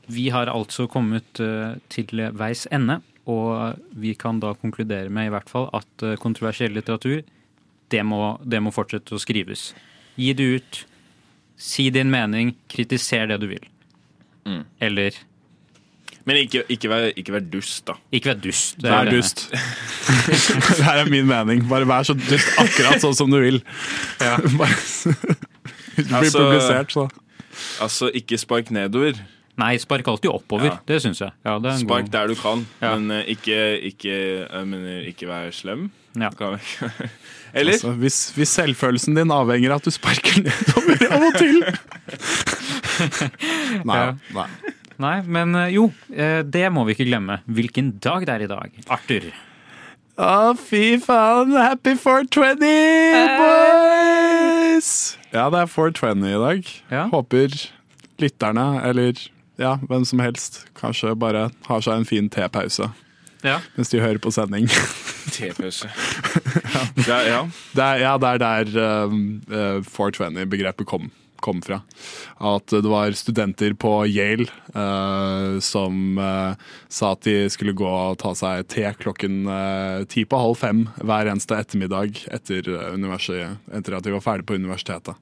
Vi 0.08 0.28
har 0.32 0.48
altså 0.48 0.86
kommet 0.90 1.40
eh, 1.44 1.76
til 1.92 2.22
veis 2.38 2.66
ende, 2.72 3.00
og 3.28 3.76
vi 4.00 4.14
kan 4.16 4.38
da 4.40 4.54
konkludere 4.56 5.10
med 5.12 5.28
i 5.28 5.32
hvert 5.34 5.50
fall 5.52 5.66
at 5.76 6.04
eh, 6.06 6.14
kontroversiell 6.20 6.72
litteratur, 6.76 7.20
det 7.92 8.02
må, 8.04 8.38
det 8.44 8.60
må 8.64 8.72
fortsette 8.72 9.16
å 9.16 9.20
skrives. 9.20 9.70
Gi 10.18 10.32
det 10.36 10.46
ut, 10.58 10.82
si 11.60 11.88
din 11.94 12.10
mening, 12.12 12.54
kritiser 12.72 13.28
det 13.30 13.38
du 13.42 13.48
vil. 13.52 13.64
Mm. 14.48 14.62
Eller 14.80 15.16
Men 16.28 16.36
ikke, 16.42 16.62
ikke, 16.72 16.88
vær, 16.92 17.06
ikke 17.16 17.32
vær 17.36 17.44
dust, 17.52 17.82
da. 17.88 17.94
ikke 18.12 18.32
vær 18.34 18.40
dust. 18.44 18.74
det 18.80 18.90
Vær 18.92 19.08
det. 19.08 19.14
dust. 19.16 19.46
det 20.76 20.84
her 20.84 21.00
er 21.04 21.08
min 21.12 21.28
mening. 21.28 21.62
Bare 21.70 21.88
vær 21.88 22.04
så 22.08 22.16
dust 22.16 22.50
akkurat 22.60 23.00
sånn 23.04 23.16
som 23.16 23.32
du 23.32 23.38
vil. 23.40 23.60
Bare, 24.20 24.68
Hvis 25.96 26.04
du 26.04 26.04
blir 26.04 26.20
Altså- 26.20 26.44
publisert, 26.44 26.92
så 26.96 27.08
Altså, 27.82 28.06
ikke 28.14 28.36
spark 28.38 28.68
nedover. 28.70 29.16
Nei, 29.58 29.72
spark 29.82 30.06
alltid 30.06 30.30
oppover. 30.30 30.68
Ja. 30.70 30.76
Det 30.86 31.00
syns 31.02 31.18
jeg. 31.22 31.32
Ja, 31.42 31.56
det 31.58 31.72
er 31.72 31.74
en 31.74 31.80
Spark 31.82 32.04
god... 32.06 32.12
der 32.14 32.28
du 32.30 32.34
kan, 32.38 32.60
Ja. 32.80 32.92
men 32.94 33.10
eh, 33.16 33.24
ikke, 33.34 33.56
ikke, 33.90 34.14
jeg 34.46 34.68
mener, 34.70 35.00
ikke 35.10 35.26
vær 35.30 35.50
slem. 35.54 35.88
Ja. 36.18 36.30
Eller? 37.58 37.72
altså, 37.72 37.90
hvis, 37.98 38.18
hvis 38.36 38.52
selvfølelsen 38.58 39.16
din 39.18 39.32
avhenger 39.34 39.74
av 39.74 39.80
at 39.82 39.88
du 39.88 39.92
sparker 39.94 40.42
nedover 40.44 41.04
av 41.08 41.26
og 41.30 41.38
til 41.38 41.58
Nei. 43.88 43.98
Ja. 43.98 44.12
nei. 44.36 44.48
Nei, 44.98 45.16
men 45.30 45.54
eh, 45.54 45.68
jo, 45.76 45.84
eh, 46.10 46.40
det 46.42 46.64
må 46.74 46.82
vi 46.88 46.96
ikke 46.96 47.06
glemme. 47.06 47.36
Hvilken 47.46 47.92
dag 48.02 48.24
det 48.26 48.34
er 48.34 48.42
i 48.46 48.50
dag. 48.50 48.78
Arthur. 48.90 49.28
Å, 50.18 50.54
fy 50.58 50.96
faen. 51.02 51.52
Happy 51.54 51.92
420, 51.94 52.58
boys! 53.38 54.88
Ja, 55.30 55.44
det 55.54 55.60
er 55.62 55.70
420 55.70 56.26
i 56.26 56.40
dag. 56.42 56.72
Ja. 56.90 57.04
Håper 57.12 57.54
lytterne, 58.18 58.66
eller 58.88 59.14
ja, 59.58 59.76
hvem 59.90 60.04
som 60.06 60.22
helst, 60.22 60.62
kanskje 60.78 61.14
bare 61.18 61.48
har 61.66 61.84
seg 61.84 62.00
en 62.00 62.08
fin 62.08 62.30
tepause 62.30 62.90
Ja. 63.44 63.60
mens 63.76 63.90
de 63.92 64.00
hører 64.02 64.18
på 64.22 64.32
sending. 64.34 64.66
Tepause. 65.34 65.90
ja. 67.10 67.20
ja. 67.26 67.40
Det 67.74 67.84
er, 67.84 68.02
ja, 68.06 68.16
det 68.18 68.34
er 68.34 68.42
der 68.42 69.06
um, 69.06 69.24
uh, 69.50 69.78
420-begrepet 69.86 70.86
kom, 70.88 71.10
kom 71.44 71.60
fra. 71.62 71.80
At 72.42 72.70
det 72.72 72.88
var 72.90 73.14
studenter 73.18 73.74
på 73.78 73.92
Yale 74.10 74.48
uh, 74.74 75.58
som 75.62 76.18
uh, 76.18 76.54
sa 76.90 77.12
at 77.14 77.26
de 77.28 77.36
skulle 77.52 77.76
gå 77.78 77.86
og 77.86 78.18
ta 78.22 78.32
seg 78.38 78.66
te 78.72 78.86
klokken 78.98 79.44
uh, 79.46 80.06
ti 80.10 80.24
på 80.26 80.40
halv 80.42 80.58
fem 80.58 80.86
hver 80.98 81.30
eneste 81.30 81.58
ettermiddag 81.60 82.24
etter, 82.34 82.70
uh, 82.74 82.96
etter 83.78 83.98
at 84.00 84.06
de 84.06 84.16
var 84.16 84.24
ferdig 84.24 84.48
på 84.48 84.58
universitetet. 84.58 85.14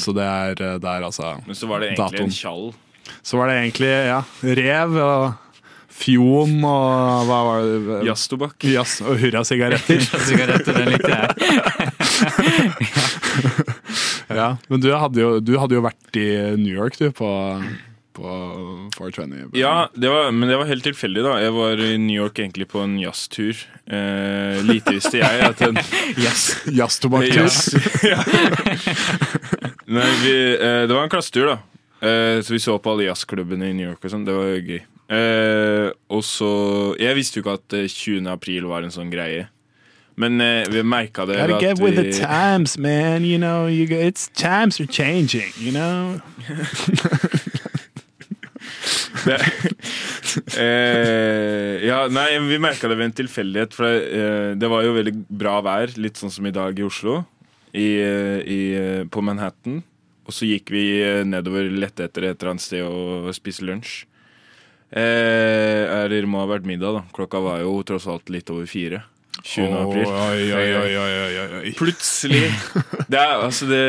Så 0.00 0.12
det 0.16 0.26
er, 0.26 0.60
uh, 0.60 0.74
altså, 0.76 0.92
er 0.96 1.08
altså 1.12 1.32
Men 1.46 1.60
så 1.62 1.70
var 1.72 1.80
det 1.84 1.94
egentlig 1.94 2.18
Datoen. 2.18 2.34
en 2.34 2.36
tjall. 2.42 2.68
Så 3.22 3.40
var 3.40 3.50
det 3.50 3.58
egentlig 3.62 3.92
ja, 4.10 4.20
rev 4.60 4.96
og 5.02 5.42
fjon 5.96 6.58
og 6.60 7.24
hva 7.28 7.38
var 7.46 7.64
det? 7.64 8.00
Jazztobakk. 8.10 8.66
Jazz 8.68 9.00
og 9.04 9.16
hurrasigaretter. 9.22 10.00
Sigaretter, 10.28 10.72
den 10.76 10.92
likte 10.92 11.12
jeg. 11.16 11.28
Ja, 14.36 14.56
men 14.68 14.80
du 14.82 14.88
hadde, 14.90 15.20
jo, 15.22 15.36
du 15.40 15.54
hadde 15.60 15.76
jo 15.76 15.82
vært 15.84 16.16
i 16.18 16.26
New 16.58 16.72
York, 16.74 16.96
du, 16.98 17.12
på, 17.14 17.28
på 18.16 18.32
420. 18.96 19.54
Ja, 19.56 19.86
det 19.94 20.10
var, 20.10 20.32
men 20.34 20.50
det 20.50 20.58
var 20.58 20.66
helt 20.66 20.84
tilfeldig, 20.86 21.22
da. 21.24 21.36
Jeg 21.44 21.54
var 21.54 21.82
i 21.84 21.92
New 22.02 22.16
York 22.18 22.40
egentlig 22.42 22.66
på 22.72 22.82
en 22.82 22.96
jazztur. 23.00 23.54
Eh, 23.86 24.58
lite 24.66 24.96
visste 24.96 25.20
jeg 25.22 25.46
at 25.46 25.62
en 25.62 25.78
Jazztobakk-tur. 26.74 27.46
Jazz. 27.46 27.70
ja. 28.02 28.18
Nei, 29.86 30.10
vi, 30.24 30.36
eh, 30.58 30.82
det 30.90 30.92
var 30.92 31.06
en 31.06 31.12
klassetur, 31.14 31.52
da. 31.54 31.60
Eh, 32.02 32.42
så 32.44 32.52
vi 32.52 32.58
så 32.60 32.76
på 32.82 32.92
alle 32.92 33.06
jazzklubbene 33.08 33.70
i 33.70 33.76
New 33.76 33.88
York 33.88 34.04
og 34.04 34.12
sånn. 34.12 34.26
Det 34.26 34.34
var 34.36 34.50
jo 34.52 34.60
gøy. 34.74 34.82
Uh, 35.06 35.92
og 36.10 36.24
så 36.26 36.48
Jeg 36.98 37.14
visste 37.14 37.38
jo 37.38 37.44
ikke 37.44 37.52
at 37.60 37.74
eh, 37.78 37.84
20. 37.86 38.26
april 38.26 38.64
var 38.66 38.82
en 38.82 38.90
sånn 38.90 39.06
greie. 39.12 39.44
Men 40.18 40.40
uh, 40.42 40.64
vi 40.72 40.82
merka 40.82 41.22
det 41.28 41.36
Gotta 41.38 41.60
get 41.60 41.78
at 41.78 41.84
with 41.84 41.94
the 41.94 42.10
times, 42.10 42.74
man. 42.76 43.22
You 43.24 43.38
know, 43.38 43.68
you, 43.68 43.86
go- 43.86 44.00
it's 44.00 44.26
times 44.34 44.80
are 44.80 44.86
changing, 44.90 45.52
you 45.60 45.70
know. 45.70 46.18
eh, 50.58 51.84
Ja, 51.86 52.06
nei, 52.10 52.28
vi 52.48 52.58
merka 52.62 52.88
det 52.90 52.98
ved 52.98 53.10
en 53.10 53.16
tilfeldighet. 53.22 53.74
For 53.76 53.86
det, 53.86 53.96
eh, 54.10 54.50
det 54.58 54.70
var 54.72 54.84
jo 54.86 54.94
veldig 54.96 55.14
bra 55.28 55.58
vær, 55.64 55.92
litt 56.00 56.18
sånn 56.20 56.32
som 56.34 56.46
i 56.48 56.54
dag 56.54 56.78
i 56.78 56.86
Oslo. 56.86 57.20
I, 57.76 57.88
eh, 58.00 58.38
i, 58.42 58.60
eh, 58.74 59.04
på 59.06 59.22
Manhattan. 59.22 59.82
Og 60.26 60.34
så 60.34 60.48
gikk 60.48 60.72
vi 60.74 60.84
eh, 61.04 61.22
nedover 61.26 61.70
lette 61.70 62.06
etter 62.08 62.26
et 62.26 62.36
eller 62.40 62.54
annet 62.54 62.64
sted 62.64 62.86
og 62.86 63.30
spise 63.36 63.66
lunsj. 63.66 64.04
Eh, 64.90 65.82
eller 65.86 66.14
det 66.22 66.30
må 66.30 66.42
ha 66.42 66.48
vært 66.50 66.66
middag, 66.68 66.98
da. 66.98 67.04
Klokka 67.14 67.42
var 67.42 67.62
jo 67.62 67.78
tross 67.86 68.06
alt 68.10 68.30
litt 68.32 68.50
over 68.54 68.66
fire. 68.70 69.02
20. 69.42 69.76
april. 69.78 70.08
Oi, 70.08 70.46
oi, 70.50 70.68
oi, 70.80 70.92
oi, 70.96 71.14
oi, 71.20 71.46
oi. 71.60 71.72
Plutselig 71.76 72.46
Det 73.12 73.18
er 73.20 73.34
altså 73.36 73.66
det 73.68 73.82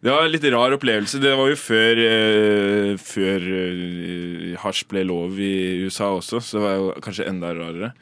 Det 0.00 0.08
var 0.08 0.24
en 0.24 0.32
litt 0.32 0.46
rar 0.54 0.74
opplevelse. 0.78 1.20
Det 1.22 1.34
var 1.38 1.50
jo 1.52 1.58
før 1.60 2.00
eh, 2.04 2.92
Før 3.02 3.48
eh, 3.60 4.54
hasj 4.62 4.86
ble 4.90 5.04
lov 5.06 5.38
i 5.38 5.84
USA 5.84 6.12
også, 6.16 6.40
så 6.40 6.58
det 6.58 6.64
var 6.64 6.78
jo 6.78 6.88
kanskje 7.04 7.28
enda 7.30 7.52
rarere. 7.54 7.92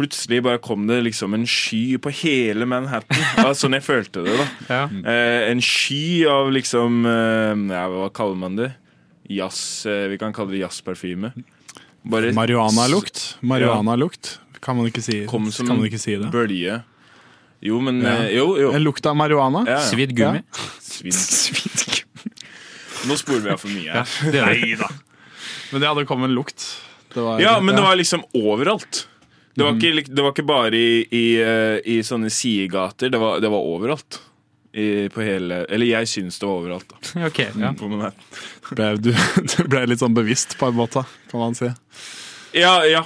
Plutselig 0.00 0.38
bare 0.46 0.58
kom 0.64 0.86
det 0.88 0.96
liksom 1.04 1.34
en 1.36 1.44
sky 1.46 1.98
på 2.00 2.08
hele 2.22 2.64
Manhattan. 2.64 3.52
Sånn 3.60 3.76
jeg 3.76 3.84
følte 3.84 4.22
det. 4.24 4.36
da 4.40 4.46
Ja. 4.72 4.82
Eh, 4.88 5.50
En 5.52 5.60
sky 5.60 6.24
av 6.30 6.48
liksom 6.56 7.02
eh, 7.04 7.52
ja, 7.74 7.82
Hva 7.92 8.08
kaller 8.16 8.38
man 8.40 8.56
det? 8.56 8.70
Jazz 9.30 9.84
eh, 9.86 10.06
Vi 10.10 10.16
kan 10.18 10.32
kalle 10.34 10.54
det 10.56 10.62
jazzparfyme. 10.64 11.34
Marihuana-lukt. 12.08 13.36
Marihuana-lukt. 13.44 14.38
Kan 14.64 14.76
man 14.80 14.88
ikke 14.88 15.02
si, 15.04 15.26
Kom 15.28 15.50
som 15.52 15.66
kan 15.68 15.76
man 15.78 15.86
ikke 15.90 16.00
si 16.00 16.16
det? 16.16 16.30
bølge. 16.32 16.80
Jo, 17.60 17.80
men 17.84 18.00
Ja. 18.02 18.14
eh, 18.24 18.36
Jo, 18.38 18.56
jo. 18.58 18.70
En 18.72 18.82
lukt 18.84 19.04
av 19.06 19.16
marihuana? 19.16 19.64
Ja, 19.68 19.78
ja. 19.78 19.84
Svidd 19.84 20.14
gummi. 20.16 20.40
Svidd. 20.80 22.02
Nå 23.08 23.16
sporer 23.16 23.40
vi 23.44 23.50
av 23.52 23.60
for 23.60 23.68
mye 23.72 23.84
Ja, 23.88 24.02
her. 24.04 24.32
Nei 24.48 24.74
da. 24.80 24.88
Men 25.72 25.80
det 25.84 25.88
hadde 25.88 26.06
kommet 26.08 26.28
en 26.30 26.34
lukt. 26.36 26.64
Det 27.14 27.20
var, 27.22 27.40
Ja, 27.40 27.58
men 27.60 27.74
det 27.76 27.82
var 27.84 27.96
liksom 27.96 28.24
overalt. 28.34 29.06
Det 29.54 29.66
var 29.66 29.76
ikke, 29.76 30.02
det 30.14 30.22
var 30.24 30.32
ikke 30.32 30.46
bare 30.46 30.78
i, 30.78 30.90
i, 31.10 31.24
eh, 31.42 31.78
i 31.84 32.00
sånne 32.06 32.30
sidegater. 32.32 33.10
Det 33.12 33.18
var, 33.20 33.40
det 33.42 33.50
var 33.50 33.66
overalt. 33.66 34.20
I, 34.70 35.08
på 35.10 35.24
hele 35.26 35.64
Eller 35.66 35.88
jeg 35.88 36.06
syns 36.06 36.36
det 36.38 36.46
var 36.46 36.60
overalt. 36.60 36.92
da 36.92 37.24
Ok, 37.26 37.40
ja. 37.58 37.72
på 37.74 37.88
ble, 37.90 38.90
du, 39.02 39.10
du 39.50 39.56
ble 39.66 39.82
litt 39.90 40.02
sånn 40.02 40.14
bevisst, 40.14 40.54
på 40.60 40.68
en 40.70 40.78
måte, 40.78 41.02
kan 41.32 41.42
man 41.42 41.58
si. 41.58 41.72
Ja, 42.54 42.76
ja. 42.86 43.02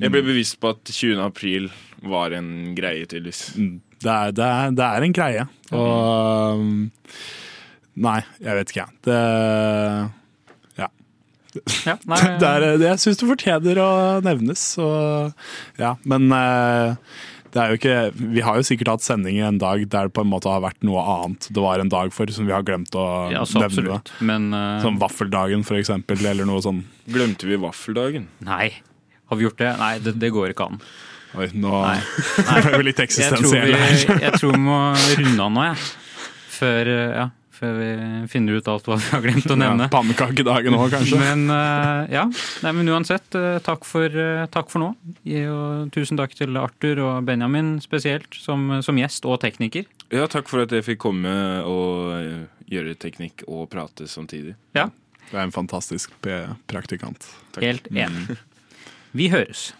Jeg 0.00 0.12
ble 0.14 0.24
bevisst 0.24 0.56
på 0.62 0.72
at 0.72 0.88
20. 0.88 1.20
april 1.20 1.68
var 2.02 2.32
en 2.34 2.72
greie, 2.74 3.04
tydeligvis. 3.04 3.52
Det 4.02 4.10
er, 4.10 4.32
det 4.34 4.48
er, 4.48 4.72
det 4.74 4.88
er 4.88 5.06
en 5.06 5.14
greie. 5.14 5.44
Og 5.76 6.58
um, 6.58 6.72
Nei, 8.02 8.22
jeg 8.40 8.56
vet 8.56 8.72
ikke, 8.72 8.86
jeg. 8.86 9.00
Det 9.04 9.20
ja 11.86 11.98
nei, 12.08 12.22
det 12.40 12.48
er, 12.48 12.66
det, 12.80 12.88
jeg 12.94 13.02
syns 13.04 13.20
det 13.20 13.28
fortjener 13.28 13.82
å 13.82 13.90
nevnes. 14.24 14.64
Og, 14.82 15.44
ja, 15.80 15.94
men 16.08 16.32
eh, 16.36 17.20
det 17.52 17.60
er 17.60 17.72
jo 17.72 17.78
ikke 17.80 17.96
Vi 18.32 18.44
har 18.44 18.56
jo 18.56 18.64
sikkert 18.64 18.94
hatt 18.94 19.04
sendinger 19.04 19.50
en 19.50 19.60
dag 19.60 19.84
der 19.92 20.08
det 20.08 20.14
på 20.16 20.24
en 20.24 20.30
måte 20.32 20.48
har 20.48 20.62
vært 20.64 20.80
noe 20.86 21.02
annet 21.04 21.50
det 21.52 21.64
var 21.64 21.82
en 21.82 21.92
dag 21.92 22.12
for, 22.16 22.30
som 22.32 22.48
vi 22.48 22.54
har 22.54 22.64
glemt 22.66 22.94
å 22.96 23.06
ja, 23.32 23.44
så 23.44 23.60
nevne. 23.60 23.68
absolutt. 23.68 24.12
Men 24.24 24.48
uh, 24.56 24.80
Som 24.84 24.96
vaffeldagen, 25.02 25.64
for 25.68 25.80
eksempel, 25.80 26.24
eller 26.24 26.48
noe 26.48 26.62
sånn. 26.64 26.82
Glemte 27.12 27.48
vi 27.50 27.60
vaffeldagen? 27.60 28.28
Nei. 28.46 28.72
Har 29.28 29.40
vi 29.40 29.48
gjort 29.48 29.60
det? 29.60 29.72
Nei, 29.80 29.94
det, 30.04 30.16
det 30.20 30.32
går 30.32 30.52
ikke 30.54 30.70
an. 30.72 30.80
Oi, 31.32 31.48
nå 31.56 31.76
Nei. 31.80 31.98
ble 32.66 32.80
vi 32.80 32.88
litt 32.90 32.98
Jeg 33.00 33.12
tror 33.12 33.46
eksistensielle 33.48 33.78
her. 33.80 34.24
jeg 34.26 34.40
tror 34.40 34.52
vi 34.52 34.64
må 34.64 34.80
runde 34.92 35.46
av 35.46 35.54
nå, 35.54 35.68
jeg. 35.70 35.86
Før, 36.52 36.90
eh, 36.92 37.14
ja, 37.16 37.28
før 37.62 37.76
vi 37.78 37.90
finner 38.32 38.58
ut 38.58 38.68
alt 38.70 38.88
hva 38.90 38.96
vi 38.98 39.08
har 39.12 39.22
glemt 39.22 39.50
å 39.50 39.56
nevne. 39.58 39.86
Ja, 39.86 39.92
Pannekakedagen 39.92 40.76
òg, 40.76 40.88
kanskje. 40.92 41.18
Men 41.20 41.44
uh, 41.52 42.02
ja, 42.10 42.24
Nei, 42.64 42.72
men 42.78 42.90
uansett, 42.90 43.28
uh, 43.38 43.60
takk 43.62 43.86
for, 43.88 44.10
uh, 44.10 44.44
takk 44.52 44.72
for 44.72 44.82
nå. 44.82 44.90
Og 45.52 45.92
tusen 45.94 46.18
takk 46.18 46.34
til 46.38 46.58
Arthur 46.58 47.04
og 47.06 47.28
Benjamin 47.28 47.76
spesielt, 47.84 48.34
som, 48.42 48.80
som 48.82 48.98
gjest 48.98 49.28
og 49.30 49.38
tekniker. 49.44 49.86
Ja, 50.12 50.26
takk 50.30 50.50
for 50.50 50.64
at 50.64 50.74
jeg 50.74 50.86
fikk 50.86 51.02
komme 51.06 51.34
og 51.68 52.66
gjøre 52.72 52.96
teknikk 53.00 53.46
og 53.46 53.68
prate 53.72 54.08
samtidig. 54.10 54.56
Ja, 54.76 54.88
Du 55.30 55.36
er 55.38 55.46
en 55.46 55.54
fantastisk 55.54 56.12
praktikant. 56.68 57.24
Takk. 57.54 57.62
helt 57.64 57.86
enig. 57.92 58.40
Vi 59.16 59.28
høres. 59.32 59.70